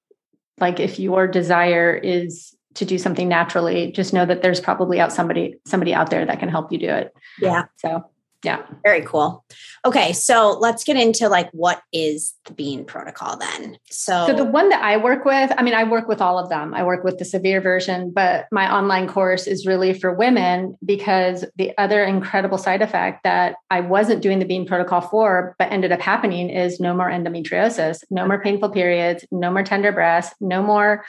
like 0.60 0.78
if 0.78 0.98
your 0.98 1.26
desire 1.26 1.94
is 1.94 2.54
to 2.78 2.84
do 2.84 2.96
something 2.96 3.28
naturally, 3.28 3.90
just 3.92 4.12
know 4.12 4.24
that 4.24 4.40
there's 4.40 4.60
probably 4.60 5.00
out 5.00 5.12
somebody 5.12 5.56
somebody 5.66 5.92
out 5.92 6.10
there 6.10 6.24
that 6.24 6.38
can 6.38 6.48
help 6.48 6.72
you 6.72 6.78
do 6.78 6.88
it. 6.88 7.12
Yeah. 7.40 7.64
So 7.76 8.08
yeah. 8.44 8.62
Very 8.84 9.02
cool. 9.02 9.44
Okay, 9.84 10.12
so 10.12 10.56
let's 10.60 10.84
get 10.84 10.96
into 10.96 11.28
like 11.28 11.50
what 11.50 11.82
is 11.92 12.34
the 12.44 12.52
bean 12.52 12.84
protocol 12.84 13.36
then. 13.36 13.78
So 13.90 14.28
So 14.28 14.32
the 14.32 14.44
one 14.44 14.68
that 14.68 14.80
I 14.80 14.96
work 14.96 15.24
with, 15.24 15.52
I 15.58 15.62
mean 15.62 15.74
I 15.74 15.82
work 15.82 16.06
with 16.06 16.20
all 16.20 16.38
of 16.38 16.48
them. 16.48 16.72
I 16.72 16.84
work 16.84 17.02
with 17.02 17.18
the 17.18 17.24
severe 17.24 17.60
version, 17.60 18.12
but 18.12 18.46
my 18.52 18.72
online 18.72 19.08
course 19.08 19.48
is 19.48 19.66
really 19.66 19.92
for 19.92 20.14
women 20.14 20.78
because 20.84 21.44
the 21.56 21.76
other 21.78 22.04
incredible 22.04 22.58
side 22.58 22.80
effect 22.80 23.24
that 23.24 23.56
I 23.70 23.80
wasn't 23.80 24.22
doing 24.22 24.38
the 24.38 24.46
bean 24.46 24.66
protocol 24.66 25.00
for 25.00 25.56
but 25.58 25.72
ended 25.72 25.90
up 25.90 26.00
happening 26.00 26.48
is 26.48 26.78
no 26.78 26.94
more 26.94 27.10
endometriosis, 27.10 28.04
no 28.08 28.24
more 28.24 28.40
painful 28.40 28.70
periods, 28.70 29.24
no 29.32 29.50
more 29.50 29.64
tender 29.64 29.90
breasts, 29.90 30.36
no 30.40 30.62
more 30.62 31.04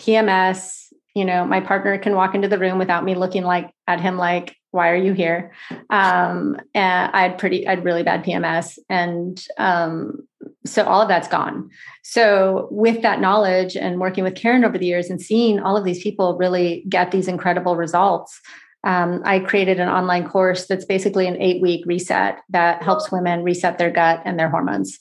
PMS, 0.00 0.87
you 1.18 1.24
know 1.24 1.44
my 1.44 1.60
partner 1.60 1.98
can 1.98 2.14
walk 2.14 2.34
into 2.36 2.46
the 2.46 2.58
room 2.58 2.78
without 2.78 3.04
me 3.04 3.16
looking 3.16 3.42
like 3.42 3.70
at 3.88 4.00
him 4.00 4.16
like 4.16 4.54
why 4.70 4.88
are 4.90 4.96
you 4.96 5.12
here 5.12 5.52
um 5.90 6.56
and 6.74 7.10
i 7.12 7.22
had 7.22 7.36
pretty 7.38 7.66
i 7.66 7.70
had 7.70 7.84
really 7.84 8.04
bad 8.04 8.24
pms 8.24 8.78
and 8.88 9.44
um 9.58 10.18
so 10.64 10.84
all 10.84 11.02
of 11.02 11.08
that's 11.08 11.26
gone 11.26 11.68
so 12.04 12.68
with 12.70 13.02
that 13.02 13.20
knowledge 13.20 13.76
and 13.76 13.98
working 13.98 14.22
with 14.22 14.36
karen 14.36 14.64
over 14.64 14.78
the 14.78 14.86
years 14.86 15.10
and 15.10 15.20
seeing 15.20 15.58
all 15.58 15.76
of 15.76 15.84
these 15.84 16.02
people 16.02 16.36
really 16.38 16.84
get 16.88 17.10
these 17.10 17.28
incredible 17.28 17.74
results 17.76 18.40
um, 18.84 19.22
I 19.24 19.40
created 19.40 19.80
an 19.80 19.88
online 19.88 20.28
course 20.28 20.68
that's 20.68 20.84
basically 20.84 21.26
an 21.26 21.36
eight 21.42 21.60
week 21.60 21.84
reset 21.84 22.38
that 22.50 22.80
helps 22.80 23.10
women 23.10 23.42
reset 23.42 23.76
their 23.76 23.90
gut 23.90 24.22
and 24.24 24.38
their 24.38 24.48
hormones 24.48 25.00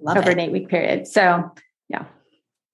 Love 0.00 0.16
over 0.16 0.30
it. 0.30 0.32
an 0.32 0.40
eight 0.40 0.50
week 0.50 0.68
period. 0.68 1.06
So. 1.06 1.52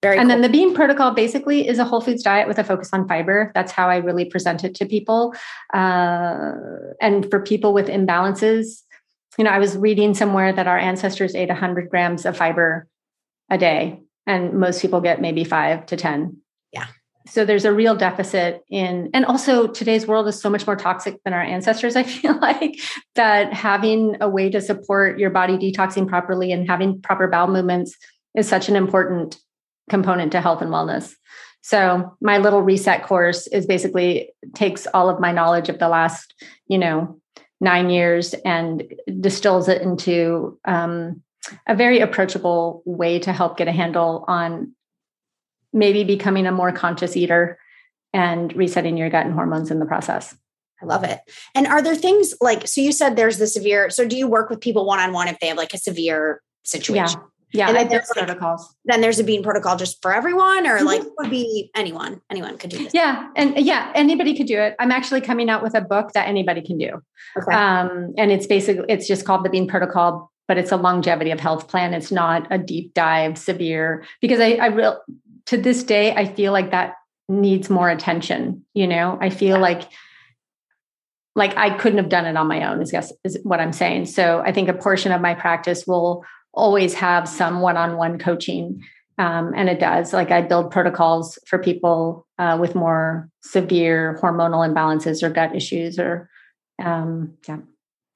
Very 0.01 0.17
and 0.17 0.23
cool. 0.23 0.29
then 0.29 0.41
the 0.41 0.49
bean 0.49 0.73
protocol 0.73 1.11
basically 1.11 1.67
is 1.67 1.77
a 1.77 1.85
whole 1.85 2.01
foods 2.01 2.23
diet 2.23 2.47
with 2.47 2.57
a 2.57 2.63
focus 2.63 2.89
on 2.91 3.07
fiber. 3.07 3.51
That's 3.53 3.71
how 3.71 3.87
I 3.87 3.97
really 3.97 4.25
present 4.25 4.63
it 4.63 4.73
to 4.75 4.85
people. 4.85 5.35
Uh, 5.73 6.53
and 6.99 7.29
for 7.29 7.39
people 7.39 7.73
with 7.73 7.87
imbalances, 7.87 8.81
you 9.37 9.43
know, 9.43 9.51
I 9.51 9.59
was 9.59 9.77
reading 9.77 10.13
somewhere 10.13 10.51
that 10.53 10.67
our 10.67 10.77
ancestors 10.77 11.35
ate 11.35 11.49
100 11.49 11.89
grams 11.89 12.25
of 12.25 12.35
fiber 12.35 12.87
a 13.49 13.57
day, 13.57 14.01
and 14.25 14.53
most 14.53 14.81
people 14.81 15.01
get 15.01 15.21
maybe 15.21 15.43
five 15.43 15.85
to 15.87 15.95
10. 15.95 16.37
Yeah. 16.73 16.87
So 17.27 17.45
there's 17.45 17.65
a 17.65 17.71
real 17.71 17.95
deficit 17.95 18.61
in, 18.69 19.11
and 19.13 19.25
also 19.25 19.67
today's 19.67 20.07
world 20.07 20.27
is 20.27 20.41
so 20.41 20.49
much 20.49 20.65
more 20.65 20.75
toxic 20.75 21.23
than 21.23 21.33
our 21.33 21.41
ancestors. 21.41 21.95
I 21.95 22.03
feel 22.03 22.39
like 22.39 22.79
that 23.13 23.53
having 23.53 24.17
a 24.19 24.27
way 24.27 24.49
to 24.49 24.61
support 24.61 25.19
your 25.19 25.29
body 25.29 25.57
detoxing 25.57 26.07
properly 26.07 26.51
and 26.51 26.67
having 26.67 27.01
proper 27.01 27.27
bowel 27.27 27.47
movements 27.47 27.95
is 28.35 28.47
such 28.47 28.67
an 28.67 28.75
important 28.75 29.37
component 29.89 30.31
to 30.31 30.41
health 30.41 30.61
and 30.61 30.71
wellness. 30.71 31.13
So 31.61 32.17
my 32.21 32.39
little 32.39 32.61
reset 32.61 33.03
course 33.03 33.47
is 33.47 33.65
basically 33.65 34.31
takes 34.55 34.87
all 34.93 35.09
of 35.09 35.19
my 35.19 35.31
knowledge 35.31 35.69
of 35.69 35.79
the 35.79 35.89
last, 35.89 36.33
you 36.67 36.77
know, 36.77 37.19
nine 37.59 37.89
years 37.89 38.33
and 38.45 38.83
distills 39.19 39.69
it 39.69 39.81
into 39.83 40.57
um, 40.65 41.21
a 41.67 41.75
very 41.75 41.99
approachable 41.99 42.81
way 42.85 43.19
to 43.19 43.31
help 43.31 43.57
get 43.57 43.67
a 43.67 43.71
handle 43.71 44.25
on 44.27 44.73
maybe 45.71 46.03
becoming 46.03 46.47
a 46.47 46.51
more 46.51 46.71
conscious 46.71 47.15
eater 47.15 47.59
and 48.13 48.55
resetting 48.55 48.97
your 48.97 49.09
gut 49.09 49.25
and 49.25 49.35
hormones 49.35 49.71
in 49.71 49.79
the 49.79 49.85
process. 49.85 50.35
I 50.81 50.85
love 50.85 51.03
it. 51.03 51.19
And 51.53 51.67
are 51.67 51.81
there 51.81 51.95
things 51.95 52.33
like, 52.41 52.67
so 52.67 52.81
you 52.81 52.91
said 52.91 53.15
there's 53.15 53.37
the 53.37 53.47
severe, 53.47 53.91
so 53.91 54.07
do 54.07 54.17
you 54.17 54.27
work 54.27 54.49
with 54.49 54.59
people 54.59 54.85
one 54.85 54.99
on 54.99 55.13
one 55.13 55.27
if 55.27 55.39
they 55.39 55.47
have 55.47 55.57
like 55.57 55.75
a 55.75 55.77
severe 55.77 56.41
situation? 56.63 57.19
Yeah. 57.19 57.27
Yeah, 57.53 57.67
and 57.67 57.77
then 57.77 57.89
there's 57.89 58.09
like, 58.15 58.25
protocols. 58.25 58.75
Then 58.85 59.01
there's 59.01 59.19
a 59.19 59.23
bean 59.23 59.43
protocol 59.43 59.75
just 59.75 60.01
for 60.01 60.13
everyone, 60.13 60.65
or 60.65 60.77
mm-hmm. 60.77 60.85
like 60.85 61.03
would 61.19 61.29
be 61.29 61.69
anyone. 61.75 62.21
Anyone 62.29 62.57
could 62.57 62.69
do 62.69 62.77
this. 62.77 62.93
Yeah, 62.93 63.27
and 63.35 63.57
yeah, 63.57 63.91
anybody 63.93 64.35
could 64.35 64.47
do 64.47 64.59
it. 64.59 64.75
I'm 64.79 64.91
actually 64.91 65.21
coming 65.21 65.49
out 65.49 65.61
with 65.61 65.75
a 65.75 65.81
book 65.81 66.13
that 66.13 66.27
anybody 66.27 66.61
can 66.61 66.77
do. 66.77 67.01
Okay. 67.37 67.53
Um, 67.53 68.13
and 68.17 68.31
it's 68.31 68.47
basically 68.47 68.85
it's 68.87 69.07
just 69.07 69.25
called 69.25 69.43
the 69.43 69.49
Bean 69.49 69.67
Protocol, 69.67 70.31
but 70.47 70.57
it's 70.57 70.71
a 70.71 70.77
longevity 70.77 71.31
of 71.31 71.39
health 71.39 71.67
plan. 71.67 71.93
It's 71.93 72.11
not 72.11 72.47
a 72.49 72.57
deep 72.57 72.93
dive, 72.93 73.37
severe 73.37 74.05
because 74.21 74.39
I, 74.39 74.51
I 74.53 74.67
real 74.67 75.01
to 75.47 75.57
this 75.57 75.83
day 75.83 76.13
I 76.13 76.25
feel 76.25 76.53
like 76.53 76.71
that 76.71 76.95
needs 77.27 77.69
more 77.69 77.89
attention. 77.89 78.65
You 78.73 78.87
know, 78.87 79.17
I 79.19 79.29
feel 79.29 79.57
yeah. 79.57 79.61
like 79.61 79.89
like 81.35 81.55
I 81.55 81.77
couldn't 81.77 81.97
have 81.97 82.09
done 82.09 82.25
it 82.25 82.35
on 82.35 82.47
my 82.47 82.69
own. 82.69 82.81
Is 82.81 82.91
guess 82.91 83.11
is 83.23 83.39
what 83.43 83.59
I'm 83.59 83.73
saying. 83.73 84.05
So 84.05 84.41
I 84.45 84.51
think 84.51 84.69
a 84.69 84.73
portion 84.73 85.11
of 85.11 85.21
my 85.21 85.33
practice 85.33 85.85
will 85.87 86.23
always 86.53 86.93
have 86.93 87.27
some 87.27 87.61
one-on-one 87.61 88.19
coaching 88.19 88.83
um, 89.17 89.53
and 89.55 89.69
it 89.69 89.79
does. 89.79 90.13
Like 90.13 90.31
i 90.31 90.41
build 90.41 90.71
protocols 90.71 91.37
for 91.45 91.59
people 91.59 92.27
uh, 92.39 92.57
with 92.59 92.75
more 92.75 93.29
severe 93.41 94.19
hormonal 94.21 94.67
imbalances 94.67 95.21
or 95.21 95.29
gut 95.29 95.55
issues 95.55 95.99
or 95.99 96.29
um, 96.83 97.33
yeah. 97.47 97.59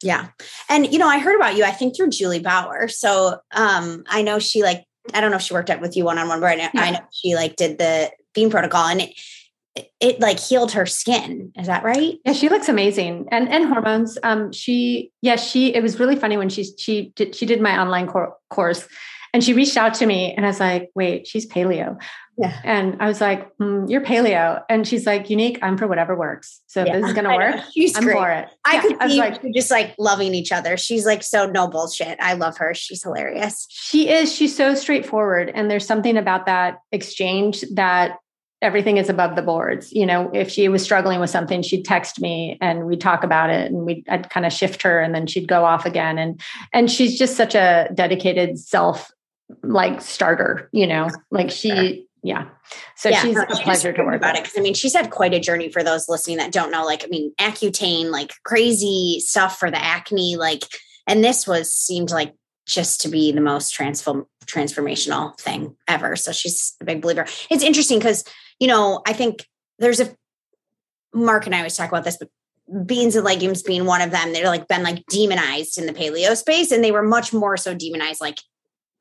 Yeah. 0.01 0.27
And 0.69 0.91
you 0.91 0.99
know 0.99 1.07
i 1.07 1.19
heard 1.19 1.35
about 1.35 1.55
you. 1.55 1.63
I 1.63 1.71
think 1.71 1.95
through 1.95 2.09
Juli 2.09 2.39
Bauer. 2.39 2.87
So 2.87 3.39
um, 3.51 4.03
i 4.07 4.21
know 4.21 4.39
she 4.39 4.63
like 4.63 4.83
i 5.13 5.21
don't 5.21 5.31
know 5.31 5.37
if 5.37 5.43
she 5.43 5.53
worked 5.53 5.69
out 5.69 5.81
with 5.81 5.95
you 5.95 6.05
one-on-one 6.05 6.39
but 6.39 6.47
I 6.47 6.55
know, 6.55 6.69
yeah. 6.73 6.81
I 6.81 6.91
know 6.91 6.99
she 7.11 7.35
like 7.35 7.55
did 7.55 7.77
the 7.77 8.11
bean 8.33 8.49
protocol. 8.49 8.85
And 8.85 9.01
it, 9.01 9.09
it 9.99 10.19
like 10.19 10.39
healed 10.39 10.71
her 10.73 10.85
skin. 10.85 11.51
Is 11.57 11.67
that 11.67 11.83
right? 11.83 12.17
Yeah, 12.25 12.33
she 12.33 12.49
looks 12.49 12.69
amazing, 12.69 13.27
and 13.31 13.49
and 13.49 13.65
hormones. 13.65 14.17
Um, 14.23 14.51
she 14.51 15.11
yeah, 15.21 15.35
she. 15.35 15.73
It 15.73 15.81
was 15.81 15.99
really 15.99 16.15
funny 16.15 16.37
when 16.37 16.49
she 16.49 16.63
she 16.77 17.11
did 17.15 17.35
she 17.35 17.45
did 17.45 17.61
my 17.61 17.79
online 17.79 18.07
cor- 18.07 18.37
course, 18.49 18.87
and 19.33 19.43
she 19.43 19.53
reached 19.53 19.77
out 19.77 19.93
to 19.95 20.05
me, 20.05 20.33
and 20.33 20.45
I 20.45 20.49
was 20.49 20.59
like, 20.59 20.91
wait, 20.95 21.27
she's 21.27 21.45
paleo. 21.45 21.97
Yeah. 22.37 22.59
And 22.63 22.97
I 23.01 23.07
was 23.07 23.21
like, 23.21 23.57
mm, 23.57 23.89
you're 23.89 24.01
paleo. 24.01 24.61
And 24.67 24.85
she's 24.85 25.05
like, 25.05 25.29
unique, 25.29 25.57
I'm 25.61 25.77
for 25.77 25.87
whatever 25.87 26.15
works. 26.15 26.61
So 26.67 26.83
yeah, 26.83 26.97
this 26.97 27.07
is 27.07 27.13
going 27.13 27.23
to 27.23 27.35
work. 27.35 27.63
She's 27.73 27.95
I'm 27.95 28.03
great. 28.03 28.17
for 28.17 28.29
it. 28.29 28.49
I 28.65 28.73
yeah, 28.73 28.81
could 28.81 28.97
I 28.99 29.07
see 29.07 29.17
like, 29.19 29.53
just 29.53 29.71
like 29.71 29.95
loving 29.97 30.33
each 30.35 30.51
other. 30.51 30.75
She's 30.75 31.05
like 31.05 31.23
so 31.23 31.45
no 31.45 31.67
bullshit. 31.67 32.17
I 32.19 32.33
love 32.33 32.57
her. 32.57 32.73
She's 32.73 33.03
hilarious. 33.03 33.67
She 33.69 34.09
is. 34.09 34.33
She's 34.35 34.55
so 34.55 34.75
straightforward. 34.75 35.49
And 35.53 35.71
there's 35.71 35.85
something 35.85 36.17
about 36.17 36.45
that 36.47 36.79
exchange 36.91 37.63
that 37.75 38.17
everything 38.65 38.97
is 38.97 39.09
above 39.09 39.35
the 39.35 39.43
boards. 39.43 39.93
You 39.93 40.07
know, 40.07 40.31
if 40.33 40.49
she 40.49 40.67
was 40.67 40.81
struggling 40.81 41.19
with 41.19 41.29
something, 41.29 41.61
she'd 41.61 41.85
text 41.85 42.19
me 42.19 42.57
and 42.59 42.87
we'd 42.87 42.99
talk 42.99 43.23
about 43.23 43.51
it 43.51 43.71
and 43.71 43.85
we'd 43.85 44.03
I'd 44.09 44.29
kind 44.31 44.45
of 44.45 44.51
shift 44.51 44.81
her 44.81 44.99
and 44.99 45.13
then 45.13 45.27
she'd 45.27 45.47
go 45.47 45.63
off 45.63 45.85
again. 45.85 46.17
And 46.17 46.41
and 46.73 46.89
she's 46.89 47.17
just 47.17 47.37
such 47.37 47.53
a 47.53 47.89
dedicated 47.93 48.57
self 48.57 49.11
like 49.61 50.01
starter, 50.01 50.67
you 50.71 50.87
know, 50.87 51.09
like 51.29 51.51
she 51.51 52.07
yeah. 52.23 52.45
So 52.95 53.09
yeah, 53.09 53.21
she's 53.21 53.37
a 53.37 53.45
pleasure 53.45 53.93
to 53.93 54.03
work 54.03 54.15
about 54.15 54.35
it. 54.35 54.43
Cause 54.43 54.53
I 54.57 54.61
mean, 54.61 54.73
she's 54.73 54.95
had 54.95 55.11
quite 55.11 55.35
a 55.35 55.39
journey 55.39 55.69
for 55.69 55.83
those 55.83 56.09
listening 56.09 56.37
that 56.37 56.51
don't 56.51 56.71
know. 56.71 56.83
Like, 56.83 57.03
I 57.03 57.07
mean, 57.07 57.33
Accutane, 57.39 58.09
like 58.09 58.33
crazy 58.43 59.19
stuff 59.19 59.59
for 59.59 59.69
the 59.69 59.81
acne, 59.81 60.35
like, 60.35 60.63
and 61.05 61.23
this 61.23 61.47
was 61.47 61.71
seemed 61.71 62.09
like 62.09 62.33
just 62.65 63.01
to 63.01 63.09
be 63.09 63.31
the 63.31 63.41
most 63.41 63.75
transform 63.75 64.25
transformational 64.47 65.39
thing 65.39 65.75
ever. 65.87 66.15
So 66.15 66.31
she's 66.31 66.75
a 66.81 66.85
big 66.85 67.01
believer. 67.01 67.25
It's 67.49 67.63
interesting 67.63 67.99
because 67.99 68.23
you 68.59 68.67
know, 68.67 69.01
I 69.05 69.13
think 69.13 69.45
there's 69.79 69.99
a 69.99 70.15
Mark 71.13 71.45
and 71.45 71.55
I 71.55 71.59
always 71.59 71.77
talk 71.77 71.89
about 71.89 72.03
this, 72.03 72.17
but 72.17 72.29
beans 72.85 73.15
and 73.15 73.23
legumes 73.23 73.63
being 73.63 73.85
one 73.85 74.01
of 74.01 74.11
them, 74.11 74.33
they're 74.33 74.47
like 74.47 74.67
been 74.67 74.83
like 74.83 75.05
demonized 75.07 75.77
in 75.77 75.85
the 75.85 75.93
paleo 75.93 76.35
space, 76.35 76.71
and 76.71 76.83
they 76.83 76.91
were 76.91 77.03
much 77.03 77.33
more 77.33 77.57
so 77.57 77.73
demonized 77.73 78.21
like 78.21 78.39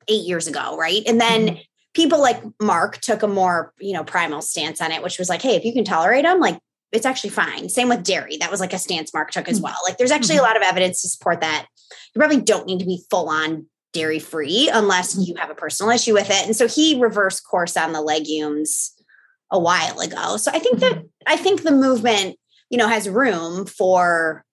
eight 0.08 0.26
years 0.26 0.46
ago, 0.46 0.76
right? 0.76 1.02
And 1.06 1.20
then 1.20 1.46
mm-hmm. 1.46 1.60
people 1.94 2.20
like 2.20 2.42
Mark 2.60 2.98
took 3.00 3.22
a 3.22 3.28
more, 3.28 3.72
you 3.78 3.92
know, 3.92 4.04
primal 4.04 4.42
stance 4.42 4.80
on 4.80 4.92
it, 4.92 5.02
which 5.02 5.18
was 5.18 5.28
like, 5.28 5.42
hey, 5.42 5.56
if 5.56 5.64
you 5.64 5.72
can 5.72 5.84
tolerate 5.84 6.24
them, 6.24 6.40
like 6.40 6.58
it's 6.92 7.06
actually 7.06 7.30
fine. 7.30 7.68
Same 7.68 7.88
with 7.88 8.04
dairy. 8.04 8.36
That 8.36 8.50
was 8.50 8.60
like 8.60 8.72
a 8.72 8.78
stance 8.78 9.12
Mark 9.12 9.30
took 9.32 9.48
as 9.48 9.56
mm-hmm. 9.56 9.64
well. 9.64 9.78
Like 9.84 9.98
there's 9.98 10.12
actually 10.12 10.36
mm-hmm. 10.36 10.44
a 10.44 10.48
lot 10.48 10.56
of 10.56 10.62
evidence 10.62 11.02
to 11.02 11.08
support 11.08 11.40
that. 11.40 11.66
You 12.14 12.18
probably 12.18 12.40
don't 12.40 12.66
need 12.66 12.78
to 12.78 12.86
be 12.86 13.02
full 13.10 13.28
on 13.28 13.66
dairy 13.92 14.18
free 14.18 14.70
unless 14.72 15.14
mm-hmm. 15.14 15.22
you 15.22 15.34
have 15.36 15.50
a 15.50 15.54
personal 15.54 15.90
issue 15.90 16.12
with 16.12 16.30
it. 16.30 16.46
And 16.46 16.54
so 16.54 16.68
he 16.68 17.00
reversed 17.00 17.46
course 17.46 17.76
on 17.76 17.92
the 17.92 18.00
legumes 18.00 18.93
a 19.54 19.58
while 19.58 20.00
ago. 20.00 20.36
So 20.36 20.50
I 20.52 20.58
think 20.58 20.80
that 20.80 20.92
mm-hmm. 20.92 21.06
I 21.26 21.36
think 21.36 21.62
the 21.62 21.70
movement, 21.70 22.36
you 22.68 22.76
know, 22.76 22.88
has 22.88 23.08
room 23.08 23.64
for 23.64 24.44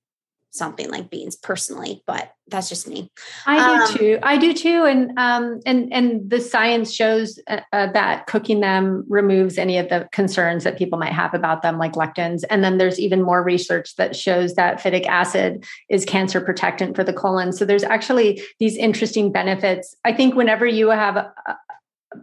something 0.51 0.91
like 0.91 1.09
beans 1.09 1.35
personally, 1.35 2.03
but 2.05 2.33
that's 2.47 2.67
just 2.67 2.87
me. 2.87 3.09
I 3.45 3.57
um, 3.57 3.87
do 3.87 3.97
too. 3.97 4.19
I 4.21 4.37
do 4.37 4.53
too. 4.53 4.83
And 4.83 5.17
um, 5.17 5.61
and 5.65 5.91
and 5.93 6.29
the 6.29 6.41
science 6.41 6.93
shows 6.93 7.39
uh, 7.47 7.61
uh, 7.71 7.91
that 7.93 8.27
cooking 8.27 8.59
them 8.59 9.05
removes 9.07 9.57
any 9.57 9.77
of 9.77 9.87
the 9.87 10.09
concerns 10.11 10.65
that 10.65 10.77
people 10.77 10.99
might 10.99 11.13
have 11.13 11.33
about 11.33 11.61
them, 11.61 11.77
like 11.77 11.93
lectins. 11.93 12.43
And 12.49 12.63
then 12.63 12.77
there's 12.77 12.99
even 12.99 13.23
more 13.23 13.41
research 13.41 13.95
that 13.95 14.15
shows 14.15 14.55
that 14.55 14.79
phytic 14.79 15.05
acid 15.07 15.65
is 15.89 16.03
cancer 16.03 16.41
protectant 16.41 16.95
for 16.95 17.03
the 17.03 17.13
colon. 17.13 17.53
So 17.53 17.63
there's 17.63 17.83
actually 17.83 18.43
these 18.59 18.75
interesting 18.75 19.31
benefits. 19.31 19.95
I 20.03 20.11
think 20.13 20.35
whenever 20.35 20.65
you 20.65 20.89
have 20.89 21.15
a, 21.15 21.33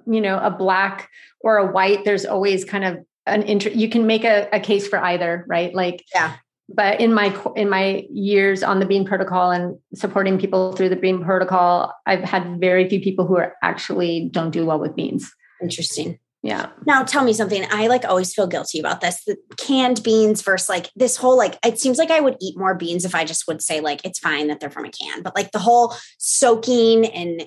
you 0.06 0.20
know 0.20 0.38
a 0.38 0.50
black 0.50 1.10
or 1.40 1.56
a 1.56 1.70
white 1.70 2.04
there's 2.04 2.26
always 2.26 2.64
kind 2.64 2.84
of 2.84 2.98
an 3.26 3.42
inter 3.42 3.70
you 3.70 3.88
can 3.88 4.06
make 4.06 4.24
a, 4.24 4.48
a 4.52 4.60
case 4.60 4.88
for 4.88 4.98
either 4.98 5.44
right? 5.48 5.74
Like 5.74 6.04
yeah. 6.14 6.36
but 6.68 7.00
in 7.00 7.12
my 7.12 7.36
in 7.56 7.68
my 7.68 8.06
years 8.10 8.62
on 8.62 8.80
the 8.80 8.86
bean 8.86 9.04
protocol 9.04 9.50
and 9.50 9.78
supporting 9.94 10.38
people 10.38 10.72
through 10.72 10.88
the 10.88 10.96
bean 10.96 11.22
protocol 11.22 11.92
i've 12.06 12.24
had 12.24 12.58
very 12.60 12.88
few 12.88 13.00
people 13.00 13.26
who 13.26 13.36
are 13.36 13.54
actually 13.62 14.28
don't 14.32 14.50
do 14.50 14.64
well 14.66 14.78
with 14.78 14.96
beans. 14.96 15.30
Interesting. 15.60 16.18
Yeah. 16.42 16.70
Now 16.86 17.02
tell 17.02 17.24
me 17.24 17.32
something. 17.32 17.66
I 17.70 17.88
like 17.88 18.04
always 18.04 18.32
feel 18.32 18.46
guilty 18.46 18.78
about 18.78 19.00
this. 19.00 19.24
The 19.24 19.36
canned 19.56 20.04
beans 20.04 20.40
versus 20.40 20.68
like 20.68 20.90
this 20.94 21.16
whole 21.16 21.36
like 21.36 21.58
it 21.64 21.78
seems 21.78 21.98
like 21.98 22.10
i 22.10 22.20
would 22.20 22.36
eat 22.40 22.56
more 22.56 22.74
beans 22.74 23.04
if 23.04 23.14
i 23.14 23.24
just 23.24 23.46
would 23.48 23.60
say 23.60 23.80
like 23.80 24.04
it's 24.04 24.18
fine 24.18 24.46
that 24.46 24.60
they're 24.60 24.70
from 24.70 24.84
a 24.84 24.90
can 24.90 25.22
but 25.22 25.34
like 25.34 25.50
the 25.50 25.58
whole 25.58 25.94
soaking 26.18 27.06
and 27.06 27.46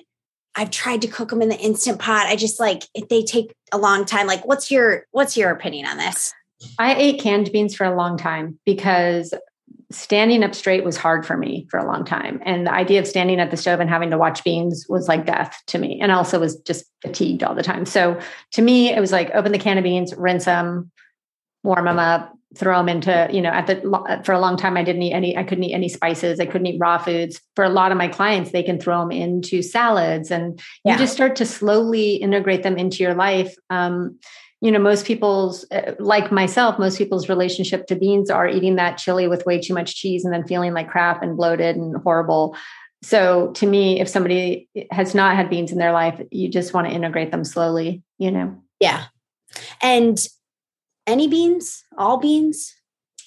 I've 0.54 0.70
tried 0.70 1.02
to 1.02 1.08
cook 1.08 1.30
them 1.30 1.42
in 1.42 1.48
the 1.48 1.58
instant 1.58 1.98
pot. 1.98 2.26
I 2.26 2.36
just 2.36 2.60
like 2.60 2.82
they 3.08 3.22
take 3.22 3.54
a 3.72 3.78
long 3.78 4.04
time. 4.04 4.26
Like, 4.26 4.46
what's 4.46 4.70
your 4.70 5.06
what's 5.10 5.36
your 5.36 5.50
opinion 5.50 5.86
on 5.86 5.96
this? 5.96 6.32
I 6.78 6.94
ate 6.94 7.20
canned 7.20 7.50
beans 7.52 7.74
for 7.74 7.84
a 7.84 7.96
long 7.96 8.16
time 8.16 8.58
because 8.64 9.34
standing 9.90 10.42
up 10.42 10.54
straight 10.54 10.84
was 10.84 10.96
hard 10.96 11.26
for 11.26 11.36
me 11.36 11.66
for 11.70 11.78
a 11.78 11.86
long 11.86 12.04
time. 12.04 12.40
And 12.44 12.66
the 12.66 12.72
idea 12.72 13.00
of 13.00 13.06
standing 13.06 13.40
at 13.40 13.50
the 13.50 13.56
stove 13.56 13.80
and 13.80 13.90
having 13.90 14.10
to 14.10 14.18
watch 14.18 14.44
beans 14.44 14.86
was 14.88 15.08
like 15.08 15.26
death 15.26 15.60
to 15.68 15.78
me. 15.78 16.00
And 16.00 16.12
also 16.12 16.40
was 16.40 16.56
just 16.60 16.84
fatigued 17.02 17.42
all 17.42 17.54
the 17.54 17.62
time. 17.62 17.84
So 17.84 18.18
to 18.52 18.62
me, 18.62 18.90
it 18.90 19.00
was 19.00 19.12
like 19.12 19.30
open 19.34 19.52
the 19.52 19.58
can 19.58 19.78
of 19.78 19.84
beans, 19.84 20.14
rinse 20.16 20.44
them, 20.44 20.90
warm 21.62 21.84
them 21.84 21.98
up, 21.98 22.36
throw 22.54 22.78
them 22.78 22.88
into 22.88 23.28
you 23.32 23.40
know 23.40 23.50
at 23.50 23.66
the 23.66 24.20
for 24.24 24.32
a 24.32 24.38
long 24.38 24.58
time 24.58 24.76
i 24.76 24.84
didn't 24.84 25.00
eat 25.00 25.14
any 25.14 25.36
i 25.38 25.42
couldn't 25.42 25.64
eat 25.64 25.72
any 25.72 25.88
spices 25.88 26.38
i 26.38 26.44
couldn't 26.44 26.66
eat 26.66 26.78
raw 26.78 26.98
foods 26.98 27.40
for 27.56 27.64
a 27.64 27.70
lot 27.70 27.90
of 27.90 27.96
my 27.96 28.08
clients 28.08 28.50
they 28.50 28.62
can 28.62 28.78
throw 28.78 29.00
them 29.00 29.10
into 29.10 29.62
salads 29.62 30.30
and 30.30 30.60
yeah. 30.84 30.92
you 30.92 30.98
just 30.98 31.14
start 31.14 31.34
to 31.34 31.46
slowly 31.46 32.16
integrate 32.16 32.62
them 32.62 32.76
into 32.76 33.02
your 33.02 33.14
life 33.14 33.54
um, 33.70 34.18
you 34.62 34.70
know, 34.70 34.78
most 34.78 35.06
people's, 35.06 35.66
uh, 35.72 35.94
like 35.98 36.30
myself, 36.30 36.78
most 36.78 36.96
people's 36.96 37.28
relationship 37.28 37.88
to 37.88 37.96
beans 37.96 38.30
are 38.30 38.46
eating 38.46 38.76
that 38.76 38.96
chili 38.96 39.26
with 39.26 39.44
way 39.44 39.60
too 39.60 39.74
much 39.74 39.96
cheese 39.96 40.24
and 40.24 40.32
then 40.32 40.46
feeling 40.46 40.72
like 40.72 40.88
crap 40.88 41.20
and 41.20 41.36
bloated 41.36 41.74
and 41.74 41.96
horrible. 41.96 42.56
So 43.02 43.50
to 43.54 43.66
me, 43.66 44.00
if 44.00 44.08
somebody 44.08 44.68
has 44.92 45.16
not 45.16 45.34
had 45.34 45.50
beans 45.50 45.72
in 45.72 45.78
their 45.78 45.90
life, 45.90 46.20
you 46.30 46.48
just 46.48 46.72
want 46.72 46.86
to 46.86 46.94
integrate 46.94 47.32
them 47.32 47.44
slowly, 47.44 48.04
you 48.18 48.30
know? 48.30 48.56
Yeah. 48.78 49.06
And 49.82 50.24
any 51.06 51.28
beans, 51.28 51.84
all 51.98 52.18
beans? 52.18 52.74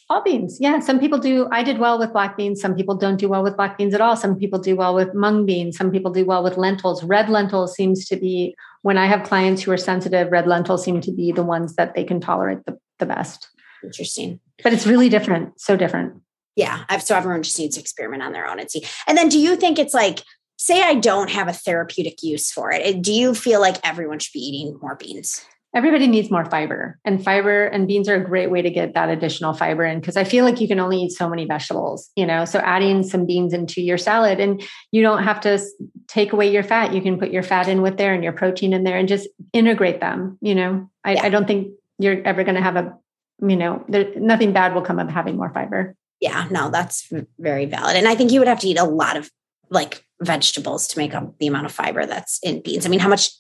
All 0.08 0.22
beans. 0.22 0.60
Yeah. 0.60 0.82
Some 0.82 1.00
people 1.00 1.18
do. 1.18 1.48
I 1.52 1.64
did 1.64 1.80
well 1.80 1.98
with 1.98 2.14
black 2.14 2.38
beans. 2.38 2.62
Some 2.62 2.76
people 2.76 2.96
don't 2.96 3.18
do 3.18 3.28
well 3.28 3.42
with 3.42 3.56
black 3.56 3.76
beans 3.76 3.94
at 3.96 4.02
all. 4.02 4.16
Some 4.16 4.36
people 4.36 4.60
do 4.60 4.76
well 4.76 4.94
with 4.94 5.16
mung 5.16 5.48
beans. 5.48 5.78
Some 5.78 5.90
people 5.90 6.12
do 6.12 6.24
well 6.26 6.44
with 6.44 6.58
lentils. 6.58 7.04
Red 7.04 7.28
lentils 7.28 7.74
seems 7.74 8.06
to 8.06 8.16
be, 8.16 8.56
when 8.84 9.00
I 9.00 9.08
have 9.08 9.24
clients 9.24 9.64
who 9.64 9.72
are 9.72 9.78
sensitive, 9.78 10.32
red 10.32 10.46
lentils 10.46 10.84
seem 10.84 11.02
to 11.02 11.12
be 11.12 11.32
the 11.32 11.42
ones 11.42 11.76
that 11.76 11.96
they 11.96 12.04
can 12.04 12.20
tolerate 12.20 12.64
the, 12.66 12.78
the 13.00 13.08
best. 13.08 13.50
Interesting. 13.84 14.40
But 14.62 14.74
it's 14.74 14.86
really 14.86 15.10
different. 15.10 15.60
So 15.60 15.76
different. 15.76 16.22
Yeah. 16.56 16.84
So 17.00 17.16
everyone 17.16 17.42
just 17.42 17.58
needs 17.58 17.76
to 17.76 17.82
experiment 17.82 18.22
on 18.22 18.32
their 18.32 18.48
own 18.48 18.60
and 18.60 18.70
see. 18.70 18.86
And 19.08 19.18
then 19.18 19.28
do 19.28 19.40
you 19.40 19.56
think 19.56 19.80
it's 19.80 19.96
like, 19.96 20.22
say 20.58 20.84
I 20.84 20.94
don't 20.94 21.32
have 21.32 21.48
a 21.48 21.54
therapeutic 21.54 22.22
use 22.22 22.52
for 22.52 22.72
it, 22.72 23.02
do 23.02 23.12
you 23.12 23.34
feel 23.34 23.60
like 23.60 23.78
everyone 23.84 24.20
should 24.20 24.34
be 24.34 24.40
eating 24.40 24.78
more 24.82 24.96
beans? 24.96 25.44
Everybody 25.76 26.08
needs 26.08 26.32
more 26.32 26.46
fiber 26.46 26.98
and 27.06 27.24
fiber 27.24 27.66
and 27.68 27.88
beans 27.88 28.10
are 28.10 28.16
a 28.16 28.24
great 28.24 28.50
way 28.50 28.62
to 28.62 28.70
get 28.72 28.94
that 28.94 29.10
additional 29.10 29.54
fiber 29.54 29.84
in 29.84 30.00
because 30.00 30.18
i 30.18 30.24
feel 30.24 30.44
like 30.46 30.60
you 30.60 30.68
can 30.68 30.80
only 30.80 31.02
eat 31.02 31.12
so 31.12 31.30
many 31.30 31.46
vegetables 31.46 32.10
you 32.16 32.26
know? 32.26 32.46
So 32.46 32.60
adding 32.60 33.04
some 33.04 33.26
beans 33.26 33.54
into 33.54 33.82
your 33.82 33.98
salad 33.98 34.40
and 34.40 34.64
you 34.92 35.02
don't 35.02 35.24
have 35.24 35.42
to 35.42 35.60
take 36.08 36.34
away 36.34 36.52
your 36.52 36.64
fat. 36.64 36.94
You 36.94 37.02
can 37.02 37.20
put 37.20 37.32
your 37.32 37.44
fat 37.44 37.68
in 37.68 37.82
with 37.82 37.98
there 37.98 38.14
and 38.14 38.24
your 38.24 38.34
protein 38.34 38.74
in 38.74 38.84
there 38.84 38.98
and 38.98 39.08
just 39.08 39.28
integrate 39.54 40.00
them 40.00 40.38
you 40.42 40.56
know? 40.56 40.90
I, 41.04 41.14
yeah. 41.14 41.24
I 41.24 41.30
don't 41.30 41.48
think 41.48 41.74
you're 42.00 42.22
ever 42.24 42.44
going 42.44 42.56
to 42.56 42.62
have 42.62 42.76
a 42.76 42.98
you 43.42 43.56
know 43.56 43.84
there, 43.90 44.14
nothing 44.16 44.54
bad 44.54 44.74
will 44.74 44.82
come 44.82 45.00
of 45.00 45.10
having 45.10 45.36
more 45.38 45.52
fiber. 45.54 45.96
Yeah 46.22 46.48
no 46.50 46.70
that's 46.70 47.12
very 47.38 47.66
valid 47.66 47.96
and 47.96 48.08
i 48.08 48.16
think 48.16 48.32
you 48.32 48.40
would 48.40 48.48
have 48.48 48.60
to 48.60 48.68
eat 48.68 48.80
a 48.80 48.86
lot 48.86 49.18
of 49.18 49.30
like 49.70 50.06
vegetables 50.22 50.88
to 50.88 50.98
make 51.00 51.14
up 51.14 51.38
the 51.40 51.48
amount 51.48 51.66
of 51.66 51.72
fiber 51.72 52.06
that's 52.06 52.40
in 52.42 52.62
beans. 52.62 52.86
I 52.86 52.90
mean 52.90 53.00
how 53.00 53.10
much 53.10 53.32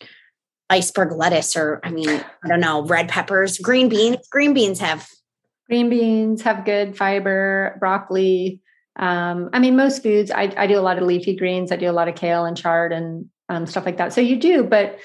iceberg 0.70 1.11
lettuce 1.11 1.55
or 1.55 1.80
I 1.84 1.91
mean, 1.91 2.09
I 2.09 2.47
don't 2.47 2.59
know, 2.59 2.84
red 2.86 3.09
peppers, 3.09 3.57
green 3.57 3.89
beans. 3.89 4.28
Green 4.30 4.53
beans 4.53 4.80
have 4.80 5.07
green 5.68 5.89
beans 5.89 6.41
have 6.43 6.66
good 6.66 6.97
fiber, 6.97 7.78
broccoli. 7.80 8.61
Um, 8.97 9.49
I 9.51 9.59
mean, 9.59 9.76
most 9.76 10.03
foods, 10.03 10.32
I, 10.32 10.53
I 10.57 10.68
do 10.68 10.80
a 10.80 10.82
lot 10.82 10.97
of 10.97 11.03
leafy 11.03 11.36
greens. 11.36 11.72
I 11.72 11.76
do 11.76 11.89
a 11.89 11.91
lot 11.91 12.07
of 12.07 12.16
kale 12.16 12.45
and 12.45 12.55
chard 12.55 12.93
and 12.93 13.30
um, 13.49 13.66
stuff 13.66 13.86
like 13.86 13.97
that. 13.97 14.13
So 14.13 14.22
you 14.22 14.38
do, 14.38 14.63
but 14.63 14.99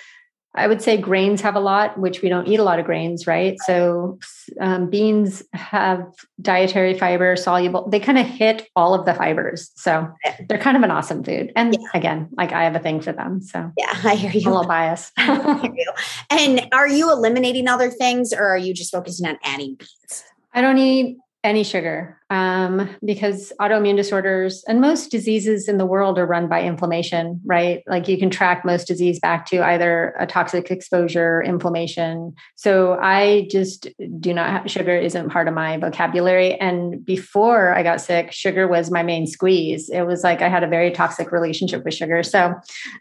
I 0.54 0.66
would 0.66 0.82
say 0.82 0.96
grains 0.96 1.40
have 1.42 1.54
a 1.54 1.60
lot, 1.60 1.96
which 1.96 2.22
we 2.22 2.28
don't 2.28 2.48
eat 2.48 2.58
a 2.58 2.64
lot 2.64 2.80
of 2.80 2.84
grains, 2.84 3.26
right? 3.26 3.56
So 3.66 4.18
um, 4.60 4.90
beans 4.90 5.44
have 5.52 6.04
dietary 6.40 6.94
fiber, 6.94 7.36
soluble. 7.36 7.88
They 7.88 8.00
kind 8.00 8.18
of 8.18 8.26
hit 8.26 8.68
all 8.74 8.92
of 8.94 9.06
the 9.06 9.14
fibers, 9.14 9.70
so 9.76 10.08
they're 10.48 10.58
kind 10.58 10.76
of 10.76 10.82
an 10.82 10.90
awesome 10.90 11.22
food. 11.22 11.52
And 11.54 11.74
yeah. 11.74 11.88
again, 11.94 12.28
like 12.32 12.52
I 12.52 12.64
have 12.64 12.74
a 12.74 12.80
thing 12.80 13.00
for 13.00 13.12
them. 13.12 13.40
So 13.40 13.70
yeah, 13.78 13.92
I 14.04 14.16
hear 14.16 14.32
you. 14.32 14.48
A 14.48 14.50
little 14.50 14.66
bias. 14.66 15.12
and 15.18 16.68
are 16.72 16.88
you 16.88 17.12
eliminating 17.12 17.68
other 17.68 17.90
things, 17.90 18.32
or 18.32 18.44
are 18.44 18.58
you 18.58 18.74
just 18.74 18.90
focusing 18.90 19.28
on 19.28 19.38
adding 19.44 19.76
beans? 19.76 20.24
I 20.52 20.62
don't 20.62 20.78
eat 20.78 21.16
any 21.42 21.64
sugar 21.64 22.18
um, 22.28 22.88
because 23.02 23.50
autoimmune 23.60 23.96
disorders 23.96 24.62
and 24.68 24.80
most 24.80 25.10
diseases 25.10 25.68
in 25.68 25.78
the 25.78 25.86
world 25.86 26.18
are 26.18 26.26
run 26.26 26.48
by 26.48 26.62
inflammation, 26.62 27.40
right? 27.46 27.82
Like 27.86 28.08
you 28.08 28.18
can 28.18 28.28
track 28.28 28.62
most 28.64 28.86
disease 28.86 29.18
back 29.18 29.46
to 29.46 29.64
either 29.64 30.14
a 30.18 30.26
toxic 30.26 30.70
exposure, 30.70 31.42
inflammation. 31.42 32.34
So 32.56 32.98
I 33.00 33.48
just 33.50 33.88
do 34.20 34.34
not 34.34 34.50
have 34.50 34.70
sugar 34.70 34.94
isn't 34.94 35.30
part 35.30 35.48
of 35.48 35.54
my 35.54 35.78
vocabulary. 35.78 36.54
And 36.60 37.04
before 37.04 37.74
I 37.74 37.82
got 37.82 38.02
sick, 38.02 38.32
sugar 38.32 38.68
was 38.68 38.90
my 38.90 39.02
main 39.02 39.26
squeeze. 39.26 39.88
It 39.88 40.02
was 40.02 40.22
like 40.22 40.42
I 40.42 40.48
had 40.48 40.62
a 40.62 40.68
very 40.68 40.90
toxic 40.90 41.32
relationship 41.32 41.84
with 41.84 41.94
sugar. 41.94 42.22
So 42.22 42.54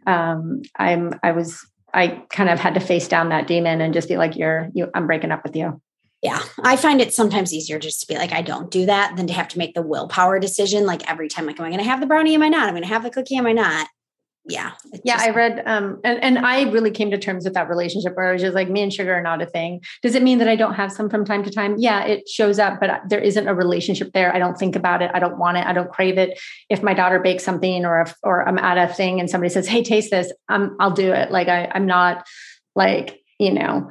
um, 0.07 0.61
I'm 0.77 1.13
I 1.23 1.33
was 1.33 1.59
I 1.93 2.23
kind 2.29 2.49
of 2.49 2.59
had 2.59 2.75
to 2.75 2.79
face 2.79 3.07
down 3.07 3.29
that 3.29 3.47
demon 3.47 3.81
and 3.81 3.93
just 3.93 4.07
be 4.07 4.17
like, 4.17 4.35
"You're 4.35 4.69
you. 4.73 4.89
I'm 4.93 5.07
breaking 5.07 5.31
up 5.31 5.43
with 5.43 5.55
you." 5.55 5.81
Yeah, 6.21 6.41
I 6.63 6.75
find 6.75 6.99
it 6.99 7.13
sometimes 7.13 7.53
easier 7.53 7.79
just 7.79 8.01
to 8.01 8.07
be 8.07 8.15
like, 8.15 8.33
I 8.33 8.41
don't 8.41 8.69
do 8.69 8.85
that 8.87 9.15
than 9.15 9.27
to 9.27 9.33
have 9.33 9.47
to 9.49 9.57
make 9.57 9.73
the 9.73 9.81
willpower 9.81 10.37
decision. 10.37 10.85
Like 10.85 11.09
every 11.09 11.29
time, 11.29 11.45
like, 11.45 11.59
am 11.59 11.65
I 11.65 11.69
going 11.69 11.79
to 11.79 11.89
have 11.89 12.01
the 12.01 12.07
brownie? 12.07 12.35
Am 12.35 12.43
I 12.43 12.49
not? 12.49 12.67
I'm 12.67 12.73
going 12.73 12.83
to 12.83 12.89
have 12.89 13.03
the 13.03 13.09
cookie? 13.09 13.37
Am 13.37 13.47
I 13.47 13.53
not? 13.53 13.87
Yeah. 14.45 14.71
Yeah. 15.05 15.15
Just, 15.15 15.27
I 15.27 15.31
read, 15.31 15.63
um, 15.65 16.01
and, 16.03 16.21
and 16.23 16.39
I 16.39 16.63
really 16.71 16.91
came 16.91 17.11
to 17.11 17.17
terms 17.17 17.45
with 17.45 17.53
that 17.53 17.69
relationship 17.69 18.15
where 18.15 18.29
I 18.29 18.33
was 18.33 18.41
just 18.41 18.55
like, 18.55 18.69
me 18.69 18.81
and 18.81 18.91
sugar 18.91 19.13
are 19.13 19.21
not 19.21 19.41
a 19.41 19.45
thing. 19.45 19.81
Does 20.01 20.15
it 20.15 20.23
mean 20.23 20.39
that 20.39 20.47
I 20.47 20.55
don't 20.55 20.73
have 20.73 20.91
some 20.91 21.09
from 21.09 21.23
time 21.23 21.43
to 21.43 21.51
time? 21.51 21.75
Yeah, 21.77 22.03
it 22.03 22.27
shows 22.27 22.57
up, 22.57 22.79
but 22.79 23.01
there 23.07 23.19
isn't 23.19 23.47
a 23.47 23.53
relationship 23.53 24.11
there. 24.13 24.33
I 24.33 24.39
don't 24.39 24.57
think 24.57 24.75
about 24.75 25.01
it. 25.01 25.11
I 25.13 25.19
don't 25.19 25.37
want 25.37 25.57
it. 25.57 25.65
I 25.65 25.73
don't 25.73 25.91
crave 25.91 26.17
it. 26.17 26.39
If 26.69 26.81
my 26.81 26.93
daughter 26.93 27.19
bakes 27.19 27.43
something 27.43 27.85
or 27.85 28.01
if, 28.01 28.15
or 28.23 28.47
I'm 28.47 28.57
at 28.57 28.89
a 28.89 28.91
thing 28.91 29.19
and 29.19 29.29
somebody 29.29 29.49
says, 29.49 29.67
Hey, 29.67 29.83
taste 29.83 30.09
this, 30.09 30.33
um, 30.49 30.75
I'll 30.79 30.91
do 30.91 31.13
it. 31.13 31.31
Like 31.31 31.47
I, 31.47 31.71
I'm 31.73 31.85
not 31.85 32.25
like, 32.75 33.21
you 33.39 33.53
know, 33.53 33.89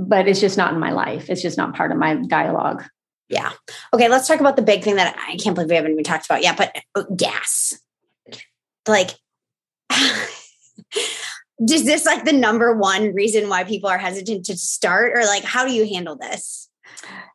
but 0.00 0.26
it's 0.26 0.40
just 0.40 0.56
not 0.56 0.72
in 0.72 0.80
my 0.80 0.92
life. 0.92 1.28
It's 1.28 1.42
just 1.42 1.58
not 1.58 1.74
part 1.74 1.92
of 1.92 1.98
my 1.98 2.14
dialogue. 2.14 2.84
Yeah. 3.28 3.52
Okay. 3.92 4.08
Let's 4.08 4.26
talk 4.26 4.40
about 4.40 4.56
the 4.56 4.62
big 4.62 4.82
thing 4.82 4.96
that 4.96 5.14
I 5.16 5.36
can't 5.36 5.54
believe 5.54 5.70
we 5.70 5.76
haven't 5.76 5.92
even 5.92 6.04
talked 6.04 6.26
about 6.26 6.42
yet, 6.42 6.56
but 6.56 6.76
uh, 6.94 7.04
gas. 7.14 7.78
Like, 8.88 9.10
is 11.68 11.84
this 11.84 12.06
like 12.06 12.24
the 12.24 12.32
number 12.32 12.74
one 12.74 13.12
reason 13.12 13.48
why 13.48 13.64
people 13.64 13.90
are 13.90 13.98
hesitant 13.98 14.46
to 14.46 14.56
start, 14.56 15.12
or 15.14 15.24
like, 15.24 15.44
how 15.44 15.66
do 15.66 15.72
you 15.72 15.86
handle 15.86 16.16
this? 16.16 16.68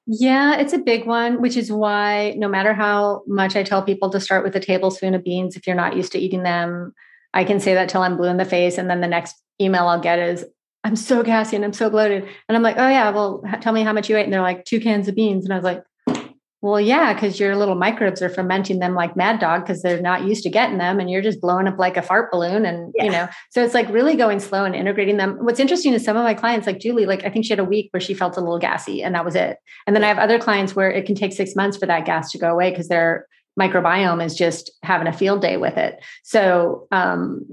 Yeah, 0.07 0.57
it's 0.57 0.73
a 0.73 0.79
big 0.79 1.05
one, 1.05 1.41
which 1.41 1.55
is 1.55 1.71
why 1.71 2.33
no 2.35 2.47
matter 2.47 2.73
how 2.73 3.23
much 3.27 3.55
I 3.55 3.63
tell 3.63 3.81
people 3.81 4.09
to 4.09 4.19
start 4.19 4.43
with 4.43 4.55
a 4.55 4.59
tablespoon 4.59 5.13
of 5.13 5.23
beans, 5.23 5.55
if 5.55 5.65
you're 5.65 5.75
not 5.75 5.95
used 5.95 6.11
to 6.11 6.19
eating 6.19 6.43
them, 6.43 6.93
I 7.33 7.43
can 7.43 7.59
say 7.59 7.73
that 7.75 7.89
till 7.89 8.01
I'm 8.01 8.17
blue 8.17 8.27
in 8.27 8.37
the 8.37 8.45
face. 8.45 8.77
And 8.77 8.89
then 8.89 9.01
the 9.01 9.07
next 9.07 9.35
email 9.61 9.87
I'll 9.87 10.01
get 10.01 10.19
is, 10.19 10.45
I'm 10.85 10.95
so 10.95 11.23
gassy 11.23 11.55
and 11.55 11.65
I'm 11.65 11.73
so 11.73 11.89
bloated. 11.89 12.29
And 12.47 12.55
I'm 12.55 12.61
like, 12.61 12.77
oh 12.77 12.87
yeah, 12.87 13.09
well, 13.09 13.43
tell 13.59 13.73
me 13.73 13.81
how 13.81 13.91
much 13.91 14.07
you 14.07 14.17
ate. 14.17 14.23
And 14.23 14.31
they're 14.31 14.41
like, 14.41 14.65
two 14.65 14.79
cans 14.79 15.07
of 15.07 15.15
beans. 15.15 15.43
And 15.43 15.51
I 15.51 15.57
was 15.57 15.63
like, 15.63 15.83
well, 16.61 16.79
yeah, 16.79 17.13
because 17.13 17.39
your 17.39 17.55
little 17.55 17.75
microbes 17.75 18.21
are 18.21 18.29
fermenting 18.29 18.79
them 18.79 18.93
like 18.93 19.15
mad 19.15 19.39
dog 19.39 19.61
because 19.61 19.81
they're 19.81 20.01
not 20.01 20.25
used 20.25 20.43
to 20.43 20.49
getting 20.49 20.79
them, 20.79 20.99
and 20.99 21.11
you're 21.11 21.21
just 21.21 21.39
blowing 21.41 21.67
up 21.67 21.77
like 21.77 21.95
a 21.95 22.01
fart 22.01 22.31
balloon. 22.31 22.65
And 22.65 22.91
yeah. 22.95 23.03
you 23.03 23.11
know, 23.11 23.27
so 23.51 23.63
it's 23.63 23.75
like 23.75 23.87
really 23.89 24.15
going 24.15 24.39
slow 24.39 24.65
and 24.65 24.73
integrating 24.73 25.17
them. 25.17 25.37
What's 25.41 25.59
interesting 25.59 25.93
is 25.93 26.03
some 26.03 26.17
of 26.17 26.23
my 26.23 26.33
clients, 26.33 26.65
like 26.65 26.79
Juli, 26.79 27.05
like 27.05 27.23
I 27.23 27.29
think 27.29 27.45
she 27.45 27.51
had 27.51 27.59
a 27.59 27.65
week 27.65 27.89
where 27.91 28.01
she 28.01 28.15
felt 28.15 28.37
a 28.37 28.39
little 28.39 28.57
gassy, 28.57 29.03
and 29.03 29.13
that 29.13 29.25
was 29.25 29.35
it. 29.35 29.57
And 29.85 29.95
then 29.95 30.03
I 30.03 30.07
have 30.07 30.17
other 30.17 30.39
clients 30.39 30.75
where 30.75 30.89
it 30.89 31.05
can 31.05 31.13
take 31.13 31.33
six 31.33 31.55
months 31.55 31.77
for 31.77 31.85
that 31.85 32.05
gas 32.05 32.31
to 32.31 32.39
go 32.39 32.51
away 32.51 32.71
because 32.71 32.87
their 32.87 33.27
microbiome 33.59 34.23
is 34.23 34.33
just 34.33 34.71
having 34.81 35.07
a 35.07 35.13
field 35.13 35.41
day 35.41 35.57
with 35.57 35.77
it. 35.77 36.03
So 36.23 36.87
um, 36.91 37.45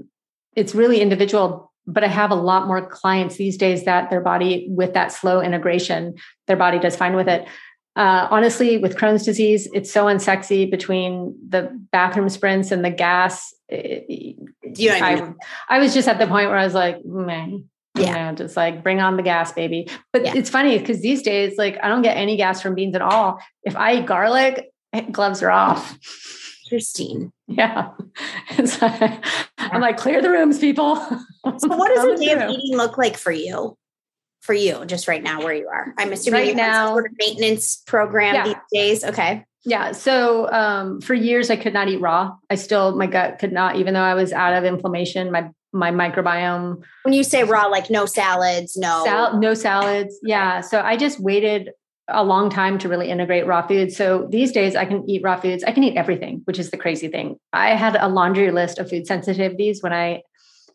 it's 0.55 0.73
really 0.73 1.01
individual 1.01 1.72
but 1.85 2.03
I 2.03 2.07
have 2.07 2.31
a 2.31 2.35
lot 2.35 2.67
more 2.67 2.85
clients 2.85 3.35
these 3.35 3.57
days 3.57 3.85
that 3.85 4.09
their 4.09 4.21
body, 4.21 4.67
with 4.69 4.93
that 4.93 5.11
slow 5.11 5.41
integration, 5.41 6.15
their 6.47 6.57
body 6.57 6.79
does 6.79 6.95
fine 6.95 7.15
with 7.15 7.27
it. 7.27 7.45
Uh, 7.95 8.27
honestly, 8.31 8.77
with 8.77 8.95
Crohn's 8.95 9.23
disease, 9.23 9.67
it's 9.73 9.91
so 9.91 10.05
unsexy 10.05 10.69
between 10.69 11.37
the 11.47 11.69
bathroom 11.91 12.27
sprints 12.29 12.71
and 12.71 12.83
the 12.83 12.89
gas. 12.89 13.53
you 13.69 14.89
know 14.89 14.95
I, 14.95 15.33
I, 15.69 15.79
was 15.79 15.93
just 15.93 16.07
at 16.07 16.17
the 16.17 16.25
point 16.25 16.49
where 16.49 16.57
I 16.57 16.63
was 16.63 16.73
like, 16.73 17.05
man, 17.05 17.69
yeah, 17.95 18.07
you 18.07 18.13
know, 18.13 18.35
just 18.35 18.57
like 18.57 18.81
bring 18.81 18.99
on 18.99 19.15
the 19.15 19.23
gas, 19.23 19.51
baby. 19.51 19.87
But 20.11 20.25
yeah. 20.25 20.33
it's 20.35 20.49
funny 20.49 20.79
because 20.79 21.01
these 21.01 21.21
days, 21.21 21.57
like, 21.57 21.77
I 21.83 21.87
don't 21.87 22.01
get 22.01 22.17
any 22.17 22.35
gas 22.35 22.61
from 22.61 22.73
beans 22.73 22.95
at 22.95 23.03
all. 23.03 23.39
If 23.63 23.75
I 23.75 23.97
eat 23.97 24.07
garlic, 24.07 24.71
gloves 25.11 25.43
are 25.43 25.51
off. 25.51 25.97
Interesting. 26.65 27.31
Yeah. 27.55 27.91
I'm 29.57 29.81
like, 29.81 29.97
clear 29.97 30.21
the 30.21 30.29
rooms, 30.29 30.59
people. 30.59 30.95
so 30.95 31.67
what 31.67 31.95
does 31.95 32.03
a 32.21 32.23
day 32.23 32.33
of 32.33 32.49
eating 32.49 32.77
look 32.77 32.97
like 32.97 33.17
for 33.17 33.31
you? 33.31 33.77
For 34.41 34.53
you, 34.53 34.85
just 34.85 35.07
right 35.07 35.23
now 35.23 35.41
where 35.41 35.53
you 35.53 35.69
are. 35.69 35.93
I'm 35.97 36.11
assuming 36.11 36.41
right 36.41 36.49
you 36.49 36.55
now, 36.55 36.89
sort 36.89 37.05
of 37.05 37.13
maintenance 37.17 37.81
program 37.87 38.35
yeah. 38.35 38.43
these 38.43 38.55
days. 38.73 39.03
Okay. 39.05 39.45
Yeah. 39.63 39.93
So 39.93 40.51
um, 40.51 40.99
for 40.99 41.13
years 41.13 41.49
I 41.49 41.55
could 41.55 41.73
not 41.73 41.87
eat 41.87 42.01
raw. 42.01 42.35
I 42.49 42.55
still 42.55 42.93
my 42.95 43.07
gut 43.07 43.39
could 43.39 43.53
not, 43.53 43.77
even 43.77 43.93
though 43.93 44.01
I 44.01 44.15
was 44.15 44.33
out 44.33 44.53
of 44.53 44.65
inflammation, 44.65 45.31
my 45.31 45.49
my 45.71 45.91
microbiome. 45.91 46.83
When 47.03 47.13
you 47.13 47.23
say 47.23 47.45
raw, 47.45 47.67
like 47.67 47.89
no 47.89 48.05
salads, 48.05 48.75
no 48.75 49.03
sal- 49.05 49.39
no 49.39 49.53
salads. 49.53 50.19
Yeah. 50.21 50.59
So 50.59 50.81
I 50.81 50.97
just 50.97 51.21
waited 51.21 51.69
a 52.09 52.23
long 52.23 52.49
time 52.49 52.77
to 52.79 52.89
really 52.89 53.09
integrate 53.09 53.47
raw 53.47 53.65
foods. 53.65 53.95
So 53.95 54.27
these 54.29 54.51
days 54.51 54.75
I 54.75 54.85
can 54.85 55.09
eat 55.09 55.23
raw 55.23 55.39
foods. 55.39 55.63
I 55.63 55.71
can 55.71 55.83
eat 55.83 55.97
everything, 55.97 56.41
which 56.45 56.59
is 56.59 56.71
the 56.71 56.77
crazy 56.77 57.07
thing. 57.07 57.37
I 57.53 57.69
had 57.75 57.95
a 57.95 58.09
laundry 58.09 58.51
list 58.51 58.77
of 58.77 58.89
food 58.89 59.07
sensitivities 59.07 59.81
when 59.81 59.93
I 59.93 60.23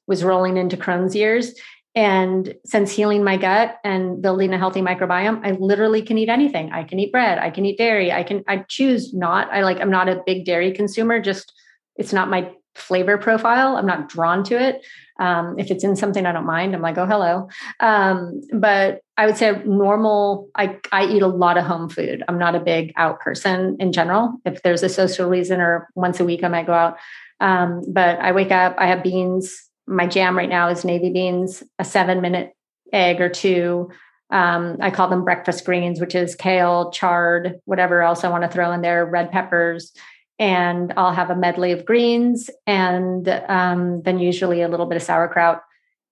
was 0.06 0.24
rolling 0.24 0.56
into 0.56 0.76
Crohn's 0.76 1.14
years. 1.14 1.54
And 1.94 2.54
since 2.64 2.92
healing 2.92 3.24
my 3.24 3.36
gut 3.36 3.76
and 3.84 4.22
building 4.22 4.52
a 4.52 4.58
healthy 4.58 4.80
microbiome, 4.80 5.44
I 5.44 5.52
literally 5.52 6.02
can 6.02 6.16
eat 6.16 6.28
anything. 6.28 6.70
I 6.72 6.84
can 6.84 6.98
eat 6.98 7.12
bread, 7.12 7.38
I 7.38 7.50
can 7.50 7.66
eat 7.66 7.78
dairy, 7.78 8.12
I 8.12 8.22
can 8.22 8.44
I 8.46 8.58
choose 8.68 9.12
not. 9.12 9.50
I 9.52 9.62
like 9.62 9.80
I'm 9.80 9.90
not 9.90 10.08
a 10.08 10.22
big 10.24 10.44
dairy 10.44 10.72
consumer, 10.72 11.20
just 11.20 11.52
it's 11.96 12.12
not 12.12 12.30
my 12.30 12.52
flavor 12.74 13.18
profile. 13.18 13.76
I'm 13.76 13.86
not 13.86 14.08
drawn 14.08 14.44
to 14.44 14.58
it. 14.60 14.86
Um, 15.18 15.58
if 15.58 15.70
it's 15.70 15.84
in 15.84 15.96
something 15.96 16.26
I 16.26 16.32
don't 16.32 16.46
mind, 16.46 16.74
I'm 16.74 16.82
like, 16.82 16.96
oh, 16.98 17.06
hello. 17.06 17.48
Um, 17.80 18.40
but 18.52 19.00
I 19.16 19.26
would 19.26 19.36
say 19.36 19.62
normal, 19.64 20.48
I, 20.54 20.78
I 20.92 21.06
eat 21.06 21.22
a 21.22 21.26
lot 21.26 21.58
of 21.58 21.64
home 21.64 21.88
food. 21.88 22.22
I'm 22.28 22.38
not 22.38 22.54
a 22.54 22.60
big 22.60 22.92
out 22.96 23.20
person 23.20 23.76
in 23.80 23.92
general. 23.92 24.34
If 24.44 24.62
there's 24.62 24.82
a 24.82 24.88
social 24.88 25.28
reason 25.28 25.60
or 25.60 25.88
once 25.94 26.20
a 26.20 26.24
week, 26.24 26.44
I 26.44 26.48
might 26.48 26.66
go 26.66 26.72
out. 26.72 26.98
Um, 27.40 27.82
but 27.88 28.18
I 28.20 28.32
wake 28.32 28.52
up, 28.52 28.76
I 28.78 28.86
have 28.86 29.02
beans. 29.02 29.68
My 29.86 30.06
jam 30.06 30.36
right 30.36 30.48
now 30.48 30.68
is 30.68 30.84
navy 30.84 31.10
beans, 31.10 31.62
a 31.78 31.84
seven 31.84 32.20
minute 32.20 32.52
egg 32.92 33.20
or 33.20 33.28
two. 33.28 33.90
Um, 34.30 34.76
I 34.80 34.90
call 34.90 35.08
them 35.08 35.24
breakfast 35.24 35.64
greens, 35.64 36.00
which 36.00 36.14
is 36.14 36.34
kale, 36.34 36.90
chard, 36.90 37.60
whatever 37.64 38.02
else 38.02 38.24
I 38.24 38.28
want 38.28 38.44
to 38.44 38.50
throw 38.50 38.72
in 38.72 38.82
there, 38.82 39.06
red 39.06 39.30
peppers, 39.32 39.92
and 40.38 40.92
I'll 40.96 41.12
have 41.12 41.30
a 41.30 41.36
medley 41.36 41.72
of 41.72 41.84
greens 41.84 42.50
and 42.66 43.28
um, 43.28 44.02
then 44.02 44.18
usually 44.18 44.62
a 44.62 44.68
little 44.68 44.86
bit 44.86 44.96
of 44.96 45.02
sauerkraut 45.02 45.62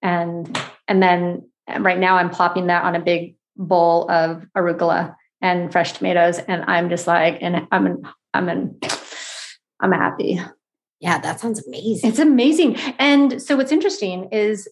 and 0.03 0.59
and 0.89 1.03
then 1.03 1.49
right 1.79 1.99
now 1.99 2.17
I'm 2.17 2.31
plopping 2.31 2.67
that 2.67 2.85
on 2.85 2.95
a 2.95 3.01
big 3.01 3.37
bowl 3.57 4.11
of 4.11 4.47
arugula 4.57 5.15
and 5.41 5.71
fresh 5.73 5.93
tomatoes 5.93 6.39
and 6.39 6.65
I'm 6.67 6.89
just 6.89 7.07
like 7.07 7.39
and 7.41 7.67
I'm 7.71 7.87
in, 7.87 8.03
I'm 8.35 8.49
in 8.49 8.81
I'm 9.81 9.93
happy. 9.93 10.41
Yeah, 11.01 11.19
that 11.19 11.41
sounds 11.41 11.67
amazing. 11.67 12.09
It's 12.09 12.19
amazing. 12.19 12.77
And 12.99 13.43
so 13.43 13.57
what's 13.57 13.73
interesting 13.73 14.31
is 14.33 14.69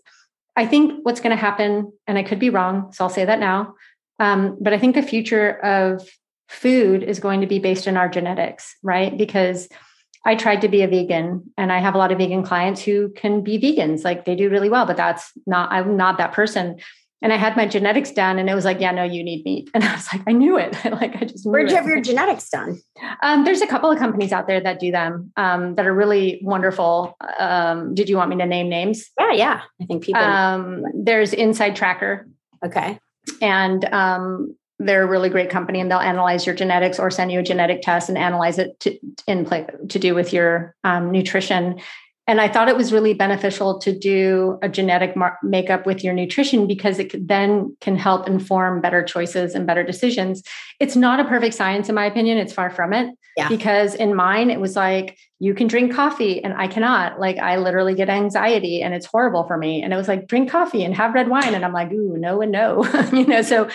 I 0.56 0.66
think 0.66 1.00
what's 1.04 1.20
going 1.20 1.36
to 1.36 1.40
happen, 1.40 1.92
and 2.06 2.16
I 2.16 2.22
could 2.22 2.38
be 2.38 2.50
wrong, 2.50 2.92
so 2.92 3.04
I'll 3.04 3.10
say 3.10 3.24
that 3.24 3.40
now. 3.40 3.74
Um, 4.20 4.56
but 4.60 4.72
I 4.72 4.78
think 4.78 4.94
the 4.94 5.02
future 5.02 5.58
of 5.64 6.08
food 6.48 7.02
is 7.02 7.20
going 7.20 7.40
to 7.40 7.46
be 7.46 7.58
based 7.58 7.88
on 7.88 7.96
our 7.96 8.08
genetics, 8.08 8.76
right? 8.82 9.16
Because 9.16 9.68
I 10.24 10.34
tried 10.34 10.62
to 10.62 10.68
be 10.68 10.82
a 10.82 10.88
vegan 10.88 11.50
and 11.58 11.70
I 11.70 11.78
have 11.80 11.94
a 11.94 11.98
lot 11.98 12.12
of 12.12 12.18
vegan 12.18 12.42
clients 12.42 12.82
who 12.82 13.10
can 13.10 13.42
be 13.42 13.58
vegans. 13.58 14.04
Like 14.04 14.24
they 14.24 14.34
do 14.34 14.48
really 14.48 14.70
well, 14.70 14.86
but 14.86 14.96
that's 14.96 15.32
not, 15.46 15.70
I'm 15.70 15.96
not 15.96 16.18
that 16.18 16.32
person. 16.32 16.78
And 17.20 17.32
I 17.32 17.36
had 17.36 17.56
my 17.56 17.66
genetics 17.66 18.10
done 18.10 18.38
and 18.38 18.50
it 18.50 18.54
was 18.54 18.66
like, 18.66 18.80
yeah, 18.80 18.90
no, 18.90 19.02
you 19.02 19.22
need 19.24 19.44
meat. 19.44 19.70
And 19.74 19.82
I 19.82 19.94
was 19.94 20.06
like, 20.12 20.22
I 20.26 20.32
knew 20.32 20.58
it. 20.58 20.76
like 20.84 21.16
I 21.16 21.24
just 21.24 21.46
Where'd 21.46 21.70
you 21.70 21.76
it. 21.76 21.78
have 21.78 21.86
your 21.86 22.00
genetics 22.00 22.48
done? 22.50 22.80
Um, 23.22 23.44
there's 23.44 23.60
a 23.60 23.66
couple 23.66 23.90
of 23.90 23.98
companies 23.98 24.32
out 24.32 24.46
there 24.46 24.60
that 24.60 24.78
do 24.78 24.90
them 24.90 25.32
um, 25.36 25.74
that 25.74 25.86
are 25.86 25.94
really 25.94 26.40
wonderful. 26.42 27.16
Um, 27.38 27.94
did 27.94 28.08
you 28.08 28.16
want 28.16 28.30
me 28.30 28.36
to 28.36 28.46
name 28.46 28.68
names? 28.68 29.10
Yeah, 29.18 29.32
yeah. 29.32 29.60
I 29.80 29.86
think 29.86 30.04
people. 30.04 30.22
Um, 30.22 30.84
there's 30.94 31.32
InsideTracker. 31.32 32.24
Okay. 32.64 32.98
And 33.40 33.84
um, 33.86 34.56
they're 34.78 35.04
a 35.04 35.06
really 35.06 35.28
great 35.28 35.50
company 35.50 35.80
and 35.80 35.90
they'll 35.90 35.98
analyze 35.98 36.46
your 36.46 36.54
genetics 36.54 36.98
or 36.98 37.10
send 37.10 37.30
you 37.30 37.40
a 37.40 37.42
genetic 37.42 37.82
test 37.82 38.08
and 38.08 38.18
analyze 38.18 38.58
it 38.58 38.78
to 38.80 38.98
in 39.26 39.44
play 39.44 39.66
to 39.88 39.98
do 39.98 40.14
with 40.14 40.32
your 40.32 40.74
um, 40.84 41.10
nutrition. 41.10 41.80
And 42.26 42.40
i 42.40 42.48
thought 42.48 42.68
it 42.68 42.76
was 42.76 42.92
really 42.92 43.14
beneficial 43.14 43.78
to 43.80 43.96
do 43.96 44.58
a 44.62 44.68
genetic 44.68 45.14
mar- 45.14 45.38
makeup 45.42 45.86
with 45.86 46.02
your 46.02 46.14
nutrition 46.14 46.66
because 46.66 46.98
it 46.98 47.28
then 47.28 47.76
can 47.80 47.96
help 47.96 48.26
inform 48.26 48.80
better 48.80 49.02
choices 49.02 49.54
and 49.54 49.66
better 49.66 49.84
decisions. 49.84 50.42
It's 50.80 50.96
not 50.96 51.20
a 51.20 51.24
perfect 51.24 51.54
science 51.54 51.88
in 51.88 51.94
my 51.94 52.06
opinion 52.06 52.38
it's 52.38 52.52
far 52.52 52.70
from 52.70 52.92
it. 52.92 53.14
Yeah. 53.36 53.48
because 53.48 53.96
in 53.96 54.14
mine 54.14 54.48
it 54.48 54.60
was 54.60 54.76
like 54.76 55.18
you 55.40 55.54
can 55.54 55.66
drink 55.66 55.92
coffee 55.92 56.42
and 56.42 56.54
i 56.54 56.66
cannot. 56.66 57.20
Like 57.20 57.38
i 57.38 57.58
literally 57.58 57.94
get 57.94 58.08
anxiety 58.08 58.82
and 58.82 58.94
it's 58.94 59.06
horrible 59.06 59.44
for 59.44 59.56
me. 59.56 59.82
And 59.82 59.92
it 59.92 59.96
was 59.96 60.08
like 60.08 60.26
drink 60.26 60.50
coffee 60.50 60.82
and 60.84 60.94
have 60.94 61.14
red 61.14 61.28
wine. 61.28 61.54
And 61.54 61.64
i'm 61.64 61.72
like 61.72 61.92
ooh 61.92 62.16
no 62.16 62.40
and 62.40 62.50
no. 62.50 62.84
You 63.12 63.26
know 63.26 63.42
so 63.42 63.68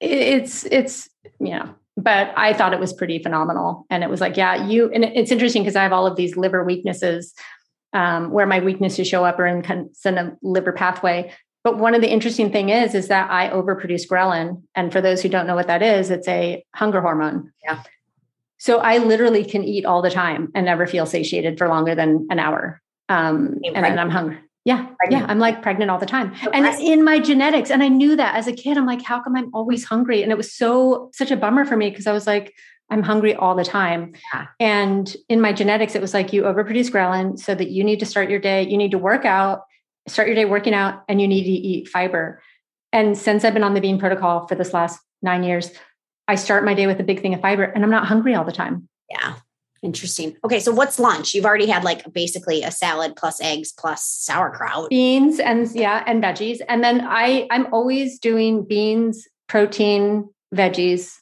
it's 0.00 0.64
it's 0.64 1.08
you 1.40 1.50
know 1.50 1.74
but 1.96 2.32
i 2.36 2.52
thought 2.52 2.72
it 2.72 2.80
was 2.80 2.92
pretty 2.92 3.18
phenomenal. 3.22 3.86
And 3.90 4.04
it 4.04 4.10
was 4.10 4.20
like 4.20 4.36
yeah 4.36 4.66
you 4.66 4.90
and 4.92 5.04
it's 5.04 5.30
interesting 5.30 5.62
because 5.62 5.76
i 5.76 5.82
have 5.82 5.92
all 5.92 6.06
of 6.06 6.16
these 6.16 6.36
liver 6.36 6.64
weaknesses 6.64 7.34
um, 7.94 8.30
where 8.30 8.46
my 8.46 8.60
weaknesses 8.60 9.08
show 9.08 9.24
up 9.24 9.38
are 9.38 9.46
in 9.46 9.62
kind 9.62 9.90
of 10.04 10.36
liver 10.42 10.72
pathway. 10.72 11.32
But 11.64 11.78
one 11.78 11.94
of 11.94 12.02
the 12.02 12.10
interesting 12.10 12.52
thing 12.52 12.68
is 12.68 12.94
is 12.94 13.08
that 13.08 13.30
i 13.30 13.48
overproduce 13.48 14.08
ghrelin. 14.08 14.62
And 14.74 14.92
for 14.92 15.00
those 15.00 15.22
who 15.22 15.28
don't 15.28 15.46
know 15.46 15.56
what 15.56 15.66
that 15.66 15.82
is 15.82 16.10
it's 16.10 16.28
a 16.28 16.64
hunger 16.74 17.00
hormone. 17.00 17.52
Yeah. 17.64 17.82
So 18.58 18.78
i 18.78 18.98
literally 18.98 19.44
can 19.44 19.64
eat 19.64 19.84
all 19.84 20.02
the 20.02 20.10
time 20.10 20.50
and 20.54 20.66
never 20.66 20.86
feel 20.86 21.06
satiated 21.06 21.58
for 21.58 21.68
longer 21.68 21.94
than 21.94 22.26
an 22.30 22.38
hour. 22.38 22.80
Um, 23.08 23.58
and 23.64 23.84
then 23.84 23.98
i'm 23.98 24.10
hungry 24.10 24.38
yeah. 24.68 24.86
Pregnant. 24.98 25.24
Yeah. 25.24 25.30
I'm 25.30 25.38
like 25.38 25.62
pregnant 25.62 25.90
all 25.90 25.98
the 25.98 26.04
time. 26.04 26.34
and 26.52 26.66
it's 26.66 26.78
in 26.78 27.02
my 27.02 27.18
genetics. 27.18 27.70
And 27.70 27.82
I 27.82 27.88
knew 27.88 28.14
that 28.16 28.34
as 28.34 28.46
a 28.46 28.52
kid. 28.52 28.76
I'm 28.76 28.84
like, 28.84 29.00
how 29.00 29.18
come 29.18 29.34
I'm 29.34 29.48
always 29.54 29.82
hungry? 29.82 30.22
And 30.22 30.30
it 30.30 30.36
was 30.36 30.52
so, 30.52 31.08
such 31.14 31.30
a 31.30 31.38
bummer 31.38 31.64
for 31.64 31.74
me 31.74 31.88
because 31.88 32.06
I 32.06 32.12
was 32.12 32.26
like, 32.26 32.52
I'm 32.90 33.02
hungry 33.02 33.34
all 33.34 33.54
the 33.54 33.64
time. 33.64 34.12
Yeah. 34.34 34.46
And 34.60 35.16
in 35.30 35.40
my 35.40 35.54
genetics, 35.54 35.94
it 35.94 36.02
was 36.02 36.12
like 36.12 36.34
you 36.34 36.42
overproduce 36.42 36.90
ghrelin 36.90 37.38
so 37.38 37.54
that 37.54 37.70
you 37.70 37.82
need 37.82 37.98
to 38.00 38.06
start 38.06 38.28
your 38.28 38.40
day, 38.40 38.68
you 38.68 38.76
need 38.76 38.90
to 38.90 38.98
work 38.98 39.24
out, 39.24 39.62
start 40.06 40.28
your 40.28 40.34
day 40.34 40.44
working 40.44 40.74
out, 40.74 41.02
and 41.08 41.18
you 41.18 41.28
need 41.28 41.44
to 41.44 41.50
eat 41.50 41.88
fiber. 41.88 42.42
And 42.92 43.16
since 43.16 43.44
I've 43.44 43.54
been 43.54 43.64
on 43.64 43.72
the 43.72 43.80
bean 43.80 43.98
protocol 43.98 44.46
for 44.48 44.54
this 44.54 44.74
last 44.74 45.00
nine 45.22 45.44
years, 45.44 45.70
I 46.26 46.34
start 46.34 46.62
my 46.62 46.74
day 46.74 46.86
with 46.86 47.00
a 47.00 47.04
big 47.04 47.22
thing 47.22 47.32
of 47.32 47.40
fiber 47.40 47.64
and 47.64 47.82
I'm 47.82 47.90
not 47.90 48.06
hungry 48.06 48.34
all 48.34 48.44
the 48.44 48.52
time. 48.52 48.86
Yeah. 49.08 49.36
Interesting. 49.82 50.36
Okay, 50.44 50.58
so 50.58 50.72
what's 50.72 50.98
lunch? 50.98 51.34
You've 51.34 51.44
already 51.44 51.66
had 51.66 51.84
like 51.84 52.12
basically 52.12 52.62
a 52.62 52.70
salad 52.70 53.14
plus 53.16 53.40
eggs 53.40 53.72
plus 53.72 54.04
sauerkraut. 54.04 54.90
Beans 54.90 55.38
and 55.38 55.70
yeah, 55.72 56.02
and 56.06 56.22
veggies. 56.22 56.60
And 56.68 56.82
then 56.82 57.00
I 57.06 57.46
I'm 57.50 57.72
always 57.72 58.18
doing 58.18 58.64
beans, 58.64 59.26
protein, 59.46 60.28
veggies. 60.54 61.14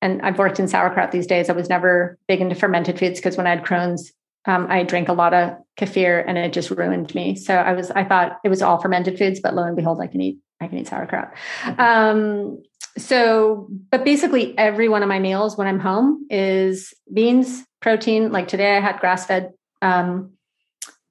And 0.00 0.22
I've 0.22 0.38
worked 0.38 0.60
in 0.60 0.68
sauerkraut 0.68 1.10
these 1.10 1.26
days. 1.26 1.48
I 1.48 1.54
was 1.54 1.68
never 1.68 2.18
big 2.28 2.40
into 2.40 2.54
fermented 2.54 2.98
foods 2.98 3.18
because 3.18 3.36
when 3.36 3.46
I 3.46 3.50
had 3.50 3.64
Crohn's, 3.64 4.12
um, 4.44 4.66
I 4.68 4.82
drank 4.82 5.08
a 5.08 5.14
lot 5.14 5.32
of 5.32 5.54
kefir 5.78 6.22
and 6.26 6.36
it 6.36 6.52
just 6.52 6.70
ruined 6.70 7.14
me. 7.14 7.34
So 7.34 7.54
I 7.54 7.72
was 7.72 7.90
I 7.90 8.04
thought 8.04 8.38
it 8.44 8.50
was 8.50 8.62
all 8.62 8.80
fermented 8.80 9.18
foods, 9.18 9.40
but 9.40 9.54
lo 9.54 9.64
and 9.64 9.74
behold, 9.74 10.00
I 10.00 10.06
can 10.06 10.20
eat 10.20 10.38
I 10.60 10.68
can 10.68 10.78
eat 10.78 10.86
sauerkraut. 10.86 11.34
Um, 11.78 12.62
so, 12.96 13.68
but 13.90 14.04
basically, 14.04 14.56
every 14.56 14.88
one 14.88 15.02
of 15.02 15.08
my 15.08 15.18
meals 15.18 15.56
when 15.56 15.66
I'm 15.66 15.80
home 15.80 16.26
is 16.30 16.94
beans, 17.12 17.64
protein. 17.80 18.30
Like 18.30 18.48
today, 18.48 18.76
I 18.76 18.80
had 18.80 19.00
grass 19.00 19.26
fed 19.26 19.52
um, 19.82 20.32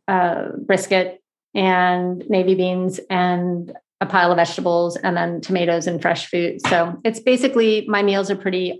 uh, 0.07 0.49
brisket 0.65 1.21
and 1.53 2.23
navy 2.29 2.55
beans 2.55 2.99
and 3.09 3.71
a 4.01 4.05
pile 4.05 4.31
of 4.31 4.37
vegetables 4.37 4.95
and 4.97 5.15
then 5.15 5.41
tomatoes 5.41 5.87
and 5.87 6.01
fresh 6.01 6.27
fruit. 6.27 6.65
So 6.67 6.99
it's 7.03 7.19
basically 7.19 7.85
my 7.87 8.01
meals 8.01 8.29
are 8.31 8.35
pretty 8.35 8.79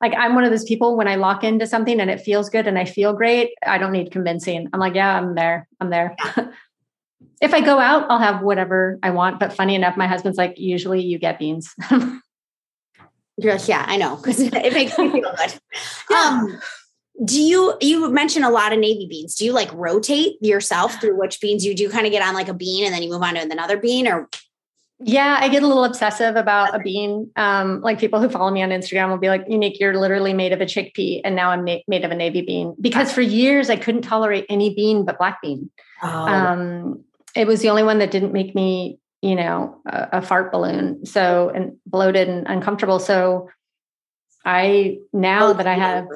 like 0.00 0.14
I'm 0.16 0.34
one 0.34 0.44
of 0.44 0.50
those 0.50 0.64
people 0.64 0.96
when 0.96 1.08
I 1.08 1.14
lock 1.14 1.44
into 1.44 1.66
something 1.66 2.00
and 2.00 2.10
it 2.10 2.20
feels 2.20 2.50
good 2.50 2.66
and 2.66 2.78
I 2.78 2.84
feel 2.84 3.12
great, 3.12 3.50
I 3.66 3.78
don't 3.78 3.92
need 3.92 4.10
convincing. 4.10 4.68
I'm 4.72 4.80
like, 4.80 4.94
yeah, 4.94 5.16
I'm 5.16 5.34
there. 5.34 5.68
I'm 5.80 5.90
there. 5.90 6.16
if 7.42 7.52
I 7.52 7.60
go 7.60 7.78
out, 7.78 8.06
I'll 8.08 8.20
have 8.20 8.40
whatever 8.40 8.98
I 9.02 9.10
want. 9.10 9.40
But 9.40 9.52
funny 9.52 9.74
enough, 9.74 9.96
my 9.96 10.06
husband's 10.06 10.38
like, 10.38 10.54
usually 10.58 11.02
you 11.02 11.18
get 11.18 11.38
beans. 11.38 11.74
Like, 13.42 13.66
yeah, 13.66 13.84
I 13.88 13.96
know, 13.96 14.16
because 14.16 14.38
it 14.40 14.52
makes 14.52 14.96
me 14.98 15.10
feel 15.10 15.34
good. 15.36 15.54
Yeah. 16.10 16.16
Um, 16.16 16.60
do 17.24 17.40
you 17.40 17.74
you 17.80 18.10
mentioned 18.10 18.44
a 18.44 18.50
lot 18.50 18.72
of 18.72 18.78
navy 18.78 19.06
beans? 19.08 19.34
Do 19.34 19.44
you 19.44 19.52
like 19.52 19.72
rotate 19.72 20.34
yourself 20.42 21.00
through 21.00 21.18
which 21.18 21.40
beans 21.40 21.64
you 21.64 21.74
do 21.74 21.88
kind 21.90 22.06
of 22.06 22.12
get 22.12 22.22
on 22.22 22.34
like 22.34 22.48
a 22.48 22.54
bean 22.54 22.84
and 22.84 22.94
then 22.94 23.02
you 23.02 23.10
move 23.10 23.22
on 23.22 23.34
to 23.34 23.40
another 23.40 23.78
bean 23.78 24.06
or 24.06 24.28
yeah, 25.04 25.38
I 25.40 25.48
get 25.48 25.62
a 25.62 25.66
little 25.66 25.84
obsessive 25.84 26.36
about 26.36 26.74
a 26.74 26.78
bean. 26.78 27.30
Um, 27.34 27.80
like 27.80 27.98
people 27.98 28.20
who 28.20 28.28
follow 28.28 28.50
me 28.50 28.62
on 28.62 28.68
Instagram 28.68 29.08
will 29.08 29.18
be 29.18 29.28
like, 29.28 29.44
"Unique, 29.48 29.80
you're 29.80 29.98
literally 29.98 30.32
made 30.32 30.52
of 30.52 30.60
a 30.60 30.64
chickpea," 30.64 31.22
and 31.24 31.34
now 31.34 31.50
I'm 31.50 31.64
na- 31.64 31.78
made 31.88 32.04
of 32.04 32.12
a 32.12 32.14
navy 32.14 32.42
bean. 32.42 32.76
Because 32.80 33.12
for 33.12 33.22
years 33.22 33.68
I 33.68 33.76
couldn't 33.76 34.02
tolerate 34.02 34.46
any 34.48 34.74
bean 34.74 35.04
but 35.04 35.18
black 35.18 35.42
bean. 35.42 35.70
Oh. 36.02 36.08
Um, 36.08 37.04
it 37.34 37.46
was 37.46 37.60
the 37.60 37.70
only 37.70 37.82
one 37.82 37.98
that 37.98 38.10
didn't 38.10 38.32
make 38.32 38.54
me, 38.54 38.98
you 39.20 39.34
know, 39.34 39.80
a, 39.86 40.08
a 40.12 40.22
fart 40.22 40.52
balloon. 40.52 41.06
So 41.06 41.50
and 41.54 41.76
bloated 41.86 42.28
and 42.28 42.46
uncomfortable. 42.46 42.98
So 42.98 43.48
I 44.44 44.98
now 45.12 45.48
oh, 45.48 45.52
that 45.54 45.66
I 45.66 45.74
have, 45.74 46.06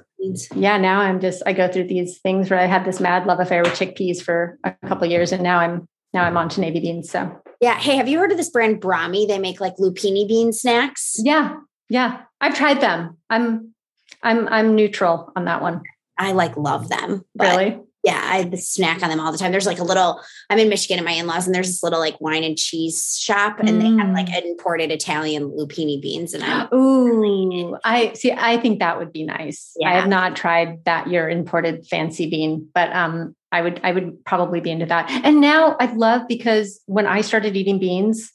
yeah, 0.55 0.79
now 0.79 1.01
I'm 1.01 1.21
just 1.21 1.43
I 1.47 1.53
go 1.53 1.69
through 1.69 1.87
these 1.87 2.19
things 2.19 2.51
where 2.51 2.59
I 2.59 2.67
had 2.67 2.85
this 2.85 3.01
mad 3.01 3.27
love 3.27 3.41
affair 3.41 3.63
with 3.63 3.75
chickpeas 3.75 4.21
for 4.21 4.59
a 4.65 4.75
couple 4.87 5.07
years, 5.07 5.33
and 5.33 5.43
now 5.43 5.59
I'm 5.59 5.89
now 6.13 6.25
I'm 6.25 6.37
on 6.37 6.49
to 6.51 6.61
navy 6.61 6.81
beans. 6.81 7.11
So 7.11 7.41
yeah, 7.61 7.79
hey, 7.79 7.97
have 7.97 8.09
you 8.09 8.19
heard 8.19 8.33
of 8.33 8.37
this 8.37 8.51
brand 8.51 8.81
Brami? 8.81 9.29
They 9.29 9.39
make 9.39 9.61
like 9.61 9.77
lupini 9.77 10.27
bean 10.27 10.53
snacks. 10.53 11.15
Yeah, 11.19 11.57
yeah, 11.89 12.23
I've 12.41 12.57
tried 12.57 12.81
them. 12.81 13.17
I'm 13.31 13.75
I'm 14.23 14.49
I'm 14.49 14.75
neutral 14.75 15.33
on 15.37 15.45
that 15.45 15.63
one. 15.63 15.83
I 16.19 16.33
like 16.33 16.57
love 16.57 16.89
them. 16.89 17.25
Really? 17.39 17.79
Yeah, 18.07 18.21
I 18.23 18.49
snack 18.55 19.03
on 19.03 19.11
them 19.11 19.19
all 19.19 19.33
the 19.33 19.39
time. 19.39 19.51
There's 19.51 19.67
like 19.67 19.81
a 19.81 19.85
little, 19.85 20.23
I'm 20.49 20.61
in 20.61 20.69
Michigan 20.69 21.01
at 21.01 21.05
my 21.05 21.11
in 21.11 21.27
laws, 21.27 21.45
and 21.45 21.53
there's 21.53 21.67
this 21.67 21.83
little 21.83 21.99
like 21.99 22.21
wine 22.21 22.45
and 22.45 22.57
cheese 22.57 23.19
shop, 23.21 23.59
and 23.59 23.69
mm. 23.69 23.81
they 23.81 24.01
have 24.01 24.15
like 24.15 24.29
mm. 24.29 24.47
imported 24.47 24.93
Italian 24.93 25.51
lupini 25.51 26.01
beans. 26.01 26.33
And 26.33 26.45
I'm 26.45 26.73
ooh, 26.73 27.77
I 27.83 28.13
see. 28.13 28.31
I 28.31 28.59
think 28.59 28.79
that 28.79 28.99
would 28.99 29.13
be 29.13 29.25
nice. 29.25 29.73
Yeah. 29.77 29.91
I 29.91 29.95
have 29.95 30.09
not 30.09 30.37
tried 30.37 30.85
that 30.85 31.09
your 31.09 31.29
imported 31.29 31.85
fancy 31.89 32.31
bean, 32.31 32.69
but 32.73 32.95
um, 32.95 33.35
I 33.51 33.61
would 33.61 33.81
I 33.83 33.91
would 33.91 34.25
probably 34.25 34.61
be 34.61 34.71
into 34.71 34.87
that. 34.87 35.11
And 35.25 35.41
now 35.41 35.77
I 35.81 35.87
love 35.93 36.29
because 36.29 36.81
when 36.87 37.09
I 37.09 37.23
started 37.23 37.57
eating 37.57 37.81
beans, 37.81 38.31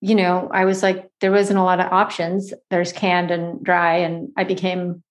you 0.00 0.14
know, 0.14 0.48
I 0.54 0.66
was 0.66 0.84
like, 0.84 1.10
there 1.20 1.32
wasn't 1.32 1.58
a 1.58 1.64
lot 1.64 1.80
of 1.80 1.92
options. 1.92 2.54
There's 2.70 2.92
canned 2.92 3.32
and 3.32 3.60
dry, 3.64 3.96
and 3.96 4.28
I 4.36 4.44
became 4.44 5.02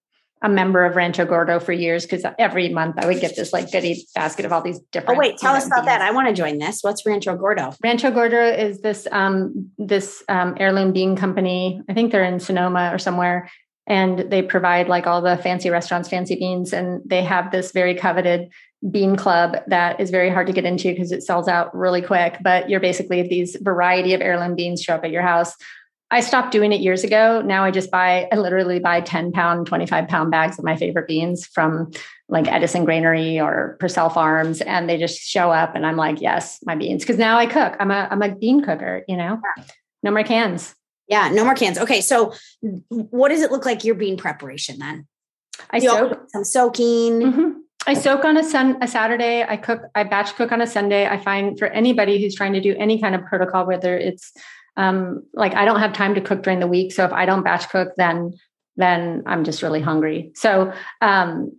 a 0.42 0.50
member 0.50 0.86
of 0.86 0.96
Rancho 0.96 1.26
Gordo 1.26 1.60
for 1.60 1.72
years 1.72 2.04
because 2.06 2.26
every 2.40 2.70
month 2.70 2.96
I 2.98 3.06
would 3.06 3.20
get 3.20 3.36
this 3.36 3.54
like 3.54 3.72
goodie 3.72 4.08
basket 4.16 4.46
of 4.46 4.52
all 4.52 4.62
these 4.62 4.80
different. 4.92 5.18
Oh 5.18 5.20
wait, 5.20 5.38
tell 5.38 5.54
us 5.54 5.68
about 5.68 5.78
beans. 5.78 5.86
that. 5.88 6.02
I 6.02 6.12
want 6.12 6.28
to 6.30 6.34
join 6.34 6.58
this. 6.58 6.80
What's 6.82 7.06
Rancho 7.06 7.36
Gordo? 7.38 7.74
Rancho 7.84 8.12
Gordo 8.12 8.44
is 8.44 8.82
this 8.82 9.08
um, 9.12 9.70
this 9.78 10.24
um, 10.30 10.56
heirloom 10.60 10.94
bean 10.94 11.16
company. 11.16 11.82
I 11.88 11.94
think 11.94 12.12
they're 12.12 12.24
in 12.24 12.40
Sonoma 12.40 12.90
or 12.92 12.98
somewhere, 12.98 13.50
and 13.86 14.32
they 14.32 14.42
provide 14.42 14.88
like 14.88 15.06
all 15.06 15.22
the 15.22 15.38
fancy 15.38 15.70
restaurants, 15.70 16.10
fancy 16.10 16.36
beans, 16.36 16.74
and 16.74 17.02
they 17.06 17.24
have 17.24 17.52
this 17.52 17.72
very 17.72 17.94
coveted 17.94 18.50
bean 18.90 19.16
club 19.16 19.58
that 19.68 20.00
is 20.00 20.10
very 20.10 20.32
hard 20.32 20.48
to 20.48 20.54
get 20.54 20.66
into 20.66 20.90
because 20.92 21.12
it 21.12 21.22
sells 21.22 21.48
out 21.48 21.76
really 21.76 22.02
quick. 22.02 22.38
But 22.42 22.68
you're 22.68 22.80
basically 22.80 23.22
these 23.28 23.56
variety 23.62 24.16
of 24.16 24.22
heirloom 24.22 24.56
beans 24.56 24.82
show 24.82 24.96
up 24.96 25.06
at 25.06 25.12
your 25.12 25.22
house 25.22 25.56
I 26.12 26.20
stopped 26.20 26.52
doing 26.52 26.74
it 26.74 26.82
years 26.82 27.06
ago. 27.06 27.42
Now 27.42 27.64
I 27.64 27.72
just 27.72 27.90
buy, 27.90 28.28
I 28.32 28.36
literally 28.36 28.80
buy 28.80 29.00
10 29.00 29.32
pound, 29.32 29.66
25 29.66 30.10
pound 30.10 30.30
bags 30.30 30.60
of 30.60 30.66
my 30.66 30.76
favorite 30.76 31.08
beans 31.08 31.46
from 31.48 31.92
like 32.28 32.52
Edison 32.52 32.86
Grainery 32.86 33.40
or 33.40 33.78
Purcell 33.80 34.10
Farms. 34.10 34.60
And 34.60 34.90
they 34.90 34.98
just 34.98 35.22
show 35.22 35.52
up 35.52 35.74
and 35.74 35.86
I'm 35.86 35.96
like, 35.96 36.20
yes, 36.20 36.60
my 36.66 36.76
beans. 36.76 37.06
Cause 37.06 37.18
now 37.18 37.38
I 37.38 37.46
cook. 37.46 37.78
I'm 37.80 37.92
a 37.92 38.10
I'm 38.12 38.22
a 38.22 38.36
bean 38.36 38.62
cooker, 38.62 39.06
you 39.08 39.16
know? 39.16 39.40
No 40.04 40.12
more 40.12 40.24
cans. 40.24 40.76
Yeah, 41.08 41.30
no 41.30 41.46
more 41.46 41.56
cans. 41.56 41.78
Okay. 41.78 42.02
So 42.02 42.34
what 42.90 43.30
does 43.30 43.42
it 43.42 43.52
look 43.52 43.66
like 43.66 43.86
your 43.86 43.96
bean 43.96 44.18
preparation 44.18 44.80
then? 44.80 45.08
I 45.70 45.80
soak 45.80 46.30
some 46.30 46.44
soaking. 46.44 47.22
Mm-hmm. 47.22 47.50
I 47.88 47.94
soak 47.94 48.26
on 48.26 48.38
a 48.38 48.44
sun 48.44 48.78
a 48.82 48.88
Saturday. 48.88 49.44
I 49.44 49.58
cook, 49.58 49.82
I 49.96 50.04
batch 50.04 50.36
cook 50.36 50.52
on 50.52 50.62
a 50.62 50.68
Sunday. 50.68 51.08
I 51.08 51.18
find 51.18 51.58
for 51.58 51.68
anybody 51.68 52.22
who's 52.22 52.36
trying 52.36 52.54
to 52.54 52.62
do 52.62 52.76
any 52.78 53.02
kind 53.02 53.16
of 53.16 53.26
protocol, 53.26 53.66
whether 53.66 53.98
it's 53.98 54.34
um, 54.78 55.24
like 55.34 55.54
I 55.54 55.66
don't 55.66 55.80
have 55.80 55.94
time 55.94 56.16
to 56.16 56.22
cook 56.22 56.44
during 56.44 56.60
the 56.60 56.68
week. 56.68 56.92
So 56.92 57.06
if 57.06 57.14
I 57.14 57.26
don't 57.26 57.44
batch 57.44 57.70
cook, 57.70 57.90
then 57.98 58.34
then 58.78 59.24
I'm 59.26 59.44
just 59.44 59.62
really 59.62 59.82
hungry. 59.82 60.32
So 60.36 60.74
um, 61.02 61.52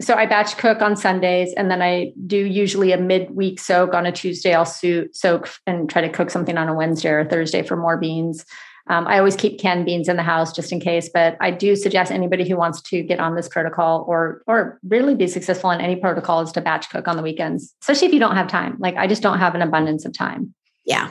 so 0.00 0.14
I 0.14 0.26
batch 0.26 0.56
cook 0.58 0.82
on 0.82 0.96
Sundays, 0.96 1.54
and 1.56 1.70
then 1.70 1.80
I 1.80 2.12
do 2.26 2.36
usually 2.36 2.92
a 2.92 2.98
midweek 2.98 3.60
soak 3.60 3.94
on 3.94 4.06
a 4.06 4.12
Tuesday. 4.12 4.52
I'll 4.52 4.64
soak 4.64 5.50
and 5.66 5.88
try 5.88 6.02
to 6.02 6.08
cook 6.08 6.30
something 6.30 6.58
on 6.58 6.68
a 6.68 6.74
Wednesday 6.74 7.10
or 7.10 7.24
Thursday 7.24 7.62
for 7.62 7.76
more 7.76 7.96
beans. 7.96 8.44
Um, 8.86 9.06
I 9.06 9.18
always 9.18 9.36
keep 9.36 9.58
canned 9.58 9.86
beans 9.86 10.08
in 10.08 10.16
the 10.16 10.22
house 10.22 10.52
just 10.52 10.70
in 10.70 10.78
case, 10.78 11.08
but 11.12 11.38
I 11.40 11.50
do 11.50 11.74
suggest 11.74 12.12
anybody 12.12 12.46
who 12.46 12.56
wants 12.56 12.82
to 12.82 13.02
get 13.02 13.18
on 13.18 13.34
this 13.34 13.48
protocol 13.48 14.04
or 14.06 14.42
or 14.46 14.78
really 14.86 15.14
be 15.14 15.26
successful 15.26 15.70
in 15.70 15.80
any 15.80 15.96
protocol 15.96 16.42
is 16.42 16.52
to 16.52 16.60
batch 16.60 16.90
cook 16.90 17.08
on 17.08 17.16
the 17.16 17.22
weekends, 17.22 17.74
especially 17.80 18.08
if 18.08 18.12
you 18.12 18.20
don't 18.20 18.36
have 18.36 18.48
time. 18.48 18.76
Like 18.78 18.96
I 18.96 19.06
just 19.06 19.22
don't 19.22 19.38
have 19.38 19.54
an 19.54 19.62
abundance 19.62 20.04
of 20.04 20.12
time. 20.12 20.54
Yeah, 20.84 21.10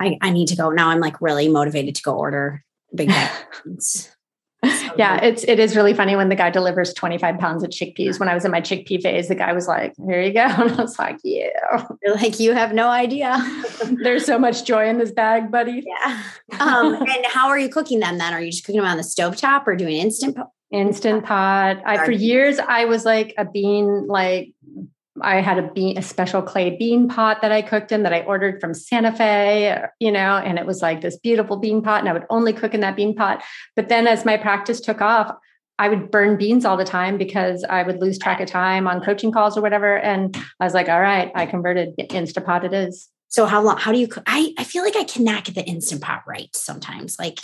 I, 0.00 0.18
I 0.20 0.30
need 0.30 0.48
to 0.48 0.56
go 0.56 0.70
now. 0.70 0.88
I'm 0.90 1.00
like 1.00 1.20
really 1.20 1.48
motivated 1.48 1.94
to 1.96 2.02
go 2.02 2.14
order 2.14 2.64
big 2.94 3.08
bags. 3.64 4.10
So 4.62 4.92
yeah, 4.98 5.18
good. 5.20 5.26
it's 5.26 5.44
it 5.44 5.58
is 5.58 5.74
really 5.74 5.94
funny 5.94 6.16
when 6.16 6.28
the 6.28 6.34
guy 6.34 6.50
delivers 6.50 6.92
25 6.92 7.38
pounds 7.38 7.62
of 7.62 7.70
chickpeas. 7.70 8.20
When 8.20 8.28
I 8.28 8.34
was 8.34 8.44
in 8.44 8.50
my 8.50 8.60
chickpea 8.60 9.02
phase, 9.02 9.28
the 9.28 9.34
guy 9.34 9.54
was 9.54 9.66
like, 9.66 9.94
Here 10.06 10.20
you 10.20 10.34
go. 10.34 10.40
And 10.48 10.72
I 10.72 10.82
was 10.82 10.98
like, 10.98 11.16
Yeah. 11.24 11.86
You're 12.02 12.14
like, 12.14 12.38
you 12.38 12.52
have 12.52 12.74
no 12.74 12.88
idea. 12.88 13.38
There's 14.02 14.26
so 14.26 14.38
much 14.38 14.64
joy 14.64 14.86
in 14.86 14.98
this 14.98 15.12
bag, 15.12 15.50
buddy. 15.50 15.82
Yeah. 15.86 16.22
Um, 16.58 16.94
and 16.94 17.26
how 17.26 17.48
are 17.48 17.58
you 17.58 17.70
cooking 17.70 18.00
them 18.00 18.18
then? 18.18 18.34
Are 18.34 18.40
you 18.40 18.50
just 18.50 18.64
cooking 18.64 18.82
them 18.82 18.90
on 18.90 18.98
the 18.98 19.04
stove 19.04 19.36
top 19.36 19.66
or 19.66 19.76
doing 19.76 19.96
instant 19.96 20.36
pot? 20.36 20.50
Instant 20.70 21.24
pot. 21.24 21.78
I 21.84 22.04
for 22.04 22.12
years 22.12 22.58
I 22.58 22.84
was 22.84 23.04
like 23.04 23.34
a 23.38 23.44
bean 23.44 24.06
like 24.06 24.52
I 25.22 25.40
had 25.40 25.58
a 25.58 25.70
bean, 25.72 25.98
a 25.98 26.02
special 26.02 26.42
clay 26.42 26.76
bean 26.76 27.08
pot 27.08 27.42
that 27.42 27.52
I 27.52 27.62
cooked 27.62 27.92
in 27.92 28.02
that 28.02 28.12
I 28.12 28.22
ordered 28.22 28.60
from 28.60 28.74
Santa 28.74 29.12
Fe, 29.12 29.82
you 29.98 30.12
know, 30.12 30.36
and 30.36 30.58
it 30.58 30.66
was 30.66 30.82
like 30.82 31.00
this 31.00 31.18
beautiful 31.18 31.56
bean 31.56 31.82
pot, 31.82 32.00
and 32.00 32.08
I 32.08 32.12
would 32.12 32.26
only 32.30 32.52
cook 32.52 32.74
in 32.74 32.80
that 32.80 32.96
bean 32.96 33.14
pot. 33.14 33.42
But 33.76 33.88
then 33.88 34.06
as 34.06 34.24
my 34.24 34.36
practice 34.36 34.80
took 34.80 35.00
off, 35.00 35.34
I 35.78 35.88
would 35.88 36.10
burn 36.10 36.36
beans 36.36 36.66
all 36.66 36.76
the 36.76 36.84
time 36.84 37.16
because 37.16 37.64
I 37.64 37.82
would 37.82 38.02
lose 38.02 38.18
track 38.18 38.40
of 38.40 38.48
time 38.48 38.86
on 38.86 39.00
coaching 39.00 39.32
calls 39.32 39.56
or 39.56 39.62
whatever. 39.62 39.98
And 39.98 40.36
I 40.60 40.64
was 40.64 40.74
like, 40.74 40.90
all 40.90 41.00
right, 41.00 41.32
I 41.34 41.46
converted 41.46 41.96
Instapot 41.96 42.64
it 42.64 42.74
is. 42.74 43.08
So 43.28 43.46
how 43.46 43.62
long, 43.62 43.78
how 43.78 43.90
do 43.90 43.98
you, 43.98 44.08
I, 44.26 44.52
I 44.58 44.64
feel 44.64 44.82
like 44.82 44.96
I 44.96 45.04
cannot 45.04 45.44
get 45.44 45.54
the 45.54 45.64
Instant 45.64 46.02
Pot 46.02 46.22
right 46.26 46.54
sometimes. 46.54 47.16
Like 47.18 47.38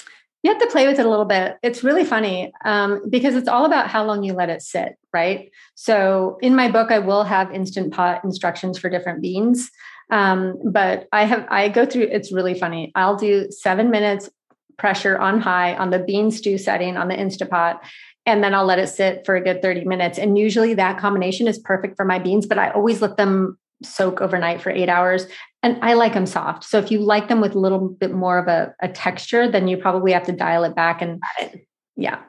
you 0.47 0.53
have 0.53 0.61
to 0.61 0.69
play 0.69 0.87
with 0.87 1.01
it 1.01 1.05
a 1.05 1.11
little 1.11 1.25
bit. 1.25 1.57
It's 1.65 1.83
really 1.83 2.05
funny 2.05 2.53
um, 2.65 3.03
because 3.11 3.35
it's 3.35 3.49
all 3.49 3.65
about 3.65 3.89
how 3.89 4.05
long 4.05 4.23
you 4.23 4.33
let 4.33 4.49
it 4.49 4.63
sit, 4.63 4.97
right? 5.13 5.51
So 5.75 6.39
in 6.41 6.55
my 6.55 6.71
book, 6.71 6.93
I 6.93 7.01
will 7.01 7.25
have 7.25 7.53
instant 7.53 7.93
pot 7.93 8.23
instructions 8.23 8.79
for 8.79 8.89
different 8.89 9.21
beans. 9.21 9.69
Um, 10.13 10.57
but 10.65 11.09
I 11.11 11.25
have 11.25 11.49
I 11.51 11.69
go 11.69 11.85
through. 11.85 12.11
It's 12.13 12.31
really 12.31 12.55
funny. 12.55 12.93
I'll 12.95 13.17
do 13.17 13.51
seven 13.51 13.91
minutes 13.91 14.31
pressure 14.79 15.19
on 15.19 15.41
high 15.41 15.75
on 15.75 15.91
the 15.91 15.99
bean 15.99 16.31
stew 16.31 16.59
setting 16.59 16.97
on 16.97 17.09
the 17.09 17.17
Instapot, 17.17 17.81
and 18.25 18.45
then 18.45 18.55
I'll 18.55 18.67
let 18.67 18.79
it 18.79 18.87
sit 18.87 19.27
for 19.27 19.35
a 19.35 19.41
good 19.41 19.63
30 19.63 19.85
minutes. 19.85 20.17
And 20.17 20.39
usually 20.39 20.75
that 20.75 21.01
combination 21.01 21.49
is 21.49 21.59
perfect 21.59 21.97
for 21.97 22.05
my 22.05 22.21
beans, 22.21 22.47
but 22.47 22.57
I 22.57 22.71
always 22.71 23.03
let 23.03 23.17
them 23.17 23.59
soak 23.83 24.21
overnight 24.21 24.61
for 24.63 24.71
eight 24.71 24.89
hours. 24.89 25.27
And 25.67 25.83
I 25.83 25.95
like 25.95 26.15
them 26.15 26.27
soft. 26.27 26.63
So 26.63 26.79
if 26.79 26.93
you 26.93 27.01
like 27.01 27.27
them 27.27 27.41
with 27.41 27.57
a 27.57 27.59
little 27.59 27.89
bit 27.89 28.13
more 28.13 28.39
of 28.39 28.47
a, 28.47 28.73
a 28.81 28.89
texture, 28.89 29.51
then 29.51 29.67
you 29.67 29.77
probably 29.77 30.13
have 30.13 30.23
to 30.27 30.33
dial 30.33 30.63
it 30.63 30.77
back. 30.77 31.03
And 31.03 31.21
it. 31.41 31.67
yeah. 31.97 32.21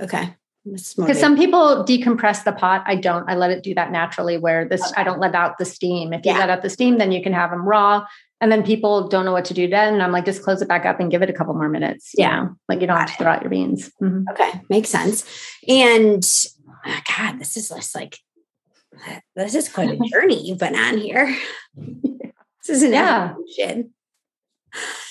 Okay. 0.00 0.36
Because 0.64 1.18
some 1.18 1.36
people 1.36 1.84
decompress 1.84 2.44
the 2.44 2.52
pot. 2.52 2.84
I 2.86 2.94
don't. 2.94 3.28
I 3.28 3.34
let 3.34 3.50
it 3.50 3.64
do 3.64 3.74
that 3.74 3.90
naturally 3.90 4.38
where 4.38 4.68
this, 4.68 4.82
okay. 4.82 5.00
I 5.00 5.04
don't 5.04 5.18
let 5.18 5.34
out 5.34 5.58
the 5.58 5.64
steam. 5.64 6.12
If 6.12 6.24
you 6.24 6.30
yeah. 6.30 6.38
let 6.38 6.50
out 6.50 6.62
the 6.62 6.70
steam, 6.70 6.98
then 6.98 7.10
you 7.10 7.20
can 7.24 7.32
have 7.32 7.50
them 7.50 7.66
raw. 7.66 8.06
And 8.40 8.52
then 8.52 8.62
people 8.62 9.08
don't 9.08 9.24
know 9.24 9.32
what 9.32 9.46
to 9.46 9.54
do 9.54 9.66
then. 9.66 9.94
And 9.94 10.02
I'm 10.02 10.12
like, 10.12 10.24
just 10.24 10.44
close 10.44 10.62
it 10.62 10.68
back 10.68 10.86
up 10.86 11.00
and 11.00 11.10
give 11.10 11.22
it 11.22 11.30
a 11.30 11.32
couple 11.32 11.54
more 11.54 11.68
minutes. 11.68 12.12
Yeah. 12.16 12.36
know? 12.36 12.56
Like 12.68 12.80
you 12.80 12.86
don't 12.86 12.98
Got 12.98 13.08
have 13.08 13.18
to 13.18 13.24
throw 13.24 13.32
out 13.32 13.42
your 13.42 13.50
beans. 13.50 13.90
Mm-hmm. 14.00 14.28
Okay. 14.30 14.60
Makes 14.70 14.90
sense. 14.90 15.24
And 15.66 16.24
oh 16.86 17.00
God, 17.16 17.40
this 17.40 17.56
is 17.56 17.68
just 17.68 17.96
like 17.96 18.18
this 19.34 19.56
is 19.56 19.68
quite 19.68 19.90
a 19.90 19.96
journey 20.12 20.46
you've 20.46 20.58
been 20.58 20.76
on 20.76 20.98
here. 20.98 21.36
this 22.66 22.78
is 22.78 22.82
an 22.82 22.92
yeah. 22.92 23.30
evolution. 23.30 23.92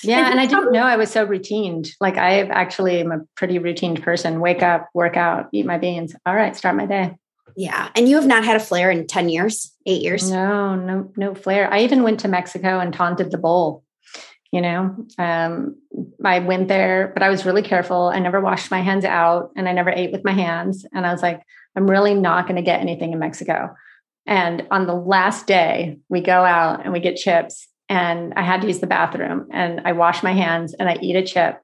Yeah, 0.04 0.30
and 0.30 0.38
I 0.38 0.46
didn't 0.46 0.72
know 0.72 0.82
I 0.82 0.96
was 0.96 1.10
so 1.10 1.26
routined. 1.26 1.90
Like 2.00 2.16
I 2.16 2.42
actually 2.42 3.00
am 3.00 3.10
a 3.10 3.20
pretty 3.34 3.58
routined 3.58 4.02
person. 4.02 4.40
Wake 4.40 4.62
up, 4.62 4.88
work 4.94 5.16
out, 5.16 5.48
eat 5.52 5.66
my 5.66 5.78
beans. 5.78 6.14
All 6.24 6.36
right, 6.36 6.54
start 6.54 6.76
my 6.76 6.86
day. 6.86 7.16
Yeah. 7.56 7.88
And 7.96 8.08
you 8.08 8.16
have 8.16 8.26
not 8.26 8.44
had 8.44 8.56
a 8.56 8.60
flare 8.60 8.90
in 8.90 9.06
10 9.06 9.28
years, 9.28 9.74
eight 9.86 10.02
years? 10.02 10.30
No, 10.30 10.76
no, 10.76 11.10
no 11.16 11.34
flare. 11.34 11.72
I 11.72 11.80
even 11.80 12.02
went 12.02 12.20
to 12.20 12.28
Mexico 12.28 12.78
and 12.78 12.92
taunted 12.92 13.30
the 13.30 13.38
bowl. 13.38 13.82
You 14.52 14.60
know, 14.60 15.06
um, 15.18 15.76
I 16.24 16.38
went 16.38 16.68
there, 16.68 17.10
but 17.12 17.22
I 17.22 17.28
was 17.28 17.44
really 17.44 17.62
careful. 17.62 18.06
I 18.06 18.20
never 18.20 18.40
washed 18.40 18.70
my 18.70 18.80
hands 18.80 19.04
out 19.04 19.50
and 19.56 19.68
I 19.68 19.72
never 19.72 19.90
ate 19.90 20.12
with 20.12 20.24
my 20.24 20.32
hands. 20.32 20.86
And 20.94 21.04
I 21.04 21.12
was 21.12 21.20
like, 21.20 21.42
I'm 21.74 21.90
really 21.90 22.14
not 22.14 22.46
going 22.46 22.56
to 22.56 22.62
get 22.62 22.80
anything 22.80 23.12
in 23.12 23.18
Mexico. 23.18 23.74
And 24.26 24.66
on 24.70 24.86
the 24.86 24.94
last 24.94 25.46
day, 25.46 25.98
we 26.08 26.20
go 26.20 26.44
out 26.44 26.84
and 26.84 26.92
we 26.92 27.00
get 27.00 27.16
chips. 27.16 27.68
And 27.88 28.34
I 28.34 28.42
had 28.42 28.62
to 28.62 28.66
use 28.66 28.80
the 28.80 28.88
bathroom 28.88 29.48
and 29.52 29.82
I 29.84 29.92
wash 29.92 30.22
my 30.22 30.32
hands 30.32 30.74
and 30.74 30.88
I 30.88 30.96
eat 31.00 31.14
a 31.14 31.24
chip. 31.24 31.60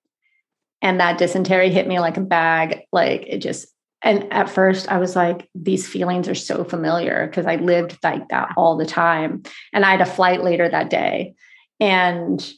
And 0.81 1.01
that 1.01 1.19
dysentery 1.19 1.71
hit 1.71 1.89
me 1.89 1.99
like 1.99 2.17
a 2.17 2.21
bag. 2.21 2.83
Like 2.93 3.25
it 3.27 3.39
just, 3.39 3.67
and 4.03 4.33
at 4.33 4.49
first 4.49 4.89
I 4.91 4.99
was 4.99 5.17
like, 5.17 5.49
these 5.55 5.89
feelings 5.89 6.29
are 6.29 6.35
so 6.37 6.63
familiar 6.63 7.27
because 7.27 7.47
I 7.47 7.57
lived 7.57 7.99
like 8.05 8.29
that 8.29 8.53
all 8.57 8.77
the 8.77 8.87
time. 8.87 9.43
And 9.73 9.85
I 9.85 9.91
had 9.91 10.01
a 10.01 10.07
flight 10.07 10.45
later 10.45 10.69
that 10.69 10.91
day. 10.91 11.35
And 11.81 12.53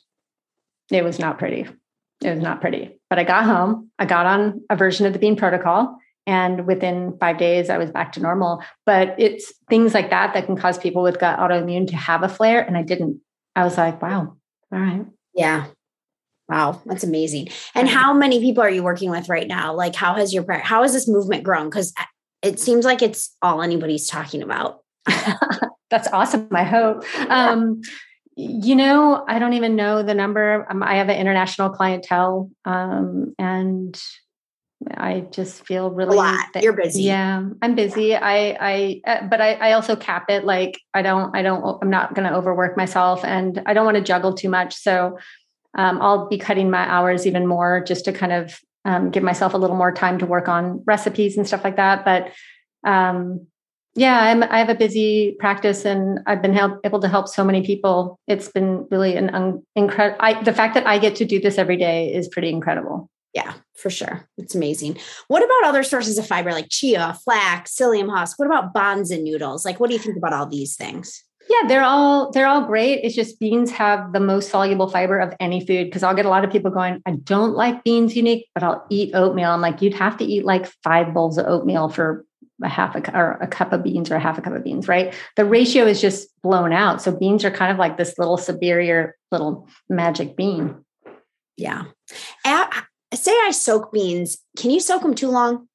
it 0.91 1.03
was 1.03 1.19
not 1.19 1.39
pretty. 1.39 1.67
It 2.23 2.31
was 2.31 2.43
not 2.43 2.61
pretty. 2.61 3.01
But 3.09 3.19
I 3.19 3.25
got 3.25 3.45
home. 3.45 3.91
I 3.99 4.05
got 4.05 4.27
on 4.27 4.63
a 4.69 4.77
version 4.77 5.07
of 5.07 5.15
the 5.15 5.19
bean 5.19 5.37
protocol 5.37 5.99
and 6.27 6.67
within 6.67 7.17
five 7.19 7.39
days 7.39 7.71
i 7.71 7.79
was 7.79 7.91
back 7.91 8.13
to 8.13 8.21
normal. 8.21 8.63
But 8.87 9.15
it's 9.19 9.53
things 9.69 9.95
like 9.95 10.11
that 10.11 10.35
that 10.35 10.47
can 10.47 10.57
cause 10.57 10.79
people 10.79 11.03
with 11.03 11.19
gut 11.19 11.39
autoimmune 11.39 11.89
to 11.89 11.97
have 11.97 12.23
a 12.23 12.29
flare 12.29 12.63
and 12.63 12.77
i 12.77 12.83
didn't. 12.83 13.21
I 13.57 13.65
was 13.65 13.77
like 13.77 14.01
wow. 14.03 14.37
All 14.73 14.79
right. 14.79 15.07
Yeah. 15.35 15.67
Wow. 16.49 16.83
That's 16.85 17.05
amazing. 17.05 17.49
And 17.75 17.89
how 17.89 18.13
many 18.13 18.41
people 18.41 18.63
are 18.63 18.71
you 18.71 18.83
working 18.83 19.11
with 19.11 19.29
right 19.29 19.49
now? 19.49 19.75
Like 19.75 19.95
how 19.95 20.15
has 20.15 20.35
your 20.35 20.51
how 20.59 20.83
has 20.83 20.93
this 20.93 21.09
movement 21.09 21.43
grown? 21.43 21.71
Because 21.71 21.95
it 22.43 22.61
seems 22.61 22.85
like 22.85 23.01
it's 23.01 23.35
all 23.41 23.63
anybody's 23.63 24.07
talking 24.07 24.43
about. 24.43 24.81
That's 25.91 26.09
awesome 26.13 26.49
i 26.53 26.65
hope. 26.65 27.05
Um, 27.31 27.81
you 28.37 28.75
know 28.75 29.25
i 29.29 29.39
don't 29.39 29.53
even 29.53 29.77
know 29.77 30.03
the 30.03 30.15
number. 30.15 30.67
Um, 30.69 30.83
i 30.83 30.97
have 30.97 31.09
an 31.09 31.19
international 31.19 31.71
clientele 31.71 32.51
um, 32.65 33.35
and 33.39 34.01
I 34.91 35.27
just 35.31 35.65
feel 35.67 35.91
really 35.91 36.17
a 36.17 36.21
lot. 36.21 36.47
You're 36.61 36.73
busy. 36.73 37.03
Yeah, 37.03 37.49
I'm 37.63 37.75
busy. 37.75 38.15
I, 38.15 38.57
I, 38.61 39.01
uh, 39.07 39.27
but 39.29 39.41
I, 39.41 39.55
I 39.55 39.73
also 39.73 39.97
cap 39.97 40.27
it. 40.29 40.45
Like 40.45 40.81
I 40.93 41.03
don't, 41.03 41.35
I 41.37 41.43
don't, 41.43 41.79
I'm 41.83 41.91
not 41.91 42.15
going 42.15 42.29
to 42.29 42.35
overwork 42.35 42.77
myself, 42.77 43.25
and 43.25 43.63
I 43.67 43.75
don't 43.75 43.85
want 43.85 43.97
to 43.97 44.03
juggle 44.03 44.35
too 44.35 44.49
much. 44.49 44.75
So 44.75 45.19
um, 45.77 46.01
I'll 46.01 46.29
be 46.29 46.39
cutting 46.39 46.71
my 46.71 46.89
hours 46.89 47.27
even 47.27 47.47
more 47.47 47.83
just 47.87 48.05
to 48.05 48.13
kind 48.13 48.33
of 48.33 48.59
um, 48.85 49.11
give 49.11 49.23
myself 49.23 49.55
a 49.55 49.59
little 49.59 49.77
more 49.77 49.93
time 49.93 50.19
to 50.19 50.27
work 50.27 50.49
on 50.49 50.83
recipes 50.87 51.37
and 51.37 51.47
stuff 51.47 51.65
like 51.65 51.77
that. 51.77 52.05
But 52.05 52.33
um, 52.89 53.47
yeah, 53.97 54.19
I'm, 54.21 54.43
I 54.43 54.59
have 54.59 54.69
a 54.69 54.75
busy 54.75 55.37
practice, 55.39 55.85
and 55.85 56.19
I've 56.27 56.43
been 56.43 56.53
help, 56.53 56.81
able 56.85 57.01
to 57.01 57.09
help 57.09 57.29
so 57.29 57.45
many 57.45 57.65
people. 57.65 58.19
It's 58.27 58.49
been 58.49 58.87
really 58.91 59.17
an 59.17 59.31
un- 59.31 59.63
incredible. 59.77 60.43
The 60.43 60.53
fact 60.53 60.75
that 60.75 60.87
I 60.87 60.99
get 60.99 61.17
to 61.17 61.25
do 61.25 61.41
this 61.41 61.59
every 61.59 61.77
day 61.77 62.13
is 62.13 62.29
pretty 62.29 62.51
incredible. 62.51 63.09
Yeah, 63.35 63.55
for 63.75 63.91
sure. 63.91 64.29
It's 64.39 64.55
amazing. 64.55 64.99
What 65.27 65.43
about 65.43 65.69
other 65.69 65.83
sources 65.83 66.19
of 66.19 66.27
fiber 66.27 66.53
like 66.53 66.69
chia, 66.71 67.19
flax, 67.25 67.77
psyllium 67.77 68.09
husk? 68.09 68.39
What 68.39 68.47
about 68.47 68.73
bonds 68.73 69.11
and 69.11 69.25
noodles? 69.25 69.65
Like, 69.65 69.81
what 69.81 69.89
do 69.89 69.95
you 69.95 70.01
think 70.01 70.17
about 70.17 70.33
all 70.33 70.47
these 70.47 70.77
things? 70.77 71.25
Yeah, 71.51 71.69
they're 71.69 71.83
all 71.83 72.31
they're 72.31 72.47
all 72.47 72.65
great. 72.65 73.01
It's 73.03 73.15
just 73.15 73.39
beans 73.39 73.71
have 73.73 74.13
the 74.13 74.21
most 74.21 74.51
soluble 74.51 74.89
fiber 74.89 75.19
of 75.19 75.35
any 75.41 75.61
food 75.61 75.87
because 75.87 76.03
I'll 76.03 76.15
get 76.15 76.25
a 76.25 76.31
lot 76.31 76.45
of 76.45 76.51
people 76.51 76.71
going, 76.71 77.03
I 77.05 77.13
don't 77.17 77.55
like 77.55 77.85
beans 77.85 78.17
unique, 78.17 78.49
but 78.55 78.63
I'll 78.63 78.87
eat 78.89 79.15
oatmeal. 79.15 79.51
I'm 79.51 79.61
like, 79.61 79.83
you'd 79.83 79.95
have 79.95 80.17
to 80.19 80.25
eat 80.25 80.45
like 80.45 80.67
five 80.83 81.13
bowls 81.13 81.37
of 81.37 81.47
oatmeal 81.47 81.89
for 81.89 82.25
a 82.63 82.69
half 82.69 82.95
a 82.95 83.17
or 83.17 83.33
a 83.43 83.47
cup 83.47 83.73
of 83.73 83.83
beans 83.83 84.11
or 84.11 84.15
a 84.15 84.21
half 84.21 84.39
a 84.39 84.43
cup 84.43 84.55
of 84.55 84.65
beans, 84.65 84.89
right? 84.89 85.13
The 85.37 85.45
ratio 85.45 85.85
is 85.85 86.01
just 86.01 86.29
blown 86.43 86.73
out. 86.73 87.03
So 87.03 87.15
beans 87.15 87.45
are 87.45 87.51
kind 87.51 87.73
of 87.73 87.79
like 87.79 87.99
this 87.99 88.17
little 88.17 88.39
superior 88.39 89.17
little 89.31 89.69
magic 89.91 90.37
bean. 90.37 90.83
Yeah. 91.57 91.85
Say 93.15 93.33
I 93.33 93.51
soak 93.51 93.93
beans. 93.93 94.39
Can 94.57 94.71
you 94.71 94.81
soak 94.81 95.03
them 95.03 95.15
too 95.15 95.31
long? 95.31 95.69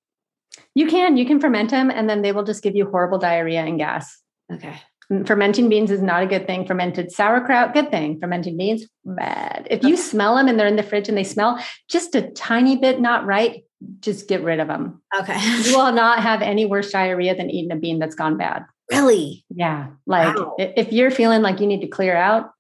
You 0.76 0.88
can. 0.88 1.18
You 1.18 1.26
can 1.26 1.40
ferment 1.40 1.72
them, 1.72 1.90
and 1.90 2.10
then 2.10 2.22
they 2.22 2.32
will 2.32 2.44
just 2.44 2.64
give 2.64 2.76
you 2.76 2.90
horrible 2.90 3.18
diarrhea 3.18 3.62
and 3.62 3.78
gas. 3.78 4.22
Okay. 4.52 4.80
Mm, 5.12 5.26
fermenting 5.26 5.70
beans 5.70 5.92
is 5.92 6.02
not 6.02 6.24
a 6.24 6.28
good 6.28 6.46
thing. 6.46 6.66
Fermented 6.66 7.12
sauerkraut, 7.12 7.74
good 7.74 7.90
thing. 7.90 8.20
Fermenting 8.20 8.58
beans, 8.58 8.86
bad. 9.04 9.68
If 9.70 9.84
you 9.84 9.98
smell 9.98 10.36
them 10.36 10.48
and 10.48 10.60
they're 10.60 10.68
in 10.68 10.76
the 10.76 10.84
fridge 10.84 11.10
and 11.10 11.18
they 11.18 11.24
smell 11.24 11.60
just 11.90 12.16
a 12.16 12.30
tiny 12.32 12.78
bit 12.78 13.00
not 13.00 13.26
right, 13.26 13.64
just 14.02 14.28
get 14.28 14.44
rid 14.44 14.60
of 14.60 14.68
them. 14.68 15.02
Okay. 15.20 15.40
you 15.64 15.78
will 15.78 15.92
not 15.92 16.22
have 16.22 16.42
any 16.42 16.66
worse 16.66 16.92
diarrhea 16.92 17.36
than 17.36 17.50
eating 17.50 17.72
a 17.72 17.76
bean 17.76 18.00
that's 18.00 18.16
gone 18.16 18.38
bad. 18.38 18.66
Really? 18.92 19.46
Yeah. 19.50 19.88
Like 20.06 20.36
wow. 20.36 20.56
if 20.58 20.92
you're 20.92 21.12
feeling 21.12 21.42
like 21.42 21.60
you 21.60 21.68
need 21.68 21.82
to 21.82 21.88
clear 21.88 22.16
out, 22.16 22.52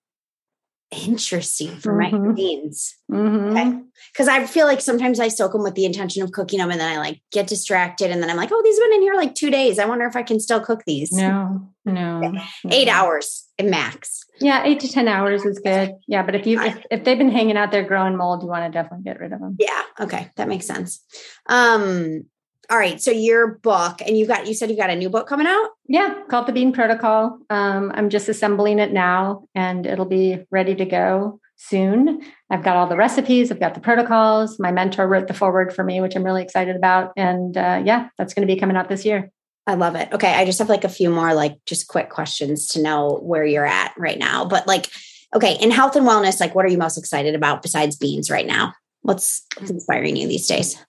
interesting 0.91 1.77
for 1.77 1.93
mm-hmm. 1.93 2.27
my 2.27 2.33
beans. 2.33 2.95
Mm-hmm. 3.11 3.57
Okay. 3.57 3.79
Cause 4.17 4.27
I 4.27 4.45
feel 4.45 4.65
like 4.65 4.81
sometimes 4.81 5.19
I 5.19 5.27
soak 5.27 5.51
them 5.51 5.61
with 5.61 5.75
the 5.75 5.85
intention 5.85 6.23
of 6.23 6.31
cooking 6.31 6.59
them 6.59 6.71
and 6.71 6.79
then 6.79 6.91
I 6.91 6.97
like 6.97 7.21
get 7.31 7.47
distracted 7.47 8.11
and 8.11 8.21
then 8.21 8.29
I'm 8.29 8.37
like, 8.37 8.49
oh, 8.51 8.61
these 8.63 8.77
have 8.77 8.89
been 8.89 8.97
in 8.97 9.01
here 9.01 9.13
like 9.13 9.35
two 9.35 9.51
days. 9.51 9.77
I 9.77 9.85
wonder 9.85 10.05
if 10.05 10.15
I 10.15 10.23
can 10.23 10.39
still 10.39 10.59
cook 10.59 10.83
these. 10.85 11.11
No, 11.11 11.69
no. 11.85 12.33
Eight 12.71 12.87
no. 12.87 12.93
hours 12.93 13.49
max. 13.61 14.25
Yeah, 14.39 14.63
eight 14.63 14.79
to 14.81 14.87
10 14.87 15.07
hours 15.07 15.45
is 15.45 15.59
good. 15.59 15.95
Yeah. 16.07 16.23
But 16.23 16.35
if 16.35 16.47
you, 16.47 16.61
if, 16.61 16.85
if 16.89 17.03
they've 17.03 17.17
been 17.17 17.31
hanging 17.31 17.57
out 17.57 17.71
there 17.71 17.83
growing 17.83 18.15
mold, 18.15 18.41
you 18.41 18.47
want 18.47 18.65
to 18.65 18.71
definitely 18.71 19.03
get 19.03 19.19
rid 19.19 19.33
of 19.33 19.39
them. 19.39 19.57
Yeah. 19.59 19.81
Okay. 19.99 20.31
That 20.37 20.47
makes 20.47 20.65
sense. 20.65 21.03
Um, 21.47 22.25
all 22.69 22.77
right. 22.77 23.01
So 23.01 23.11
your 23.11 23.47
book, 23.47 24.01
and 24.05 24.17
you 24.17 24.27
got 24.27 24.47
you 24.47 24.53
said 24.53 24.69
you 24.69 24.77
got 24.77 24.89
a 24.89 24.95
new 24.95 25.09
book 25.09 25.27
coming 25.27 25.47
out? 25.47 25.69
Yeah, 25.87 26.21
called 26.29 26.47
The 26.47 26.53
Bean 26.53 26.71
Protocol. 26.71 27.39
Um, 27.49 27.91
I'm 27.95 28.09
just 28.09 28.29
assembling 28.29 28.77
it 28.77 28.93
now 28.93 29.47
and 29.55 29.87
it'll 29.87 30.05
be 30.05 30.45
ready 30.51 30.75
to 30.75 30.85
go 30.85 31.39
soon. 31.55 32.21
I've 32.49 32.63
got 32.63 32.77
all 32.77 32.87
the 32.87 32.95
recipes, 32.95 33.51
I've 33.51 33.59
got 33.59 33.73
the 33.73 33.81
protocols. 33.81 34.59
My 34.59 34.71
mentor 34.71 35.07
wrote 35.07 35.27
the 35.27 35.33
forward 35.33 35.73
for 35.73 35.83
me, 35.83 35.99
which 35.99 36.15
I'm 36.15 36.23
really 36.23 36.43
excited 36.43 36.75
about. 36.75 37.11
And 37.17 37.57
uh, 37.57 37.81
yeah, 37.83 38.09
that's 38.17 38.33
going 38.33 38.47
to 38.47 38.53
be 38.53 38.59
coming 38.59 38.77
out 38.77 38.87
this 38.87 39.03
year. 39.03 39.31
I 39.67 39.73
love 39.73 39.95
it. 39.95 40.09
Okay. 40.13 40.33
I 40.33 40.45
just 40.45 40.59
have 40.59 40.69
like 40.69 40.83
a 40.83 40.89
few 40.89 41.09
more, 41.09 41.33
like 41.33 41.57
just 41.65 41.87
quick 41.87 42.09
questions 42.09 42.67
to 42.69 42.81
know 42.81 43.19
where 43.21 43.45
you're 43.45 43.65
at 43.65 43.93
right 43.97 44.17
now. 44.17 44.45
But 44.45 44.67
like, 44.67 44.89
okay, 45.35 45.57
in 45.59 45.69
health 45.69 45.95
and 45.95 46.07
wellness, 46.07 46.39
like 46.39 46.55
what 46.55 46.65
are 46.65 46.69
you 46.69 46.77
most 46.77 46.97
excited 46.97 47.35
about 47.35 47.61
besides 47.61 47.95
beans 47.95 48.31
right 48.31 48.47
now? 48.47 48.73
What's, 49.01 49.45
what's 49.57 49.69
inspiring 49.69 50.15
you 50.15 50.27
these 50.27 50.47
days? 50.47 50.83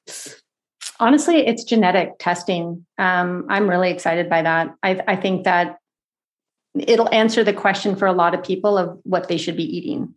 Honestly, 1.00 1.38
it's 1.38 1.64
genetic 1.64 2.12
testing. 2.18 2.86
Um, 2.98 3.46
I'm 3.48 3.68
really 3.68 3.90
excited 3.90 4.28
by 4.28 4.42
that. 4.42 4.74
I, 4.82 5.02
I, 5.08 5.16
think 5.16 5.44
that 5.44 5.78
it'll 6.74 7.12
answer 7.12 7.42
the 7.42 7.52
question 7.52 7.96
for 7.96 8.06
a 8.06 8.12
lot 8.12 8.34
of 8.34 8.44
people 8.44 8.78
of 8.78 9.00
what 9.02 9.28
they 9.28 9.36
should 9.36 9.56
be 9.56 9.64
eating 9.64 10.14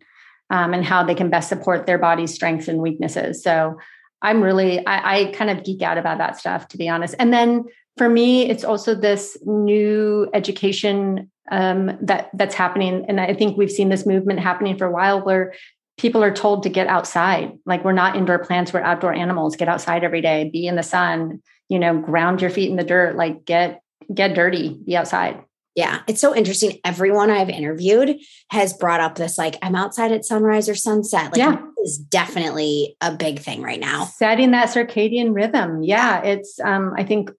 um, 0.50 0.74
and 0.74 0.84
how 0.84 1.02
they 1.02 1.14
can 1.14 1.30
best 1.30 1.48
support 1.48 1.86
their 1.86 1.98
body's 1.98 2.32
strengths 2.32 2.68
and 2.68 2.78
weaknesses. 2.78 3.42
So 3.42 3.78
I'm 4.22 4.42
really, 4.42 4.86
I, 4.86 5.18
I 5.18 5.24
kind 5.32 5.50
of 5.50 5.64
geek 5.64 5.82
out 5.82 5.98
about 5.98 6.18
that 6.18 6.38
stuff, 6.38 6.68
to 6.68 6.78
be 6.78 6.88
honest. 6.88 7.14
And 7.18 7.32
then 7.32 7.64
for 7.96 8.08
me, 8.08 8.48
it's 8.48 8.64
also 8.64 8.94
this 8.94 9.36
new 9.44 10.28
education 10.32 11.30
um, 11.50 11.98
that 12.00 12.30
that's 12.32 12.54
happening, 12.54 13.04
and 13.06 13.20
I 13.20 13.34
think 13.34 13.58
we've 13.58 13.70
seen 13.70 13.90
this 13.90 14.06
movement 14.06 14.40
happening 14.40 14.78
for 14.78 14.86
a 14.86 14.90
while, 14.90 15.22
where 15.22 15.52
people 15.96 16.24
are 16.24 16.34
told 16.34 16.62
to 16.64 16.68
get 16.68 16.86
outside. 16.86 17.58
Like 17.66 17.84
we're 17.84 17.92
not 17.92 18.16
indoor 18.16 18.38
plants, 18.38 18.72
we're 18.72 18.80
outdoor 18.80 19.12
animals. 19.12 19.56
Get 19.56 19.68
outside 19.68 20.04
every 20.04 20.20
day, 20.20 20.50
be 20.50 20.66
in 20.66 20.76
the 20.76 20.82
sun, 20.82 21.42
you 21.68 21.78
know, 21.78 21.98
ground 21.98 22.40
your 22.40 22.50
feet 22.50 22.70
in 22.70 22.76
the 22.76 22.84
dirt, 22.84 23.16
like 23.16 23.44
get 23.44 23.80
get 24.12 24.34
dirty, 24.34 24.80
be 24.84 24.96
outside. 24.96 25.42
Yeah, 25.74 26.02
it's 26.06 26.20
so 26.20 26.36
interesting. 26.36 26.78
Everyone 26.84 27.30
I've 27.30 27.48
interviewed 27.48 28.20
has 28.50 28.72
brought 28.72 29.00
up 29.00 29.16
this 29.16 29.36
like 29.36 29.56
I'm 29.60 29.74
outside 29.74 30.12
at 30.12 30.24
sunrise 30.24 30.68
or 30.68 30.76
sunset. 30.76 31.32
Like 31.32 31.38
yeah. 31.38 31.60
is 31.82 31.98
definitely 31.98 32.96
a 33.00 33.12
big 33.12 33.40
thing 33.40 33.60
right 33.60 33.80
now. 33.80 34.04
Setting 34.04 34.52
that 34.52 34.68
circadian 34.68 35.34
rhythm. 35.34 35.82
Yeah, 35.82 36.22
it's 36.22 36.60
um 36.60 36.94
I 36.96 37.02
think 37.02 37.30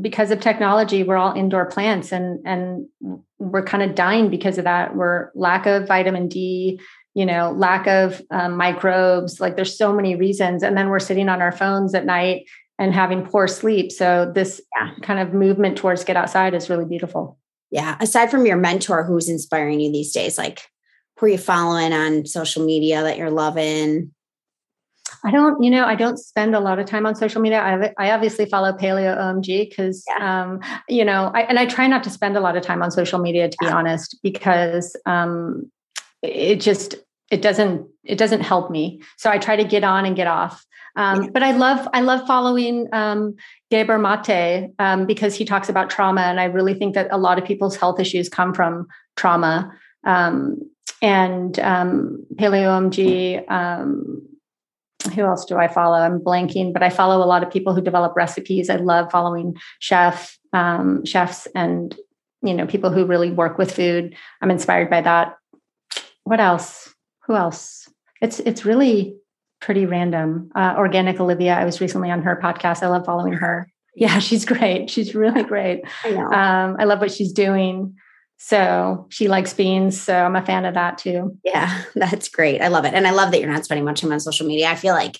because 0.00 0.30
of 0.30 0.40
technology 0.40 1.02
we're 1.02 1.16
all 1.16 1.34
indoor 1.34 1.66
plants 1.66 2.12
and 2.12 2.46
and 2.46 2.86
we're 3.38 3.64
kind 3.64 3.82
of 3.82 3.94
dying 3.96 4.30
because 4.30 4.58
of 4.58 4.64
that. 4.64 4.94
We're 4.94 5.30
lack 5.34 5.66
of 5.66 5.88
vitamin 5.88 6.28
D, 6.28 6.80
you 7.14 7.26
know 7.26 7.52
lack 7.52 7.86
of 7.86 8.22
um, 8.30 8.56
microbes 8.56 9.40
like 9.40 9.56
there's 9.56 9.76
so 9.76 9.92
many 9.92 10.14
reasons 10.14 10.62
and 10.62 10.76
then 10.76 10.88
we're 10.88 10.98
sitting 10.98 11.28
on 11.28 11.42
our 11.42 11.52
phones 11.52 11.94
at 11.94 12.06
night 12.06 12.44
and 12.78 12.94
having 12.94 13.24
poor 13.24 13.46
sleep 13.48 13.90
so 13.92 14.30
this 14.34 14.60
yeah. 14.76 14.90
kind 15.02 15.20
of 15.20 15.34
movement 15.34 15.76
towards 15.76 16.04
get 16.04 16.16
outside 16.16 16.54
is 16.54 16.70
really 16.70 16.84
beautiful 16.84 17.38
yeah 17.70 17.96
aside 18.00 18.30
from 18.30 18.46
your 18.46 18.56
mentor 18.56 19.04
who's 19.04 19.28
inspiring 19.28 19.80
you 19.80 19.92
these 19.92 20.12
days 20.12 20.38
like 20.38 20.62
who 21.18 21.26
are 21.26 21.30
you 21.30 21.38
following 21.38 21.92
on 21.92 22.24
social 22.26 22.64
media 22.64 23.02
that 23.02 23.18
you're 23.18 23.30
loving 23.30 24.12
I 25.22 25.30
don't, 25.30 25.62
you 25.62 25.70
know, 25.70 25.84
I 25.84 25.96
don't 25.96 26.18
spend 26.18 26.54
a 26.54 26.60
lot 26.60 26.78
of 26.78 26.86
time 26.86 27.04
on 27.04 27.14
social 27.14 27.42
media. 27.42 27.60
I, 27.60 27.92
I 27.98 28.12
obviously 28.12 28.46
follow 28.46 28.72
PaleOMG 28.72 29.68
because, 29.68 30.02
yeah. 30.08 30.42
um, 30.42 30.60
you 30.88 31.04
know, 31.04 31.30
I, 31.34 31.42
and 31.42 31.58
I 31.58 31.66
try 31.66 31.86
not 31.88 32.02
to 32.04 32.10
spend 32.10 32.36
a 32.36 32.40
lot 32.40 32.56
of 32.56 32.62
time 32.62 32.82
on 32.82 32.90
social 32.90 33.18
media, 33.18 33.48
to 33.48 33.56
yeah. 33.60 33.68
be 33.68 33.72
honest, 33.72 34.18
because 34.22 34.96
um, 35.04 35.70
it 36.22 36.56
just 36.56 36.96
it 37.30 37.42
doesn't 37.42 37.86
it 38.04 38.18
doesn't 38.18 38.40
help 38.40 38.70
me. 38.70 39.02
So 39.16 39.30
i 39.30 39.38
try 39.38 39.56
to 39.56 39.64
get 39.64 39.84
on 39.84 40.04
and 40.04 40.16
get 40.16 40.26
off. 40.26 40.64
Um, 40.96 41.30
but 41.32 41.42
i 41.42 41.52
love 41.52 41.86
i 41.94 42.00
love 42.00 42.26
following 42.26 42.88
um, 42.92 43.36
Gabor 43.70 43.98
Mate 43.98 44.70
um, 44.78 45.06
because 45.06 45.34
he 45.34 45.44
talks 45.44 45.68
about 45.68 45.88
trauma 45.88 46.22
and 46.22 46.40
i 46.40 46.44
really 46.44 46.74
think 46.74 46.94
that 46.94 47.08
a 47.10 47.18
lot 47.18 47.38
of 47.38 47.44
people's 47.44 47.76
health 47.76 48.00
issues 48.00 48.28
come 48.28 48.52
from 48.52 48.86
trauma. 49.16 49.72
Um, 50.04 50.58
and 51.02 51.58
um, 51.60 52.26
paleo 52.34 53.48
um, 53.48 54.26
who 55.14 55.22
else 55.22 55.44
do 55.44 55.56
i 55.56 55.68
follow? 55.68 55.98
I'm 55.98 56.18
blanking 56.18 56.72
but 56.72 56.82
i 56.82 56.90
follow 56.90 57.24
a 57.24 57.28
lot 57.28 57.42
of 57.42 57.50
people 57.50 57.74
who 57.74 57.80
develop 57.80 58.16
recipes. 58.16 58.68
I 58.68 58.76
love 58.76 59.10
following 59.10 59.56
chef 59.78 60.38
um, 60.52 61.04
chefs 61.04 61.46
and 61.54 61.96
you 62.42 62.54
know 62.54 62.66
people 62.66 62.90
who 62.90 63.06
really 63.06 63.30
work 63.30 63.58
with 63.58 63.72
food. 63.72 64.16
I'm 64.42 64.50
inspired 64.50 64.90
by 64.90 65.02
that 65.02 65.36
what 66.30 66.38
else? 66.38 66.94
Who 67.26 67.34
else? 67.34 67.88
It's 68.22 68.38
it's 68.38 68.64
really 68.64 69.16
pretty 69.60 69.84
random. 69.84 70.52
Uh, 70.54 70.74
Organic 70.78 71.18
Olivia. 71.18 71.54
I 71.54 71.64
was 71.64 71.80
recently 71.80 72.08
on 72.08 72.22
her 72.22 72.38
podcast. 72.40 72.84
I 72.84 72.86
love 72.86 73.04
following 73.04 73.32
her. 73.32 73.68
Yeah, 73.96 74.16
she's 74.26 74.44
great. 74.44 74.90
She's 74.90 75.12
really 75.12 75.42
great. 75.42 75.82
I 76.04 76.10
know. 76.12 76.26
Um, 76.26 76.76
I 76.78 76.84
love 76.84 77.00
what 77.00 77.10
she's 77.10 77.32
doing. 77.32 77.96
So 78.36 79.08
she 79.10 79.26
likes 79.26 79.52
beans. 79.54 80.00
So 80.00 80.14
I'm 80.14 80.36
a 80.36 80.46
fan 80.46 80.64
of 80.66 80.74
that 80.74 80.98
too. 80.98 81.36
Yeah, 81.44 81.82
that's 81.96 82.28
great. 82.28 82.62
I 82.62 82.68
love 82.68 82.84
it. 82.84 82.94
And 82.94 83.08
I 83.08 83.10
love 83.10 83.32
that 83.32 83.40
you're 83.40 83.50
not 83.50 83.64
spending 83.64 83.84
much 83.84 84.00
time 84.00 84.12
on 84.12 84.20
social 84.20 84.46
media. 84.46 84.70
I 84.70 84.76
feel 84.76 84.94
like 84.94 85.18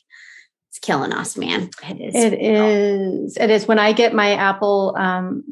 it's 0.69 0.79
killing 0.79 1.13
us, 1.13 1.37
man. 1.37 1.71
It 1.89 2.01
is. 2.01 2.15
It 2.15 2.35
is. 2.35 3.37
It 3.37 3.51
is. 3.51 3.67
When 3.67 3.81
I 3.81 3.93
get 3.95 4.15
my 4.15 4.35
Apple 4.35 4.95
um, 4.97 5.43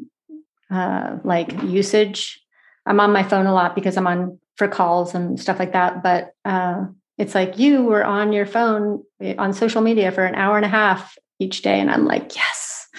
uh, 0.71 1.17
like 1.25 1.51
usage, 1.63 2.41
I'm 2.85 3.01
on 3.01 3.11
my 3.11 3.23
phone 3.23 3.45
a 3.45 3.53
lot 3.53 3.75
because 3.75 3.97
I'm 3.97 4.07
on 4.07 4.39
for 4.59 4.67
calls 4.67 5.15
and 5.15 5.39
stuff 5.39 5.57
like 5.57 5.71
that. 5.71 6.03
But 6.03 6.33
uh, 6.45 6.85
it's 7.17 7.33
like 7.33 7.57
you 7.57 7.83
were 7.83 8.03
on 8.03 8.33
your 8.33 8.45
phone 8.45 9.03
eh, 9.21 9.33
on 9.39 9.53
social 9.53 9.81
media 9.81 10.11
for 10.11 10.25
an 10.25 10.35
hour 10.35 10.57
and 10.57 10.65
a 10.65 10.69
half 10.69 11.17
each 11.39 11.63
day. 11.63 11.79
And 11.79 11.89
I'm 11.89 12.05
like, 12.05 12.35
yes. 12.35 12.89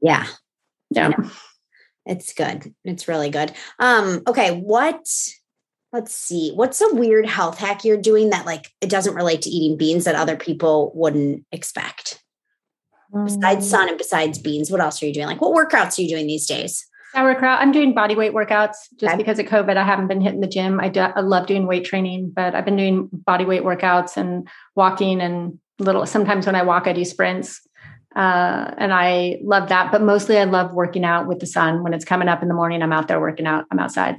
Yeah. 0.00 0.26
Yeah. 0.90 1.12
It's 2.06 2.32
good. 2.32 2.74
It's 2.84 3.08
really 3.08 3.30
good. 3.30 3.52
Um, 3.78 4.22
okay. 4.26 4.52
What 4.58 5.06
let's 5.92 6.14
see. 6.14 6.52
What's 6.54 6.80
a 6.80 6.94
weird 6.94 7.26
health 7.26 7.58
hack 7.58 7.84
you're 7.84 7.96
doing 7.96 8.30
that 8.30 8.46
like 8.46 8.70
it 8.80 8.88
doesn't 8.88 9.14
relate 9.14 9.42
to 9.42 9.50
eating 9.50 9.76
beans 9.76 10.04
that 10.04 10.14
other 10.14 10.36
people 10.36 10.92
wouldn't 10.94 11.44
expect? 11.52 12.22
Besides 13.24 13.68
sun 13.68 13.88
and 13.88 13.98
besides 13.98 14.38
beans, 14.38 14.70
what 14.70 14.80
else 14.80 15.02
are 15.02 15.06
you 15.06 15.14
doing? 15.14 15.26
Like 15.26 15.40
what 15.40 15.54
workouts 15.54 15.98
are 15.98 16.02
you 16.02 16.08
doing 16.08 16.26
these 16.26 16.46
days? 16.46 16.86
Sauerkraut. 17.16 17.60
I'm 17.60 17.72
doing 17.72 17.94
body 17.94 18.14
weight 18.14 18.34
workouts 18.34 18.88
just 19.00 19.14
okay. 19.14 19.16
because 19.16 19.38
of 19.38 19.46
COVID. 19.46 19.78
I 19.78 19.84
haven't 19.84 20.08
been 20.08 20.20
hitting 20.20 20.40
the 20.40 20.46
gym. 20.46 20.78
I, 20.78 20.90
do, 20.90 21.00
I 21.00 21.20
love 21.20 21.46
doing 21.46 21.66
weight 21.66 21.86
training, 21.86 22.32
but 22.34 22.54
I've 22.54 22.66
been 22.66 22.76
doing 22.76 23.08
body 23.10 23.46
weight 23.46 23.62
workouts 23.62 24.18
and 24.18 24.46
walking 24.74 25.22
and 25.22 25.58
little. 25.78 26.04
Sometimes 26.04 26.44
when 26.44 26.54
I 26.54 26.62
walk, 26.62 26.86
I 26.86 26.92
do 26.92 27.06
sprints, 27.06 27.66
uh, 28.14 28.74
and 28.76 28.92
I 28.92 29.38
love 29.42 29.70
that. 29.70 29.92
But 29.92 30.02
mostly, 30.02 30.36
I 30.36 30.44
love 30.44 30.74
working 30.74 31.04
out 31.04 31.26
with 31.26 31.40
the 31.40 31.46
sun 31.46 31.82
when 31.82 31.94
it's 31.94 32.04
coming 32.04 32.28
up 32.28 32.42
in 32.42 32.48
the 32.48 32.54
morning. 32.54 32.82
I'm 32.82 32.92
out 32.92 33.08
there 33.08 33.18
working 33.18 33.46
out. 33.46 33.64
I'm 33.70 33.78
outside. 33.78 34.16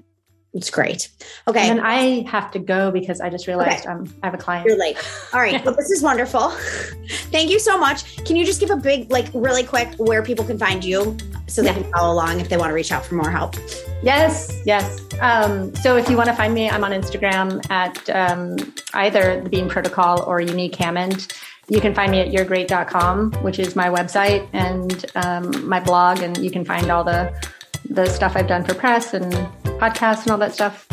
It's 0.58 0.72
great. 0.72 1.10
Okay. 1.48 1.70
And 1.70 1.80
I 1.80 2.28
have 2.28 2.50
to 2.52 2.60
go 2.60 2.90
because 2.90 3.22
I 3.22 3.30
just 3.30 3.46
realized 3.46 3.86
okay. 3.86 3.94
um, 3.94 4.12
I 4.24 4.26
have 4.26 4.34
a 4.34 4.40
client. 4.40 4.66
You're 4.66 4.78
late. 4.78 4.98
All 5.32 5.40
right. 5.40 5.64
well, 5.66 5.76
this 5.76 5.92
is 5.92 6.02
wonderful. 6.02 6.50
Thank 7.32 7.52
you 7.52 7.60
so 7.60 7.78
much. 7.78 8.26
Can 8.26 8.36
you 8.36 8.44
just 8.44 8.60
give 8.60 8.72
a 8.72 8.76
big, 8.76 9.12
like, 9.12 9.28
really 9.36 9.62
quick 9.62 9.94
where 9.98 10.24
people 10.24 10.44
can 10.44 10.58
find 10.58 10.84
you 10.84 11.16
so 11.46 11.62
they 11.62 11.68
yeah. 11.68 11.76
can 11.76 11.92
follow 11.92 12.12
along 12.12 12.40
if 12.40 12.50
they 12.50 12.58
want 12.58 12.72
to 12.72 12.74
reach 12.74 12.92
out 12.92 13.06
for 13.06 13.14
more 13.14 13.30
help? 13.30 13.56
Yes. 14.02 14.60
Yes. 14.66 15.00
Um, 15.22 15.76
so 15.76 15.96
if 15.96 16.10
you 16.10 16.18
want 16.18 16.30
to 16.30 16.36
find 16.36 16.56
me, 16.56 16.68
I'm 16.68 16.84
on 16.84 16.92
Instagram 16.92 17.64
at 17.70 18.10
um, 18.10 18.74
either 18.96 19.40
the 19.40 19.50
Bean 19.50 19.70
Protocol 19.70 20.24
or 20.24 20.42
Unique 20.42 20.76
Hammond. 20.76 21.32
You 21.70 21.82
can 21.82 21.94
find 21.94 22.12
me 22.12 22.22
at 22.22 22.30
youregreat.com, 22.30 23.34
which 23.44 23.60
is 23.60 23.76
my 23.76 23.90
website 23.90 24.48
and 24.54 25.06
um, 25.14 25.70
my 25.70 25.80
blog, 25.80 26.24
and 26.24 26.36
you 26.38 26.50
can 26.50 26.66
find 26.66 26.90
all 26.90 27.04
the 27.04 27.32
the 27.90 28.08
stuff 28.08 28.36
I've 28.36 28.48
done 28.48 28.66
for 28.66 28.74
press 28.74 29.14
and 29.14 29.34
podcasts 29.78 30.24
and 30.24 30.32
all 30.32 30.38
that 30.38 30.54
stuff. 30.54 30.88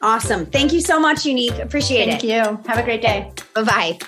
Awesome. 0.00 0.46
Thank 0.46 0.72
you 0.72 0.80
so 0.80 1.00
much, 1.00 1.24
Unique. 1.24 1.58
Appreciate 1.58 2.06
Thank 2.06 2.24
it. 2.24 2.28
Thank 2.28 2.64
you. 2.64 2.70
Have 2.70 2.78
a 2.78 2.82
great 2.82 3.02
day. 3.02 3.32
Bye 3.54 3.62
bye. 3.62 3.98